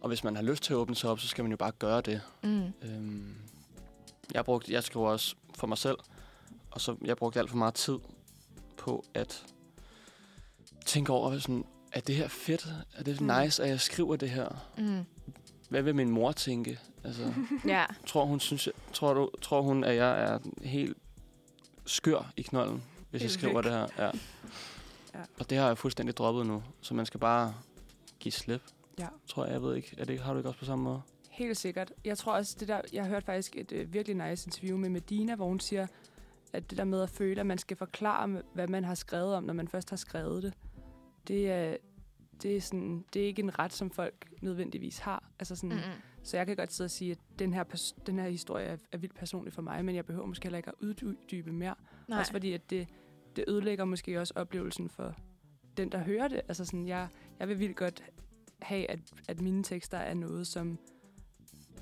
[0.00, 1.72] og hvis man har lyst til at åbne sig op, så skal man jo bare
[1.72, 2.20] gøre det.
[2.42, 2.62] Mm.
[2.82, 3.34] Øhm,
[4.34, 5.96] jeg, brugte, jeg skriver også for mig selv,
[6.70, 7.98] og så jeg brugte alt for meget tid
[8.76, 9.46] på at
[10.86, 12.68] tænke over, sådan, er det her fedt?
[12.94, 13.26] Er det Mm.
[13.42, 14.48] nice, at jeg skriver det her?
[14.78, 15.04] Mm.
[15.68, 16.78] Hvad vil min mor tænke?
[17.04, 17.32] Altså,
[17.66, 17.84] Ja.
[18.06, 20.96] tror, hun synes, tror, du, tror hun, at jeg er helt
[21.86, 23.64] skør i knolden, hvis jeg Helt skriver væk.
[23.64, 23.86] det her?
[24.04, 24.10] Ja.
[25.18, 25.22] Ja.
[25.40, 27.54] Og det har jeg fuldstændig droppet nu, så man skal bare
[28.20, 28.62] give slip.
[28.98, 29.08] Ja.
[29.26, 29.96] Tror jeg, jeg ved ikke.
[29.98, 31.00] Er det, har du ikke også på samme måde?
[31.30, 31.92] Helt sikkert.
[32.04, 34.88] Jeg tror også, det der, jeg har hørt faktisk et øh, virkelig nice interview med
[34.88, 35.86] Medina, hvor hun siger,
[36.52, 39.44] at det der med at føle, at man skal forklare, hvad man har skrevet om,
[39.44, 40.52] når man først har skrevet det,
[41.28, 41.76] det er,
[42.42, 45.24] det er, sådan, det er ikke en ret, som folk nødvendigvis har.
[45.38, 45.82] Altså sådan, Mm.
[46.22, 48.76] Så jeg kan godt sidde og sige, at den her, pers- den her historie er,
[48.92, 51.74] er vildt personlig for mig, men jeg behøver måske heller ikke at uddybe mere.
[52.08, 52.18] Nej.
[52.18, 52.88] Også fordi, at det,
[53.36, 55.14] det ødelægger måske også oplevelsen for
[55.76, 56.40] den, der hører det.
[56.48, 57.08] Altså sådan, jeg,
[57.38, 58.04] jeg vil vildt godt
[58.62, 60.78] have, at, at mine tekster er noget, som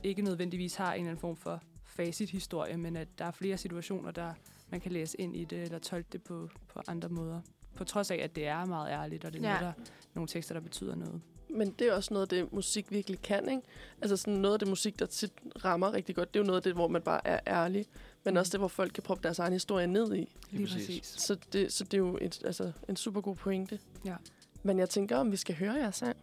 [0.02, 4.10] ikke nødvendigvis har en eller anden form for facit-historie, men at der er flere situationer,
[4.10, 4.32] der
[4.70, 7.40] man kan læse ind i det, eller tolke det på, på andre måder.
[7.76, 9.60] På trods af, at det er meget ærligt, og det er Ja.
[9.60, 9.84] noget, der,
[10.14, 11.20] nogle tekster, der betyder noget.
[11.54, 13.62] Men det er også noget af det, musik virkelig kan, ikke?
[14.02, 15.32] Altså sådan noget af det musik, der tit
[15.64, 17.86] rammer rigtig godt, det er jo noget af det, hvor man bare er ærlig,
[18.24, 18.38] men Mm.
[18.38, 20.36] også det, hvor folk kan proppe deres egen historie ned i.
[20.50, 21.06] Lige præcis.
[21.06, 23.78] Så det, så det er jo et, altså, en super god pointe.
[24.04, 24.14] Ja.
[24.62, 26.16] Men jeg tænker, om vi skal høre jeres sang.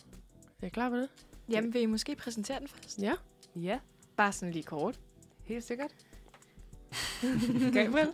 [0.62, 1.10] Er I klar på det?
[1.50, 3.00] Jamen, vil I måske præsentere den først?
[3.02, 3.14] Ja.
[3.56, 3.80] Ja,
[4.18, 5.00] Bare sådan lige kort.
[5.44, 5.92] helt sikkert.
[7.74, 8.08] Gabriel?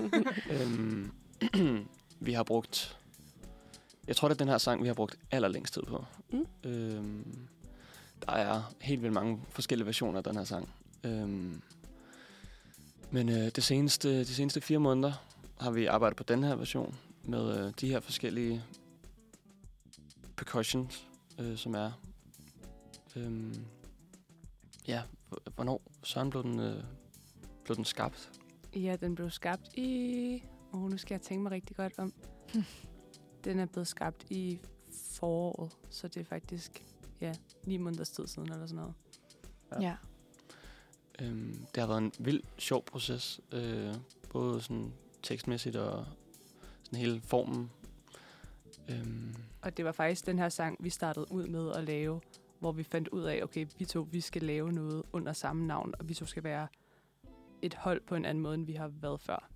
[0.52, 1.10] øhm,
[2.20, 2.98] vi har brugt...
[4.08, 6.04] Jeg tror, det er den her sang, vi har brugt allerlængst tid på.
[6.32, 6.70] Mm.
[6.70, 7.48] Øhm,
[8.26, 10.68] der er helt vildt mange forskellige versioner af den her sang.
[11.04, 11.62] Øhm,
[13.10, 15.12] men øh, det seneste, de seneste fire måneder
[15.60, 18.64] har vi arbejdet på den her version med øh, de her forskellige
[20.36, 21.08] percussions,
[21.38, 21.90] øh, som er...
[23.16, 23.64] Øhm,
[24.88, 25.02] ja,
[25.54, 26.84] hvornår Søren blev den, øh,
[27.64, 28.30] blev den skabt?
[28.76, 30.42] Ja, den blev skabt i...
[30.72, 32.12] Oh, nu skal jeg tænke mig rigtig godt om.
[33.44, 34.60] Den er blevet skabt i
[35.12, 36.84] foråret, så det er faktisk
[37.20, 37.32] ja,
[37.66, 38.94] ni måneders tid siden eller sådan noget.
[39.80, 39.96] Ja.
[41.20, 43.40] Øhm, det har været en vild, sjov proces.
[43.52, 43.94] Øh,
[44.30, 44.92] både sådan
[45.22, 46.06] tekstmæssigt og
[46.82, 47.70] sådan hele formen.
[48.88, 52.20] Øhm, Og det var faktisk den her sang, vi startede ud med at lave,
[52.58, 55.94] hvor vi fandt ud af, okay, vi to vi skal lave noget under samme navn,
[55.98, 56.66] og vi to skal være
[57.62, 59.50] et hold på en anden måde, end vi har været før.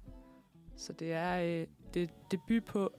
[0.77, 2.91] Så det er øh, det er debut på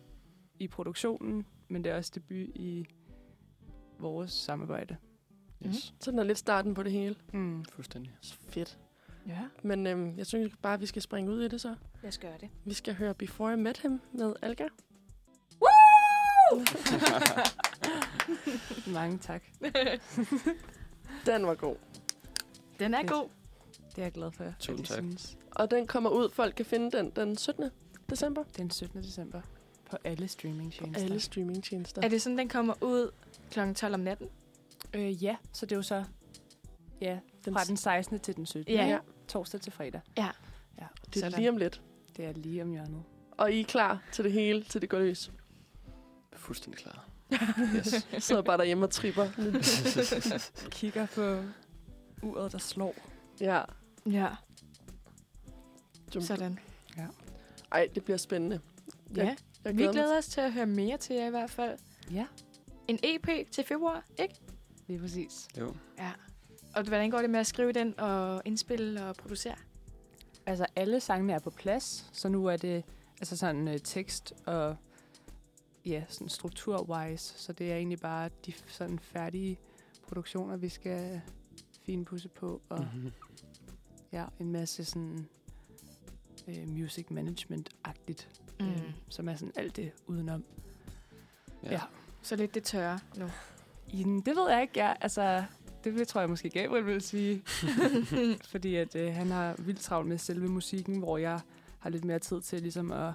[0.60, 2.86] i produktionen, men det er også debut i
[4.00, 4.96] vores samarbejde.
[5.66, 7.16] yes, Så den er lidt starten på det hele.
[7.34, 7.66] Mm.
[7.66, 8.12] fuldstændig.
[8.50, 8.78] Fedt.
[9.28, 9.40] Ja.
[9.64, 11.76] Men øhm, jeg synes bare, at vi skal springe ud i det så.
[12.02, 12.50] Lad os gøre det.
[12.66, 14.68] Vi skal høre Before I Met Him med Alga.
[18.94, 19.44] Mange tak.
[21.26, 21.76] Den var god.
[22.80, 23.12] Den er Fedt.
[23.12, 23.30] god.
[23.90, 24.44] Det er jeg glad for.
[24.60, 24.98] Tusind tak.
[24.98, 25.38] Synes.
[25.52, 26.30] Og den kommer ud.
[26.30, 27.70] Folk kan finde den den 17.
[28.10, 28.44] december.
[28.58, 29.04] Den 17.
[29.04, 29.42] december
[29.90, 31.04] på alle streamingtjenester.
[31.06, 32.02] Alle streamingtjenester.
[32.02, 33.12] Er det sådan, den kommer ud
[33.52, 33.74] kl.
[33.74, 34.30] 12 om natten?
[34.94, 36.04] Øh, ja, så det er jo så
[37.02, 38.20] ja, Den fra den 16.
[38.20, 38.74] til den 17.
[38.76, 38.88] Ja.
[38.88, 38.98] Ja.
[39.28, 40.02] Torsdag til fredag.
[40.16, 40.24] Det
[41.16, 41.32] er Sådan.
[41.40, 41.82] lige om lidt.
[42.18, 43.04] Det er lige om hjørnet.
[43.32, 45.32] Og I er klar til det hele, til det går løs.
[46.34, 47.06] Fuldstændig klar.
[47.76, 48.08] Yes.
[48.14, 49.28] Jeg sidder bare derhjemme og tripper.
[50.72, 51.44] Kigger på
[52.22, 52.96] uret, der slår.
[53.42, 53.62] ja.
[54.06, 54.28] Ja.
[56.16, 56.60] Dum- Sådan.
[57.72, 58.60] Ej, det bliver spændende.
[59.16, 59.24] Ja.
[59.26, 59.92] Jeg Vi mig.
[59.92, 61.78] glæder os til at høre mere til jer i hvert fald.
[62.12, 62.28] Ja,
[62.88, 64.36] En EP til februar, ikke?
[64.88, 65.48] lige præcis.
[65.60, 65.76] Jo.
[65.98, 66.12] Ja.
[66.76, 69.56] Og hvordan går det med at skrive den og indspille og producere?
[70.46, 72.84] Altså, alle sangene er på plads, så nu er det
[73.20, 74.76] altså sådan uh, tekst og
[75.86, 77.18] ja, sådan struktur-wise.
[77.38, 79.60] Så det er egentlig bare de sådan færdige
[80.08, 81.22] produktioner, vi skal
[81.86, 82.62] finpudse på.
[82.70, 83.12] Og Mm-hmm.
[84.12, 85.28] ja, en masse sådan
[86.48, 88.28] uh, music management-agtigt,
[88.60, 88.68] Mm.
[88.68, 90.44] øh, som er sådan alt det udenom.
[91.64, 91.72] Ja.
[91.72, 91.82] Ja.
[92.22, 93.30] Så lidt det tørre nu.
[93.94, 94.80] Jamen, det ved jeg ikke.
[94.80, 95.44] Jeg, altså,
[95.84, 97.44] det vil, tror jeg måske Gabriel vil sige.
[98.52, 101.40] Fordi at øh, han har vildt travlt med selve musikken, hvor jeg
[101.80, 103.14] har lidt mere tid til ligesom at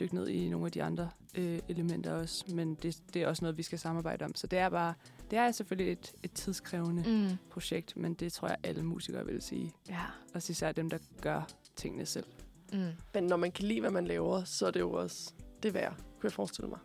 [0.00, 2.44] dykke ned i nogle af de andre øh, elementer også.
[2.54, 4.34] Men det, det er også noget, vi skal samarbejde om.
[4.34, 4.94] Så det er bare,
[5.30, 7.10] det er selvfølgelig et, et tidskrævende mm.
[7.10, 7.36] Mm.
[7.50, 9.72] projekt, men det tror jeg alle musikere vil sige.
[9.88, 10.02] Ja.
[10.34, 12.26] Også især dem, der gør tingene selv.
[12.72, 12.88] Mm.
[13.14, 15.94] Men når man kan lide, hvad man laver, så er det jo også det værd,
[15.96, 16.78] kunne jeg forestille mig.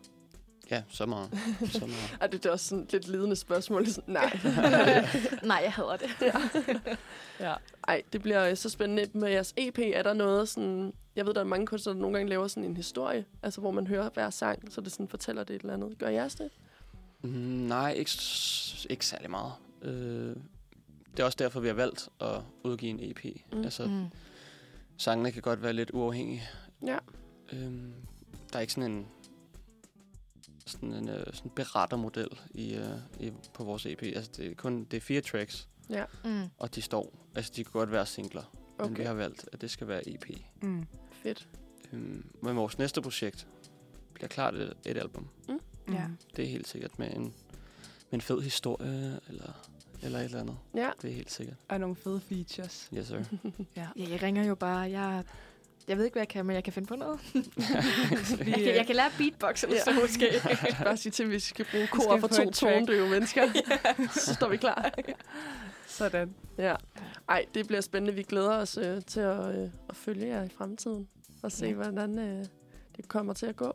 [0.72, 1.30] ja, så meget.
[1.72, 2.18] Så meget.
[2.22, 3.88] Er det er også sådan lidt lidende spørgsmål?
[3.88, 4.40] Sådan, Nej.
[5.44, 6.10] Nej, jeg hader det.
[7.40, 7.54] Ja.
[7.88, 9.20] Ej, det bliver øh, så spændende.
[9.20, 10.94] Med jeres EP er der noget sådan...
[11.16, 13.72] Jeg ved, der er mange kunstnere, der nogle gange laver sådan en historie, altså hvor
[13.72, 15.98] man hører hver sang, så det sådan fortæller det et eller andet.
[16.00, 16.50] Gør jeres det?
[17.22, 18.12] Mm, nej, ikke,
[18.90, 19.52] ikke særlig meget.
[19.82, 20.36] Øh,
[21.12, 23.26] det er også derfor, vi har valgt at udgive en EP.
[23.54, 23.62] Mm.
[23.64, 24.06] Altså, Mm.
[24.98, 26.44] Sangene kan godt være lidt uafhængige.
[26.86, 26.98] Ja.
[27.54, 27.94] Øhm,
[28.52, 29.08] der er ikke sådan en
[30.66, 34.04] sådan en øh, sådan berettermodel i, øh, i, på vores EP.
[34.04, 36.50] Altså, det er kun det er fire tracks, Ja, Mm.
[36.58, 37.14] og de står.
[37.36, 38.90] Altså, de kan godt være singler, okay.
[38.90, 40.26] men vi har valgt, at det skal være EP.
[40.62, 40.86] Mm.
[41.12, 41.48] Fedt.
[41.94, 43.48] Øhm, men vores næste projekt
[44.14, 45.28] bliver klart et, et album.
[45.88, 46.08] Ja.
[46.08, 46.18] Mm.
[46.36, 47.34] Det er helt sikkert med en, med
[48.12, 49.52] en fed historie, eller,
[50.04, 50.58] eller et eller andet.
[50.76, 50.90] Ja.
[51.02, 51.58] Det er helt sikkert.
[51.70, 52.90] Og nogle fede features.
[52.98, 53.18] Yes, sir.
[53.76, 53.88] Ja.
[53.98, 54.80] Ja, jeg ringer jo bare.
[54.80, 55.24] Jeg,
[55.88, 57.20] jeg ved ikke, hvad jeg kan, men jeg kan finde på noget.
[58.40, 59.84] Jeg kan, jeg kan lære beatbox eller Ja.
[59.84, 60.26] så måske.
[60.84, 63.42] Bare sige til, at vi skal bruge kor for to tondøve mennesker.
[64.14, 64.92] så står vi klar.
[65.88, 66.36] Sådan.
[66.58, 66.76] Ja.
[67.30, 68.14] Ej, det bliver spændende.
[68.16, 71.08] Vi glæder os øh, til at, øh, at følge jer i fremtiden.
[71.44, 71.74] Og se, Ja.
[71.74, 72.46] hvordan øh,
[72.98, 73.74] det kommer til at gå.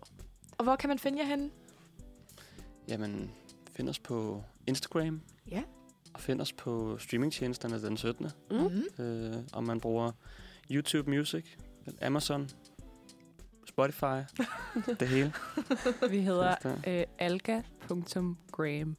[0.59, 1.51] Og hvor kan man finde jer henne?
[2.89, 3.31] Jamen,
[3.73, 5.21] find os på Instagram.
[5.51, 5.63] Ja.
[6.15, 8.31] Og find os på streamingtjenesterne den 17.
[8.51, 8.57] Mm.
[8.99, 9.05] Mm.
[9.05, 10.13] Øh, om man bruger
[10.71, 11.45] YouTube Music,
[12.03, 12.49] Amazon,
[13.67, 14.03] Spotify,
[15.01, 15.33] det hele.
[16.11, 16.55] Vi hedder
[16.87, 18.97] øh, alga.gram.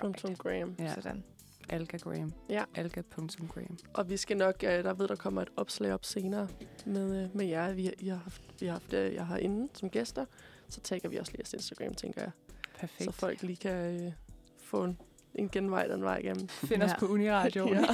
[0.00, 0.74] Punktum Graham.
[0.78, 1.24] Ja, Sådan.
[1.68, 2.32] algagram.
[2.48, 2.64] Ja.
[2.74, 3.78] Alga.gram.
[3.94, 6.48] Og vi skal nok, øh, der ved, der kommer et opslag op senere
[6.86, 7.72] med, øh, med jer.
[7.72, 10.24] Vi, I har haft, vi har haft øh, jer herinde som gæster.
[10.68, 12.30] Så tagger vi også lige jeres Instagram, tænker jeg.
[12.78, 13.04] Perfekt.
[13.04, 14.12] Så folk lige kan øh,
[14.58, 14.98] få en,
[15.38, 16.48] en genvej den vej igennem.
[16.48, 16.98] Find os Ja.
[16.98, 17.68] på Uniradio.
[17.74, 17.84] Ja.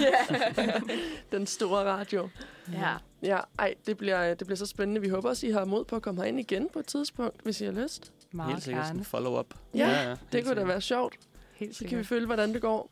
[1.33, 2.29] den store radio.
[2.73, 2.95] ja.
[3.23, 5.01] Ja, ej, det bliver, det bliver så spændende.
[5.01, 7.61] Vi håber også, I har mod på at komme herind igen på et tidspunkt, hvis
[7.61, 8.13] I har lyst.
[8.33, 9.55] Meget Helt sikkert sådan follow-up.
[9.75, 10.69] Ja, helt Det kunne da sikkert.
[10.69, 11.17] være sjovt.
[11.55, 12.07] Helt Så kan vi sikkert.
[12.07, 12.91] følge, hvordan det går.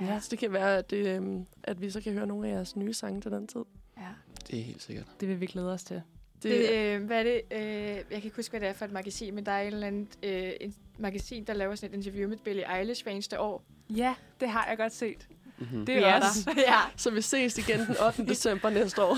[0.00, 0.20] Ja.
[0.20, 2.76] Så det kan være, at, det, øhm, at vi så kan høre nogle af jeres
[2.76, 3.60] nye sange til den tid.
[3.96, 4.02] ja.
[4.50, 5.06] Det er helt sikkert.
[5.20, 6.02] Det vil vi glæde os til.
[6.42, 7.40] Det, Det, øh, hvad er det?
[7.50, 9.72] Øh, jeg kan ikke huske, hvad det er for et magasin, men der er en
[9.74, 13.40] eller anden øh, en magasin, der laver sådan et interview med Billie Eilish hver eneste
[13.40, 13.64] år.
[13.90, 15.28] Ja, det har jeg godt set.
[15.58, 15.86] Mm-hmm.
[15.86, 16.50] Det er også.
[16.54, 16.60] der.
[16.60, 16.78] ja.
[16.96, 18.26] Så vi ses igen den 8.
[18.32, 19.16] december næste år.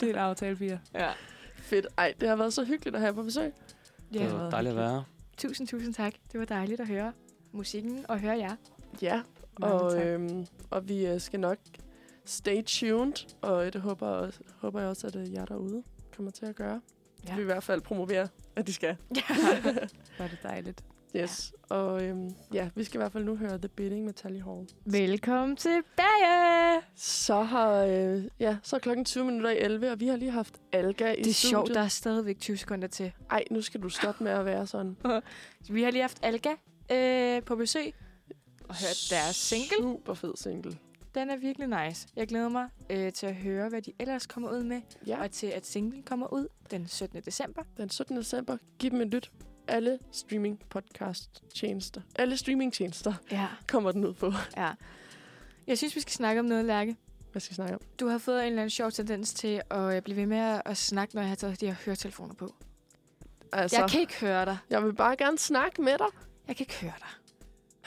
[0.00, 0.78] Det er et aftale, Pia.
[0.94, 1.10] ja.
[1.56, 1.86] Fedt.
[1.98, 3.52] Ej, det har været så hyggeligt at have på besøg.
[4.12, 4.32] Det ja.
[4.32, 5.04] var dejligt at være.
[5.36, 6.14] Tusind, tusind tak.
[6.32, 7.12] Det var dejligt at høre
[7.52, 8.56] musikken og høre jer.
[9.02, 9.20] Ja,
[9.56, 11.58] og, øhm, og vi øh, skal nok
[12.24, 15.82] stay tuned, og det håber, også, håber jeg også, at øh, jer derude
[16.16, 16.80] kommer til at gøre.
[17.24, 17.28] Ja.
[17.28, 17.32] Ja.
[17.32, 18.28] Vi vil i hvert fald promovere,
[18.58, 18.96] at de skal.
[20.18, 20.84] Var det dejligt.
[21.16, 21.52] Yes.
[21.70, 21.74] Ja.
[21.76, 24.68] Og øhm, ja, vi skal i hvert fald nu høre The Bidding med Tally Hall.
[24.84, 26.80] Velkommen tilbage!
[26.96, 30.30] Så har øh, ja, så er klokken 20 minutter i 11, og vi har lige
[30.30, 31.36] haft Alga i Det er studiet.
[31.36, 33.12] sjovt, der er stadigvæk 20 sekunder til.
[33.30, 34.96] Ej, nu skal du stoppe med at være sådan.
[35.70, 36.50] Vi har lige haft Alga
[36.92, 37.94] øh, på besøg
[38.68, 39.76] og hørt deres single.
[39.80, 40.78] Super fed single.
[41.14, 42.08] Den er virkelig nice.
[42.16, 44.80] Jeg glæder mig øh, til at høre, hvad de ellers kommer ud med.
[45.06, 47.20] Ja, Og til at singlen kommer ud den 17.
[47.22, 47.62] december.
[47.76, 48.16] den 17.
[48.16, 48.56] december.
[48.78, 49.30] Giv dem et lyt.
[49.68, 52.00] Alle streaming podcast tjenester.
[52.16, 53.46] Alle streaming tjenester Ja.
[53.68, 54.32] kommer den ud på.
[54.56, 54.70] ja.
[55.66, 56.96] Jeg synes, vi skal snakke om noget, Lærke.
[57.32, 57.80] Hvad skal vi snakke om?
[58.00, 60.62] Du har fået en eller anden sjov tendens til at øh, blive ved med at,
[60.64, 62.54] at snakke, når jeg har taget de her høretelefoner på.
[63.52, 64.56] Altså, Jeg kan ikke høre dig.
[64.70, 66.06] jeg vil bare gerne snakke med dig.
[66.48, 67.08] Jeg kan ikke høre dig.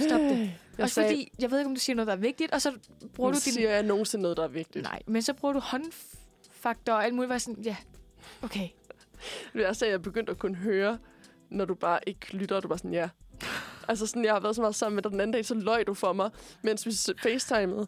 [0.08, 0.52] Stop det.
[0.82, 2.62] Jeg Også sagde, fordi, jeg ved ikke, om du siger noget, der er vigtigt, og
[2.62, 2.74] så
[3.14, 3.54] bruger du din...
[3.54, 4.84] siger jeg nogensinde noget, der er vigtigt.
[4.84, 7.42] Nej, men så bruger du håndfaktor og alt muligt.
[7.42, 7.76] Sådan, ja,
[8.44, 8.68] okay.
[9.56, 10.98] Jeg sagde, at jeg begyndte at kunne høre,
[11.50, 13.10] når du bare ikke lytter, og du bare sådan, ja.
[13.88, 15.84] Altså sådan, jeg har været så meget sammen med dig den anden dag, så løj
[15.84, 16.30] du for mig,
[16.62, 16.92] mens vi
[17.24, 17.88] facetimede.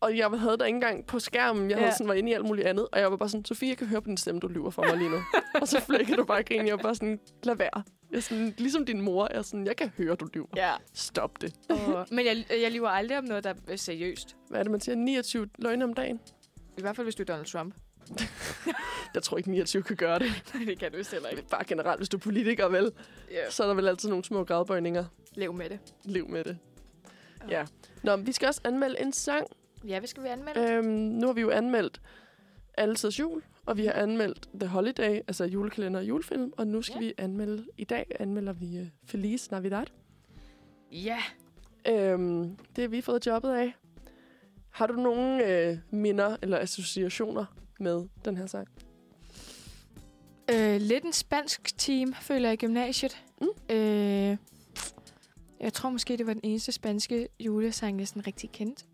[0.00, 1.70] Og jeg havde dig ikke engang på skærmen.
[1.70, 1.92] Jeg havde Ja.
[1.94, 2.88] sådan, var inde i alt muligt andet.
[2.92, 4.82] Og jeg var bare sådan, Sofie, jeg kan høre på din stemme, du lyver for
[4.82, 5.16] mig lige nu.
[5.60, 6.66] og så flækkede du bare grin.
[6.66, 7.82] Jeg var bare sådan, lad være.
[8.14, 9.28] Jeg er sådan, ligesom din mor.
[9.30, 10.46] Er sådan, jeg kan høre, du lyver.
[10.56, 10.72] Ja.
[10.92, 11.54] Stop det.
[11.68, 14.36] Og, men jeg, jeg lyver aldrig om noget, der er seriøst.
[14.48, 14.94] Hvad er det, man siger?
[14.94, 16.20] 29 løgne om dagen?
[16.78, 17.74] I hvert fald, hvis du er Donald Trump.
[19.14, 20.26] Jeg tror ikke, 29 kan gøre det.
[20.54, 21.42] Nej, det kan du heller ikke.
[21.50, 22.92] Bare generelt, hvis du er politiker, vel?
[23.30, 23.50] Ja.
[23.50, 25.04] Så er der vel altid nogle små gradbøjninger.
[25.34, 25.78] Lev med det.
[26.04, 26.58] Lev med det.
[27.50, 27.64] Ja.
[28.02, 29.46] Nå, men vi skal også anmelde en sang.
[29.88, 30.60] Ja, hvad skal vi anmelde?
[30.60, 32.00] Øhm, nu har vi jo anmeldt
[32.78, 36.94] Altidens Jul, og vi har anmeldt The Holiday, altså julekalender og julefilm, og nu skal
[36.94, 37.06] Ja.
[37.06, 39.84] vi anmelde, i dag anmelder vi uh, Feliz Navidad.
[40.92, 41.18] Ja.
[41.88, 43.74] Øhm, det har vi fået jobbet af.
[44.70, 47.44] Har du nogle øh, minder eller associationer
[47.80, 48.68] med den her sang?
[50.50, 53.24] Øh, lidt en spansk team, føler jeg i gymnasiet.
[53.40, 53.74] Mm.
[53.76, 54.36] Øh,
[55.60, 58.84] jeg tror måske, det var den eneste spanske julesang, jeg sådan rigtig kendte.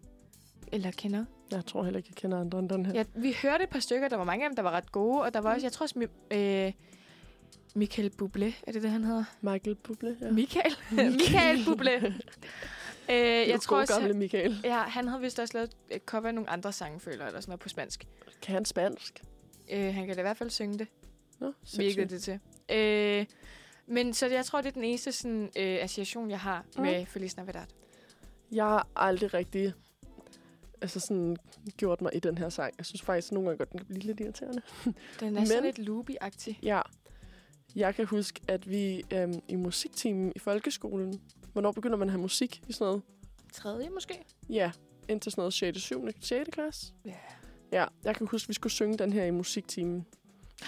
[0.72, 1.24] Eller kender.
[1.50, 2.92] Jeg tror heller ikke, jeg kender andre end den her.
[2.94, 5.22] Ja, vi hørte et par stykker, der var mange af dem, der var ret gode.
[5.22, 6.72] Og der var også, jeg tror også, øh,
[7.74, 9.24] Michael Bublé, er det det, han hedder?
[9.40, 10.30] Michael Bublé, ja.
[10.30, 10.72] Michael?
[11.12, 12.06] Michael Bublé.
[13.12, 14.60] øh, jeg tror også, gamle Michael.
[14.64, 17.40] ja, han havde vist også lavet et cover af nogle andre sange, føler jeg, eller
[17.40, 18.04] sådan noget på spansk.
[18.42, 19.22] Kan han spansk?
[19.72, 20.86] Øh, han kan da i hvert fald synge det.
[21.38, 22.38] Nå, virkede det til.
[22.76, 23.26] Øh,
[23.86, 26.82] men så jeg tror, det er den eneste sådan, øh, association, jeg har Mm.
[26.82, 26.82] mm.
[26.90, 27.64] med Feliz Navidad.
[28.52, 29.72] Jeg har aldrig rigtig
[30.82, 31.36] altså sådan,
[31.76, 32.74] gjort mig i den her sang.
[32.78, 34.62] Jeg synes faktisk nogle gange godt, den kan blive lidt irriterende.
[35.20, 36.58] Den er sådan Men- lidt loopy-agtig.
[36.62, 36.80] Ja.
[37.76, 41.20] Jeg kan huske, at vi øhm, i musikteamen i folkeskolen...
[41.52, 43.02] Hvornår begynder man at have musik i sådan noget?
[43.52, 44.24] Tredje måske?
[44.48, 44.70] Ja,
[45.08, 45.78] indtil sådan noget 6.
[45.80, 46.08] 7.
[46.20, 46.50] 6.
[46.52, 46.92] klasse.
[47.04, 47.14] Ja.
[47.72, 50.06] Ja, jeg kan huske, at vi skulle synge den her i musikteamen.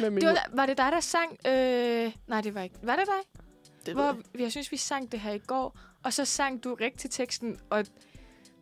[0.00, 1.38] Med min Det var, var det dig, der sang?
[1.46, 2.76] Øh, nej, det var ikke.
[2.82, 3.42] Var det dig?
[3.86, 4.02] det Hvor
[4.34, 4.40] jeg.
[4.40, 7.86] jeg synes, vi sang det her i går, og så sang du rigtig teksten, og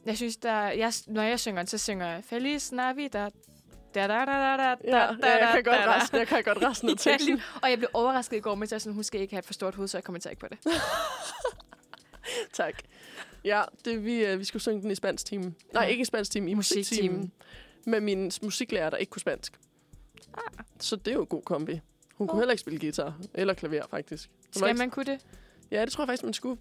[0.06, 3.30] jeg synes, der, jeg, når jeg synger så synger jeg Feliz Navidad.
[3.94, 6.00] Da, da, da, da, da, Ja, da, ja, jeg kan da, godt da, da.
[6.00, 7.40] resten, jeg kan godt resten af teksten.
[7.62, 9.52] og jeg blev overrasket i går, men jeg sådan, hun skal ikke have et for
[9.52, 10.58] stort hoved, så jeg kommenterer ikke på det.
[12.52, 12.74] tak.
[13.44, 15.54] Ja, det, vi, øh, vi skulle synge den i spansk time.
[15.74, 16.54] Nej, ikke i spansk time, i.
[16.54, 17.32] Musiktimen.
[17.86, 19.58] Med min musiklærer, der ikke kunne spansk.
[20.34, 20.64] Ah.
[20.80, 21.80] Så det er jo en god kombi.
[22.14, 22.40] Hun kunne Oh.
[22.40, 23.14] heller ikke spille guitar.
[23.34, 24.28] Eller klaver, faktisk.
[24.28, 25.20] Hun Skal ikke- man kunne det?
[25.70, 26.60] Ja, det tror jeg faktisk, man skulle.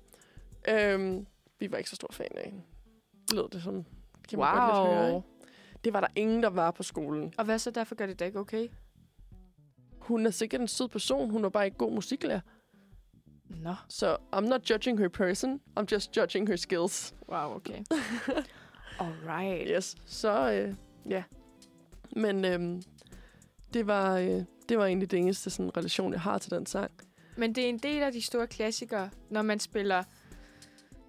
[0.68, 1.26] Øhm,
[1.60, 2.62] vi var ikke så stor fan af hende.
[3.34, 3.86] Lød det som...
[4.30, 5.28] Kan man godt lidt høre, ikke?
[5.84, 7.34] Det var der ingen, der var på skolen.
[7.38, 8.68] Og hvad så derfor gør det da ikke okay?
[10.00, 11.30] Hun er sikkert en sød person.
[11.30, 12.40] Hun var bare ikke god musiklærer.
[13.50, 13.76] Nå.
[13.88, 15.62] Så I'm not judging her person.
[15.80, 17.16] I'm just judging her skills.
[17.30, 17.84] Wow, okay.
[19.00, 19.70] Alright.
[19.76, 19.96] Yes.
[20.06, 20.76] Så, øh,
[21.10, 21.24] ja.
[22.16, 22.82] Men øhm,
[23.74, 26.92] det, var, øh, det var egentlig det eneste sådan, relation, jeg har til den sang.
[27.38, 30.04] Men det er en del af de store klassikere, når man spiller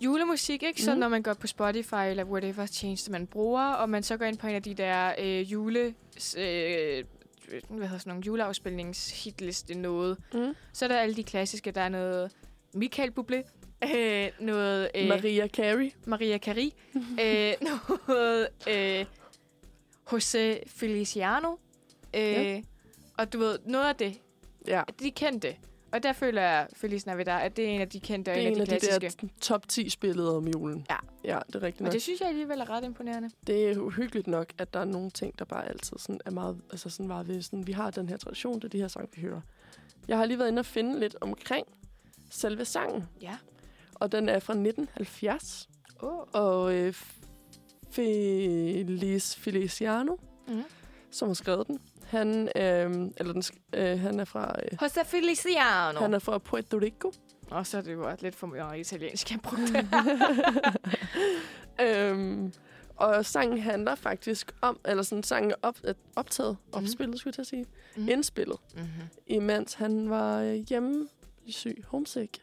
[0.00, 0.82] julemusik, ikke?
[0.82, 1.00] Så Mhm.
[1.00, 4.38] når man går på Spotify eller whatever tjeneste, man bruger, og man så går ind
[4.38, 5.80] på en af de der øh, jule...
[6.36, 7.04] Øh,
[7.68, 10.54] hvad hedder sådan nogle juleafspilningshitliste noget, Mm.
[10.72, 11.70] så er der alle de klassiske.
[11.70, 12.32] Der er noget
[12.74, 13.50] Michael Bublé,
[13.96, 15.92] øh, noget øh, Maria Carey.
[16.06, 16.70] Maria Carey,
[17.24, 17.54] øh,
[18.08, 19.06] noget øh,
[20.12, 21.56] José Feliciano,
[22.14, 22.62] øh, Ja.
[23.18, 24.20] og du ved, noget af det,
[24.66, 24.82] Ja.
[25.02, 25.56] de kendte.
[25.92, 28.42] Og der føler jeg, Feliz Navidad, at det er en af de kendte og Det
[28.44, 29.26] er en en af de af de klassiske.
[29.26, 30.86] der top 10 spillede om julen.
[30.90, 30.96] Ja.
[31.24, 31.92] Ja, det er rigtigt Og nok.
[31.92, 33.30] det synes jeg alligevel er ret imponerende.
[33.46, 36.60] Det er uhyggeligt nok, at der er nogle ting, der bare altid sådan er meget,
[36.70, 39.08] altså sådan var ved, sådan, vi har den her tradition, det er de her sang,
[39.14, 39.40] vi hører.
[40.08, 41.66] Jeg har lige været inde og finde lidt omkring
[42.30, 43.36] selve sangen, Ja.
[43.94, 45.68] og den er fra 1970,
[46.02, 46.18] Oh.
[46.32, 46.94] og øh,
[47.90, 50.16] Feliz Feliciano,
[50.48, 50.62] Mm.
[51.10, 51.78] som har skrevet den,
[52.10, 53.42] han, øh, eller den,
[53.74, 56.00] øh, han er fra, øh, José Feliciano.
[56.00, 57.12] han er fra Puerto Rico.
[57.50, 59.88] Og så er det jo også lidt for meget italiensk, jeg brugte.
[61.82, 62.52] øhm,
[62.96, 65.78] og sangen handler faktisk om, eller sådan sangen er op,
[66.16, 66.72] optaget, Mhm.
[66.84, 68.08] opspillet, skulle jeg sige, Mhm.
[68.08, 68.88] indspillet, mm-hmm.
[69.26, 71.08] imens han var øh, hjemme
[71.48, 72.38] syg, homesick.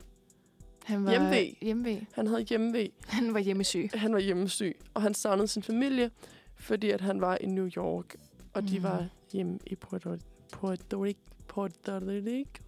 [0.85, 1.55] Han var Hjemve.
[1.61, 2.05] Hjemve.
[2.13, 2.93] Han havde hjemmevæg.
[3.07, 3.89] Han var hjemmesyg.
[3.93, 6.11] Han var hjemmesyg, og han savnede sin familie,
[6.55, 8.15] fordi at han var i New York,
[8.53, 8.83] og de Mhm.
[8.83, 10.17] var hjemme i Puerto,
[10.51, 11.05] Puerto,
[11.47, 12.61] Puerto Rico.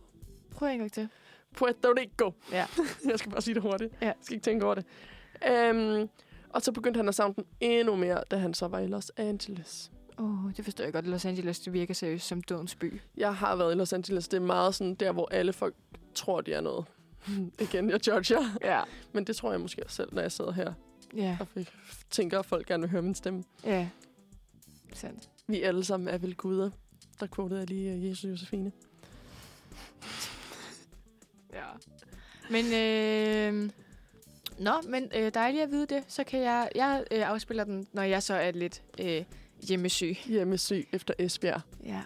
[0.52, 1.08] Prøv en gang til.
[1.56, 2.34] Puerto Rico.
[2.52, 2.66] Ja.
[3.10, 3.94] jeg skal bare sige det hurtigt.
[4.02, 4.06] Ja.
[4.06, 4.86] Jeg skal ikke tænke over det.
[5.52, 6.10] Øhm,
[6.50, 9.10] og så begyndte han at savne den endnu mere, da han så var i Los
[9.18, 9.92] Angeles.
[10.18, 11.08] Åh, oh, det forstår jeg godt.
[11.08, 13.02] Los Angeles, det virker seriøst som dødens by.
[13.18, 14.28] Jeg har været i Los Angeles.
[14.28, 15.76] Det er meget sådan der, hvor alle folk
[16.14, 16.86] tror, de er noget.
[17.60, 18.42] Igen, jeg judger.
[18.64, 18.82] Ja.
[19.14, 20.74] Men det tror jeg måske også selv, når jeg sidder her
[21.16, 21.38] Ja.
[21.40, 23.44] og f- tænker, at folk gerne vil høre min stemme.
[23.64, 23.90] Ja.
[24.94, 25.30] Sandt.
[25.50, 26.70] Vi alle sammen er vel guder.
[27.20, 28.72] Der quotede jeg lige uh, Jesus Josefine.
[31.54, 31.66] Ja.
[32.50, 33.70] Men, øh,
[34.60, 36.04] nå, men øh, dejligt at vide det.
[36.08, 39.24] Så kan jeg, jeg øh, afspiller den, når jeg så er lidt øh,
[39.68, 40.18] hjemmesyg.
[40.26, 41.62] Hjemmesyg efter Esbjerg.
[41.84, 42.02] Ja.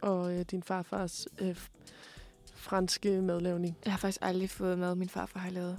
[0.00, 1.56] Og øh, din farfars øh,
[2.54, 3.76] franske madlavning.
[3.84, 5.78] Jeg har faktisk aldrig fået mad, min farfar har lavet.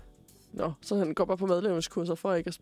[0.54, 2.60] Nå, så han går bare på madlavningskurser for ikke at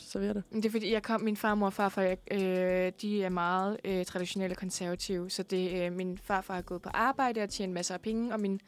[0.00, 0.42] s- servere det.
[0.52, 4.04] Det er fordi, jeg kom, min farmor og farfar, jeg, øh, de er meget øh,
[4.04, 5.30] traditionelle og konservative.
[5.30, 8.40] Så det, øh, min farfar har gået på arbejde og tjent masser af penge, og
[8.40, 8.60] min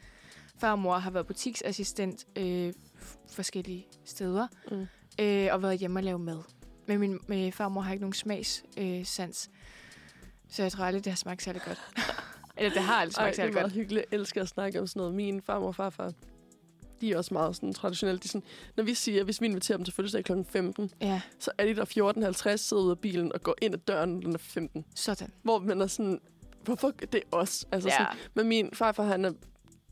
[0.57, 2.73] farmor har været butiksassistent øh,
[3.31, 4.47] forskellige steder.
[4.71, 4.87] Mm.
[5.25, 6.39] øh, og været hjemme og lave mad.
[6.87, 9.49] Men min med farmor har ikke nogen smags øh, sans.
[10.49, 11.79] Så jeg tror aldrig, det har smagt særlig godt.
[12.57, 13.73] Eller det har aldrig smagt det er særlig meget godt.
[13.73, 14.05] hyggeligt.
[14.11, 15.13] Jeg elsker at snakke om sådan noget.
[15.15, 16.11] Min farmor og farfar,
[17.01, 18.19] de er også meget sådan traditionelle.
[18.19, 18.43] De sådan,
[18.77, 20.31] når vi siger, hvis vi inviterer dem til fødselsdag kl.
[20.49, 21.85] 15, Ja, så er de der
[22.51, 24.85] 14.50, sidder ude af bilen og går ind ad døren, er 15.
[24.95, 25.31] sådan.
[25.43, 26.21] Hvor man er sådan,
[26.63, 27.65] hvorfor det er os?
[27.71, 29.31] Altså Ja, sådan, men min farfar, han er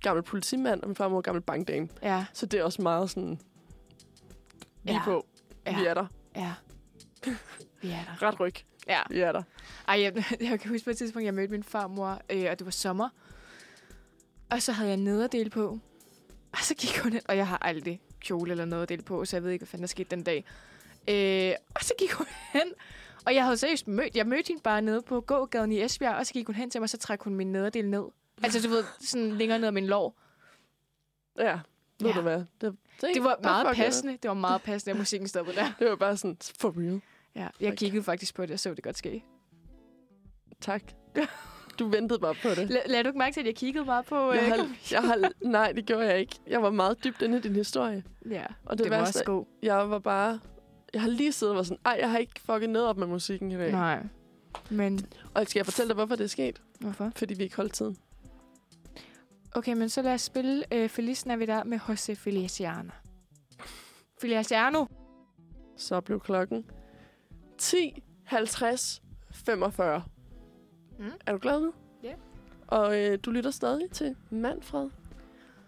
[0.02, 1.88] gammel politimand, og min farmor er gammel bankdame.
[2.04, 3.40] ja, Så det er også meget sådan,
[4.84, 5.02] lige Ja.
[5.04, 5.26] på,
[5.66, 6.06] ja, vi er der.
[6.36, 6.54] ja.
[7.82, 8.22] Vi er der.
[8.24, 8.54] Ret ryg,
[8.88, 9.00] Ja.
[9.10, 9.44] vi er der.
[9.88, 12.66] Ej, jeg, jeg kan huske på et tidspunkt, jeg mødte min farmor, øh, og det
[12.66, 13.10] var sommer.
[14.52, 15.80] Og så havde jeg nederdel på.
[16.52, 19.44] Og så gik hun hen, og jeg har aldrig kjole eller nederdel på, så jeg
[19.44, 20.46] ved ikke, hvad fanden der skete den dag.
[21.10, 22.74] Øh, og så gik hun hen,
[23.26, 26.26] og jeg havde seriøst mødt, jeg mødte hende bare nede på gågaden i Esbjerg, og
[26.26, 28.04] så gik hun hen til mig, og så trak hun min nederdel ned.
[28.44, 30.20] Altså, du ved, sådan længere ned af min lår.
[31.40, 31.60] Ja,
[32.00, 32.16] ved Ja.
[32.16, 32.44] du hvad?
[32.62, 33.78] Det, Det var meget er det?
[33.78, 34.12] passende.
[34.14, 35.72] Det var meget passende, at musikken stoppede der.
[35.80, 37.02] Det var bare sådan, for real.
[37.36, 39.24] Ja, jeg kiggede faktisk på det, og så det godt ske.
[40.62, 40.84] Tak.
[41.80, 42.70] Du ventede bare på det.
[42.70, 44.32] La- lad du ikke mærke til, at jeg kiggede meget på...
[44.32, 46.36] Jeg øh, har, jeg har, nej, det gjorde jeg ikke.
[46.48, 48.04] Jeg var meget dybt inde i din historie.
[48.30, 49.46] Ja, Og det, det, var værste, også god.
[49.64, 50.40] jeg var bare...
[50.94, 53.08] Jeg har lige siddet og var sådan, ej, jeg har ikke fucket ned op med
[53.08, 53.72] musikken i dag.
[53.72, 54.04] Nej.
[54.70, 55.00] Men
[55.34, 56.62] Og skal jeg fortælle dig, hvorfor det er sket?
[56.80, 57.12] hvorfor?
[57.16, 57.98] Fordi vi ikke holdt tiden.
[59.56, 62.90] Okay, men så lad os spille øh, Feliz Navidad med José Feliciano.
[64.22, 64.86] Feliciano.
[65.78, 66.66] Så blev klokken
[67.58, 69.02] 10, 50,
[69.32, 70.04] 45.
[71.00, 71.12] Mm.
[71.26, 71.74] Er du glad nu?
[72.04, 72.14] Ja.
[72.68, 74.90] Og øh, du lytter stadig til Manfred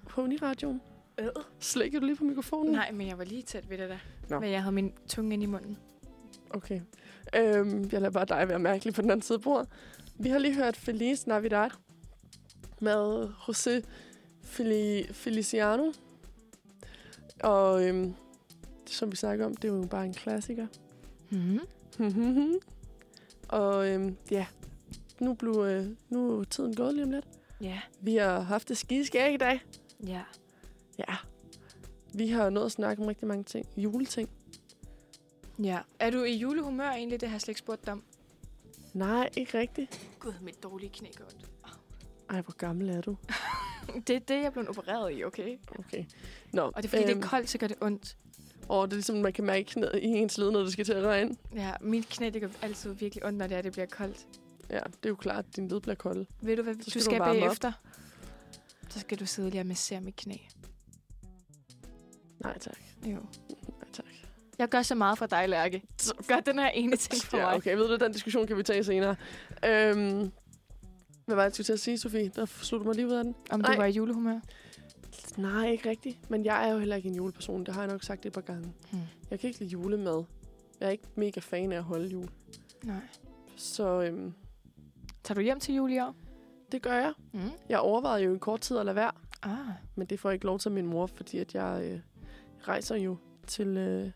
[0.10, 0.81] på Uniradioen.
[1.19, 1.27] Øh.
[1.60, 2.72] Slækker du lige på mikrofonen?
[2.72, 3.97] Nej, men jeg var lige tæt ved det der.
[4.30, 4.39] Nå.
[4.39, 5.77] Men jeg havde min tunge ind i munden.
[6.49, 6.81] Okay.
[7.35, 9.68] Øhm, jeg lader bare dig være mærkelig på den anden side af bordet.
[10.15, 11.69] Vi har lige hørt Feliz Navidad
[12.81, 13.85] med José
[14.43, 15.91] Feli- Feliciano.
[17.43, 18.14] Og øhm,
[18.85, 20.68] som vi snakker om, det er jo bare en klassiker.
[21.30, 22.53] Mm-hmm.
[23.49, 24.45] og øhm, ja,
[25.22, 27.26] nu, blev, øh, nu er tiden gået lige om lidt.
[27.62, 27.80] Ja.
[28.02, 29.62] Vi har haft det skideskæg i dag.
[30.08, 30.22] Ja.
[31.00, 31.16] Ja.
[32.14, 33.66] Vi har nået at snakke om rigtig mange ting.
[33.78, 34.30] Juleting.
[35.64, 35.80] Ja.
[36.00, 37.22] Er du i julehumør egentlig?
[37.22, 38.04] Det har jeg slet ikke spurgt dig om.
[38.94, 40.10] Nej, ikke rigtigt.
[40.20, 41.50] Gud, mit dårlige knæ gør ondt.
[42.30, 43.18] Ej, hvor gammel er du?
[44.08, 45.58] Det er det, jeg er blevet opereret i, okay?
[45.80, 46.06] Okay.
[46.54, 47.08] Nå, Og det er fordi, øhm.
[47.08, 48.18] det øhm, er koldt, så gør det ondt.
[48.70, 50.94] Og det er ligesom, man kan mærke knæet i ens led, når det skal til
[50.94, 51.36] at regne.
[51.56, 54.28] Ja, mit knæ, det gør altid virkelig ondt, når det, er, det bliver koldt.
[54.70, 56.26] Ja, det er jo klart, at din led bliver kold.
[56.41, 57.44] Ved du, hvad Så du skal skal, du varme op.
[57.46, 57.72] bagefter?
[58.90, 60.36] Så skal du sidde lige og massere mit knæ.
[62.40, 62.78] Nej, tak.
[63.06, 63.10] Jo.
[63.10, 63.20] Nej,
[63.94, 64.06] tak.
[64.60, 65.84] Jeg gør så meget for dig, Lærke.
[66.28, 67.56] Gør den her ene ting for ja, mig.
[67.56, 67.76] okay.
[67.76, 69.16] Ved du, den diskussion kan vi tage senere.
[69.66, 70.32] Øhm,
[71.26, 72.32] hvad var det, jeg skulle til at sige, Sofie?
[72.36, 73.36] Der slutter mig lige ud af den.
[73.50, 73.78] Om du Nej.
[73.78, 74.40] var i julehumør?
[75.38, 76.30] Nej, ikke rigtigt.
[76.30, 77.64] Men jeg er jo heller ikke en juleperson.
[77.66, 78.74] Det har jeg nok sagt et par gange.
[78.91, 79.02] Hmm.
[79.32, 80.24] Jeg kan ikke lide julemad.
[80.80, 82.30] Jeg er ikke mega fan af at holde jul.
[82.84, 82.96] Nej.
[83.56, 84.34] Så øhm,
[85.30, 86.15] Tager du hjem til jul i år?
[86.72, 87.14] det gør jeg.
[87.34, 87.39] Mm.
[87.69, 89.11] Jeg overvejede jo en kort tid at lade være.
[89.43, 89.57] Ah.
[89.95, 91.99] Men det får jeg ikke lov til min mor, fordi at jeg øh,
[92.68, 94.11] rejser jo til øh,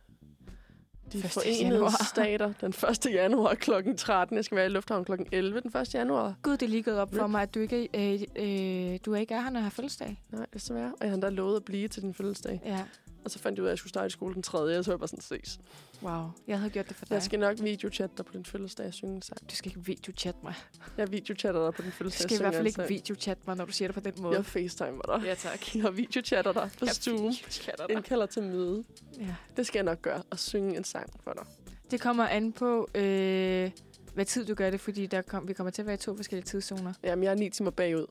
[1.13, 1.23] de 1.
[1.23, 2.03] forenede januar.
[2.09, 2.73] stater den
[3.07, 3.13] 1.
[3.13, 3.71] januar kl.
[3.97, 4.35] 13.
[4.35, 5.11] Jeg skal være i lufthavnen kl.
[5.31, 5.93] 11 den 1.
[5.93, 6.35] januar.
[6.41, 9.33] Gud, det er lige gået op for mig, at du ikke, øh, øh, du ikke
[9.33, 10.23] er her, når jeg har fødselsdag.
[10.31, 10.91] Nej, desværre.
[10.91, 12.61] Og jeg har endda lovet at blive til din fødselsdag.
[12.65, 12.83] Ja.
[13.25, 14.57] Og så fandt jeg ud af, at jeg skulle starte i skole den 3.
[14.77, 15.59] Og så var jeg bare sådan, ses.
[16.01, 16.23] Wow.
[16.47, 17.13] Jeg havde gjort det for dig.
[17.13, 19.49] Jeg skal nok videochatte dig på din fødselsdag og synge en sang.
[19.49, 20.53] Du skal ikke videochatte mig.
[20.97, 23.65] Jeg videochatter dig på din Du fødselsdag skal i hvert fald ikke videochatte mig, når
[23.65, 24.35] du siger det på den måde.
[24.35, 25.21] Jeg facetimer dig.
[25.25, 25.75] Ja, tak.
[25.83, 27.33] Jeg videochatter dig på Jeg Zoom.
[27.77, 27.89] dig.
[27.89, 28.83] Indkalder til møde.
[29.19, 29.35] Ja.
[29.57, 30.23] Det skal jeg nok gøre.
[30.29, 31.45] Og synge en sang for dig.
[31.91, 33.71] Det kommer an på, øh,
[34.13, 36.15] hvad tid du gør det, fordi der kom, vi kommer til at være i to
[36.15, 36.93] forskellige tidszoner.
[37.03, 38.05] Jamen, jeg er ni timer bagud.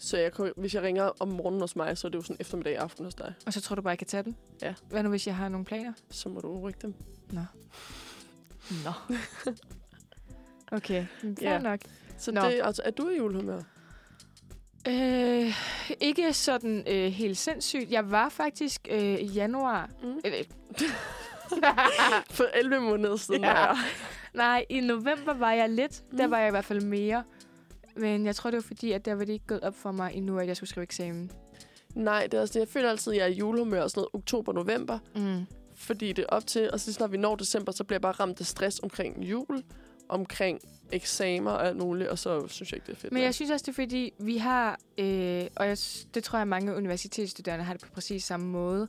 [0.00, 2.76] Så jeg, hvis jeg ringer om morgenen hos mig, så er det jo sådan eftermiddag
[2.78, 3.34] aften hos dig.
[3.46, 4.36] Og så tror du bare, jeg kan tage den?
[4.62, 4.74] Ja.
[4.90, 5.92] Hvad nu, hvis jeg har nogle planer?
[6.10, 6.94] Så må du rykke dem.
[8.84, 8.90] Nå.
[10.76, 11.58] okay, men fair Ja.
[11.58, 11.80] nok.
[12.18, 12.40] Så Nå.
[12.40, 13.60] det, altså, er du i julehumør?
[14.88, 15.54] Øh,
[16.00, 17.90] ikke sådan øh, helt sindssygt.
[17.90, 19.90] Jeg var faktisk øh, i januar...
[20.02, 20.20] Mm.
[20.24, 20.38] Eller,
[22.30, 23.66] For 11 måneder siden Ja.
[24.34, 26.02] nej, i november var jeg lidt.
[26.10, 26.16] Mm.
[26.18, 27.24] Der var jeg i hvert fald mere.
[27.96, 30.14] Men jeg tror, det var fordi, at der var det ikke gået op for mig
[30.14, 31.30] endnu, at jeg skulle skrive eksamen.
[31.94, 32.60] Nej, det er også det.
[32.60, 34.98] Jeg føler altid, at jeg er i julehumør og sådan noget oktober-november.
[35.16, 35.46] Mm.
[35.74, 38.12] Fordi det er op til, og så snart vi når december, så bliver jeg bare
[38.12, 39.64] ramt af stress omkring jul,
[40.08, 40.60] omkring
[40.92, 43.12] eksamer og alt muligt, og så synes jeg ikke, det er fedt.
[43.12, 45.78] Men jeg synes også, det er fordi, vi har, øh, og jeg,
[46.14, 48.88] det tror jeg, mange universitetsstuderende har det på præcis samme måde.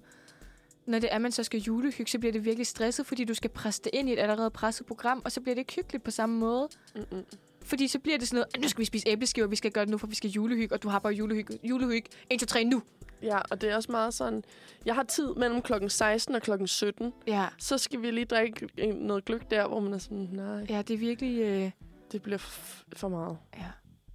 [0.85, 3.49] Når det er, man så skal julehygge, så bliver det virkelig stresset, fordi du skal
[3.49, 6.11] presse det ind i et allerede presset program, og så bliver det ikke hyggeligt på
[6.11, 6.69] samme måde.
[6.95, 7.25] Mm-mm.
[7.67, 9.85] Fordi så bliver det sådan noget, "Ah, nu skal vi spise æbleskiver, vi skal gøre
[9.85, 12.63] det nu, for vi skal julehygge, og du har bare julehygge, julehygge 1, 2, 3
[12.63, 12.81] nu.
[13.23, 14.43] Ja, og det er også meget sådan,
[14.85, 18.67] jeg har tid mellem klokken 16 og klokken 17, Ja, så skal vi lige drikke
[18.95, 21.39] noget gløk der, hvor man er sådan, nej, ja det er virkelig...
[21.39, 21.71] Øh,
[22.11, 22.37] det bliver
[22.95, 23.37] for meget.
[23.57, 23.63] ja.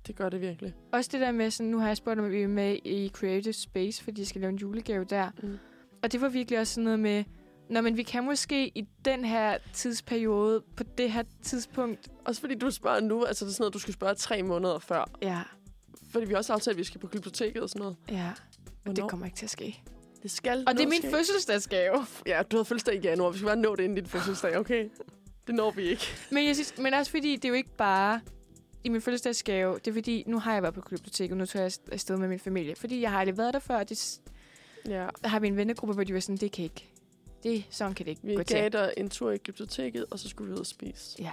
[0.07, 0.75] Det gør det virkelig.
[0.93, 3.53] Også det der med, sådan, nu har jeg spurgt, om vi er med i Creative
[3.53, 5.31] Space, fordi jeg skal lave en julegave der.
[5.43, 5.59] Mm.
[6.03, 7.25] Og det var virkelig også sådan noget med,
[7.73, 12.55] Nå, men vi kan måske i den her tidsperiode, på det her tidspunkt, Også fordi
[12.55, 15.11] du spørger nu, altså det er sådan noget, du skal spørge tre måneder før.
[15.23, 15.41] ja,
[16.11, 17.97] Fordi vi har også aftalt, at vi skal på biblioteket og sådan noget.
[18.11, 18.31] ja,
[18.83, 18.95] Hvornår?
[18.95, 19.83] det kommer ikke til at ske.
[20.23, 21.11] Det skal Og det er min ske.
[21.11, 22.07] fødselsdagsgave.
[22.27, 23.31] Ja, du havde fødselsdag i januar.
[23.31, 24.89] Vi skal bare nå det inden din fødselsdag, okay?
[25.47, 26.05] Det når vi ikke.
[26.31, 28.21] Men, jeg synes, men også fordi, det er jo ikke bare
[28.85, 29.75] i min fødselsdagsgave.
[29.85, 32.39] Det er fordi, nu har jeg været på biblioteket, nu tager jeg afsted med min
[32.39, 32.75] familie.
[32.77, 34.21] Fordi jeg har aldrig været der før, og det,
[34.89, 35.07] Ja.
[35.23, 36.89] der har vi en vennegruppe, hvor de var sådan, det kan ikke.
[37.43, 38.73] Det, sådan kan det ikke Vi gå gav til.
[38.73, 41.17] dig en tur i biblioteket, og så skulle vi ud og spise.
[41.23, 41.33] Ja.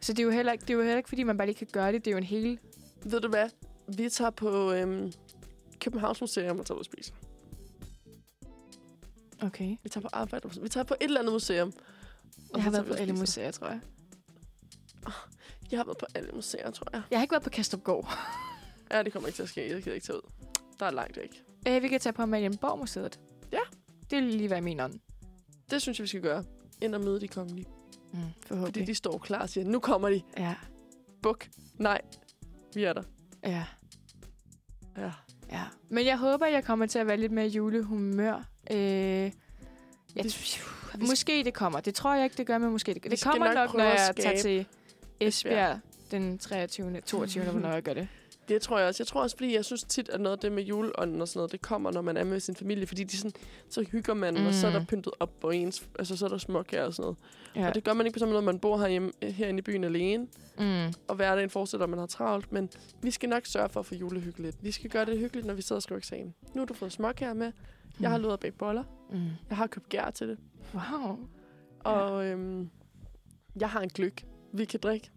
[0.00, 1.56] Så det er, jo heller, ikke- det er jo heller ikke, fordi man bare lige
[1.56, 2.04] kan gøre det.
[2.04, 2.58] Det er jo en hel...
[3.04, 3.48] Ved du hvad?
[3.88, 5.12] Vi tager på øhm,
[5.80, 7.14] Københavns Museum og tager ud og spiser.
[9.42, 9.76] Okay.
[9.82, 10.62] Vi tager på arbejde.
[10.62, 11.72] Vi tager på et eller andet museum.
[12.50, 13.80] og Jeg har været vi på alle museer, tror jeg.
[15.70, 17.02] Jeg har været på alle museer, tror jeg.
[17.10, 18.08] Jeg har ikke været på Kastrupgård.
[18.92, 19.70] Ja, det kommer ikke til at ske.
[19.74, 20.30] Jeg kan ikke tage ud.
[20.80, 21.42] Der er langt væk.
[21.68, 23.20] Øh, vi kan tage på Amalienborg-museet.
[23.52, 23.58] Ja.
[24.10, 25.00] Det vil lige være min ånd.
[25.70, 26.44] Det synes jeg, vi skal gøre.
[26.80, 27.66] Ind og møde de kongelige.
[28.12, 28.86] Mm, Fordi forhåbentlig.
[28.86, 30.22] de står klar og siger, nu kommer de.
[30.38, 30.54] Ja.
[31.22, 31.46] Buk.
[31.78, 32.00] Nej.
[32.74, 33.02] Vi er der.
[33.44, 33.64] Ja.
[34.98, 35.12] Ja.
[35.52, 35.62] Ja.
[35.88, 38.44] Men jeg håber, jeg kommer til at være lidt mere julehumør.
[38.70, 39.32] Øh, jeg
[40.26, 41.80] t- måske det kommer.
[41.80, 43.10] Det tror jeg ikke, det gør, men måske det gør.
[43.10, 44.66] Det kommer nok nok, når jeg tager til
[45.20, 45.80] Esbjerg Esbjerg.
[46.10, 47.00] den 23.
[47.00, 47.44] 22.
[47.44, 48.08] hvornår jeg gør det.
[48.48, 49.00] Det tror jeg også.
[49.02, 51.38] Jeg tror også, fordi jeg synes tit, at noget af det med juleånden og sådan
[51.38, 52.86] noget, det kommer, når man er med sin familie.
[52.86, 53.32] Fordi de sådan,
[53.70, 54.46] så hygger man, mm.
[54.46, 54.86] og så er der Mm.
[54.86, 57.16] pyntet op på ens, altså så er der småkager og sådan noget.
[57.56, 57.60] Ja.
[57.60, 57.68] Ja.
[57.68, 59.84] Og det gør man ikke på samme måde, når man bor herhjemme, herinde i byen
[59.84, 60.26] alene.
[60.58, 60.92] Mm.
[61.08, 62.52] Og hverdagen fortsætter, at man har travlt.
[62.52, 62.70] Men
[63.02, 64.56] vi skal nok sørge for at få julehyggeligt.
[64.62, 66.34] Vi skal gøre det hyggeligt, når vi sidder og skriver eksamen.
[66.54, 67.52] Nu har du fået småkager med.
[68.00, 68.84] Jeg har lovet at bage boller.
[69.10, 69.20] Mm.
[69.48, 70.38] Jeg har købt gær til det.
[70.74, 71.18] Wow.
[71.80, 72.70] Og øhm,
[73.60, 74.22] jeg har en gløk,
[74.52, 75.10] vi kan drikke.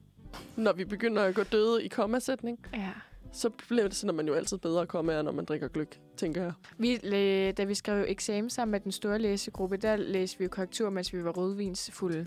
[0.56, 2.90] Når vi begynder at gå døde i kommasætning, Ja.
[3.34, 6.42] Så bliver det sådan, at man jo altid bedre kommer når man drikker gløk, tænker
[6.44, 6.52] jeg.
[6.78, 6.98] Vi,
[7.52, 11.14] da vi skrev eksamen sammen med den store læsegruppe, der læste vi jo korrektur, mens
[11.14, 12.26] vi var rødvinsfulde.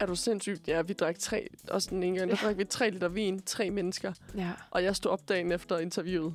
[0.00, 0.68] Er du sindssygt?
[0.68, 3.70] Ja, vi drak tre, også den ene gang, der drak vi tre liter vin, tre
[3.70, 4.12] mennesker.
[4.36, 4.50] Ja.
[4.70, 6.34] Og jeg stod op dagen efter interviewet.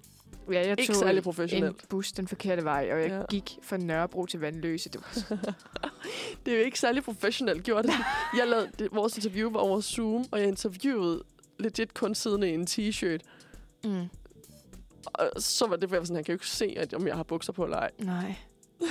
[0.52, 1.82] Ja, jeg Ikke særlig professionelt.
[1.82, 3.22] en bus den forkerte vej, og jeg Ja.
[3.30, 4.90] gik fra Nørrebro til Vandløse.
[4.90, 5.36] Det var
[6.46, 7.86] Det er jo ikke særlig professionelt gjort.
[8.38, 11.24] Jeg lavede, det, vores interview var over Zoom, og jeg interviewede
[11.60, 13.20] legit kun siddende i en t-shirt.
[13.84, 14.10] Mm.
[15.14, 17.08] Og så var det, for jeg var sådan, han kan jo ikke se, at, om
[17.08, 17.92] jeg har bukser på eller ej.
[18.00, 18.36] Nej.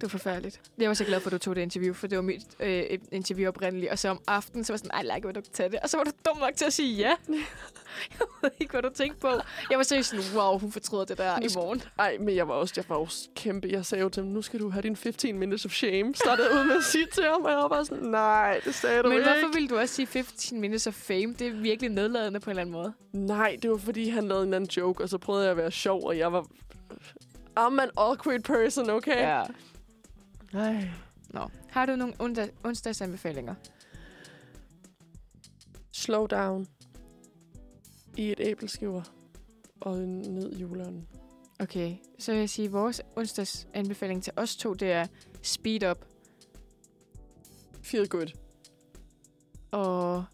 [0.00, 0.60] Det var forfærdeligt.
[0.78, 2.68] Jeg var så glad for, at du tog det interview, for det var mit øh,
[2.68, 3.92] et interview oprindeligt.
[3.92, 5.78] Og så om aftenen, så var jeg sådan, ej, like, vil du tage det?
[5.82, 7.14] Og så var du dum nok til at sige ja.
[8.18, 9.28] jeg ved ikke, hvad du tænkte på.
[9.70, 11.82] Jeg var seriøst sådan, wow, hun fortryder det der i morgen.
[11.98, 13.68] Ej, men jeg var også, jeg var også kæmpe.
[13.70, 16.14] Jeg sagde jo til ham, nu skal du have din 15 minutes of shame.
[16.14, 19.02] Startede ud med at sige til ham, og jeg var bare sådan, nej, det sagde
[19.02, 19.30] du Men ikke.
[19.30, 21.34] hvorfor ville du også sige 15 minutes of fame?
[21.38, 22.92] Det er virkelig nedladende på en eller anden måde.
[23.12, 25.70] Nej, det var fordi, han lavede en anden joke, og så prøvede jeg at være
[25.70, 26.46] sjov, og jeg var...
[27.60, 29.16] I'm an awkward person, okay?
[29.22, 29.42] Ja.
[30.52, 30.90] Nej.
[31.30, 31.50] Nå.
[31.70, 33.54] Har du nogle onsdag, onsdagsanbefalinger?
[35.92, 36.66] Slow down.
[38.16, 39.02] I et æbleskiver.
[39.80, 41.08] Og ned juleånden.
[41.60, 45.06] Okay, så vil jeg sige, at vores onsdagsanbefaling til os to, det er
[45.42, 46.04] speed up
[47.82, 48.26] Feel good.
[49.70, 50.24] og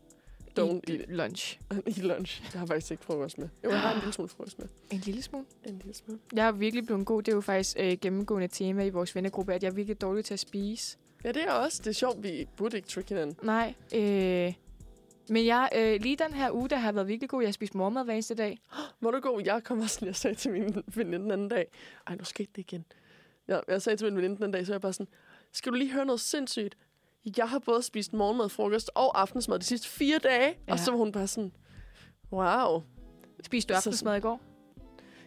[0.59, 1.61] Don't eat eat lunch.
[1.97, 2.43] I lunch.
[2.53, 3.49] Jeg har faktisk ikke frokost med.
[3.65, 4.69] Jo, jeg har en lille smule frokost med.
[4.91, 5.45] En lille smule.
[5.65, 6.21] En lille smule.
[6.33, 7.23] Jeg er virkelig blevet god.
[7.23, 10.25] Det er jo faktisk øh, gennemgående tema i vores vennegruppe, at jeg er virkelig dårlig
[10.25, 10.99] til at spise.
[11.25, 11.83] Ja, det er også.
[11.83, 13.37] Det er sjovt, vi burde ikke trick hinanden.
[13.43, 14.55] Nej, øh,
[15.29, 17.43] men jeg, øh, lige den her uge, der har været virkelig god.
[17.43, 18.59] Jeg har spist morgenmad hver eneste dag.
[19.01, 19.41] Må du gå?
[19.45, 21.67] Jeg kom også, jeg sagde til min veninde den anden dag.
[22.07, 22.85] Ej, nu skete det igen.
[23.49, 25.09] Jeg, jeg sagde til min veninde den anden dag, så jeg bare sådan,
[25.53, 26.77] skal du lige høre noget sindssygt?
[27.37, 30.55] Jeg har både spist morgenmad, frokost og aftensmad de sidste fire dage.
[30.69, 30.73] Ja.
[30.73, 31.53] Og så var hun bare sådan,
[32.33, 32.83] wow.
[33.45, 34.41] Spiste du Så aftensmad i går?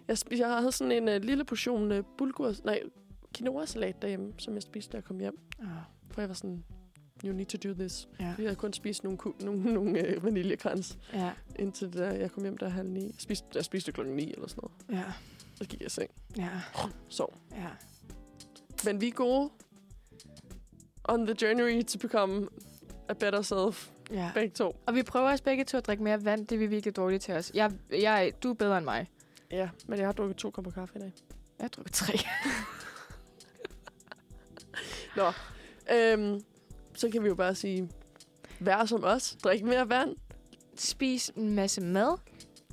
[0.08, 2.82] Jeg, spiste, jeg havde sådan en uh, lille portion uh, bulgur, nej,
[3.38, 5.40] quinoa-salat derhjemme, som jeg spiste, da jeg kom hjem.
[5.60, 5.66] Oh,
[6.12, 6.64] For jeg var sådan,
[7.26, 8.08] you need to do this.
[8.20, 8.26] ja.
[8.26, 12.58] Jeg havde kun spist nogle, nogle, nogle uh, vaniljekrans, Ja, indtil da jeg kom hjem
[12.58, 13.04] der halv ni.
[13.04, 15.06] Jeg spiste, jeg spiste klokken ni eller sådan noget.
[15.06, 15.12] ja,
[15.56, 16.10] Så gik jeg i seng.
[16.38, 16.50] ja,
[17.10, 17.34] Sov.
[17.52, 17.68] ja.
[18.86, 19.50] Men vi er gode
[21.14, 22.48] on the journey to become
[23.10, 23.90] a better self.
[24.11, 24.31] ja.
[24.34, 24.76] Begge to.
[24.86, 26.48] Og vi prøver os begge to at drikke mere vand.
[26.48, 27.52] Det er vi virkelig dårlige til os.
[27.53, 29.07] Jeg, jeg, du er bedre end mig.
[29.52, 31.14] Ja, men jeg har drukket to kopper kaffe i dag.
[31.60, 32.14] Jeg har drukket tre.
[35.18, 35.31] Nå,
[35.95, 36.44] øhm,
[36.95, 37.90] så kan vi jo bare sige,
[38.60, 40.15] vær som os, drik mere vand,
[40.76, 42.18] Spis en masse mad.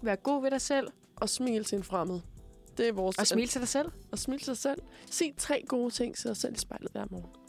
[0.02, 0.88] Vær god ved dig selv.
[1.16, 2.20] og smil til en fremmed.
[2.76, 3.18] Det er vores...
[3.18, 3.92] Og smil til dig selv.
[4.12, 4.82] Og smil til dig selv.
[5.10, 7.45] Sig tre gode ting til dig selv i spejlet hver morgen.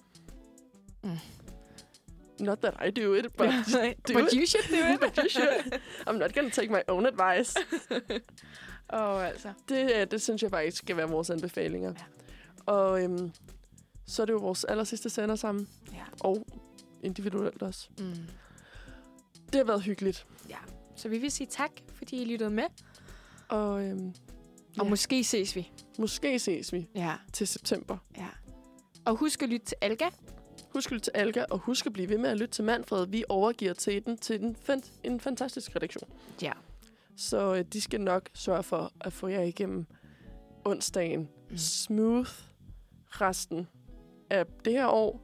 [1.10, 2.46] Mm.
[2.46, 3.50] Not that I do it, but,
[4.08, 4.34] do But it.
[4.34, 5.00] you should do it.
[5.06, 5.80] but you should.
[6.08, 7.60] I'm not gonna take my own advice.
[8.94, 9.54] Åh, oh, altså.
[9.70, 11.94] Det, øh, det synes jeg faktisk skal være vores anbefalinger.
[11.98, 12.04] Ja.
[12.74, 13.32] Og øhm,
[14.06, 15.68] så er det jo vores aller sidste sender sammen.
[15.94, 16.04] Ja.
[16.20, 16.46] Og
[17.04, 17.90] individuelt også.
[18.00, 18.14] Mm.
[19.46, 20.26] Det har været hyggeligt.
[20.96, 22.64] Så vi vil sige tak, fordi I lyttede med.
[23.50, 24.14] Og øhm,
[24.80, 24.90] Og Ja.
[24.90, 25.72] måske ses vi.
[26.00, 27.98] måske ses vi Ja, til september.
[28.18, 28.28] ja.
[29.06, 30.10] Og husk at lytte til Alga.
[30.74, 33.08] Husk at lytte til Alga, og husk at blive ved med at lytte til Manfred.
[33.08, 36.10] Vi overgiver til den til den fan- en fantastisk redaktion.
[36.42, 36.52] Ja.
[37.16, 39.86] Så øh, de skal nok sørge for at få jer igennem
[40.66, 41.58] onsdagen Mm.
[41.58, 42.30] smooth
[43.08, 43.68] resten
[44.30, 45.22] af det her år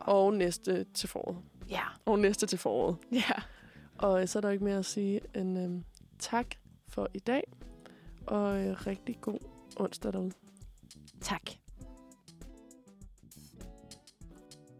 [0.00, 1.38] og næste til foråret.
[1.70, 1.82] Ja.
[2.06, 2.96] Og næste til foråret.
[3.12, 3.42] Ja.
[3.98, 5.82] Og øh, så er der ikke mere at sige end øh,
[6.18, 6.46] tak
[6.88, 7.42] for i dag.
[8.26, 9.38] Og øh, rigtig god
[9.76, 10.32] onsdag derude.
[11.20, 11.50] Tak.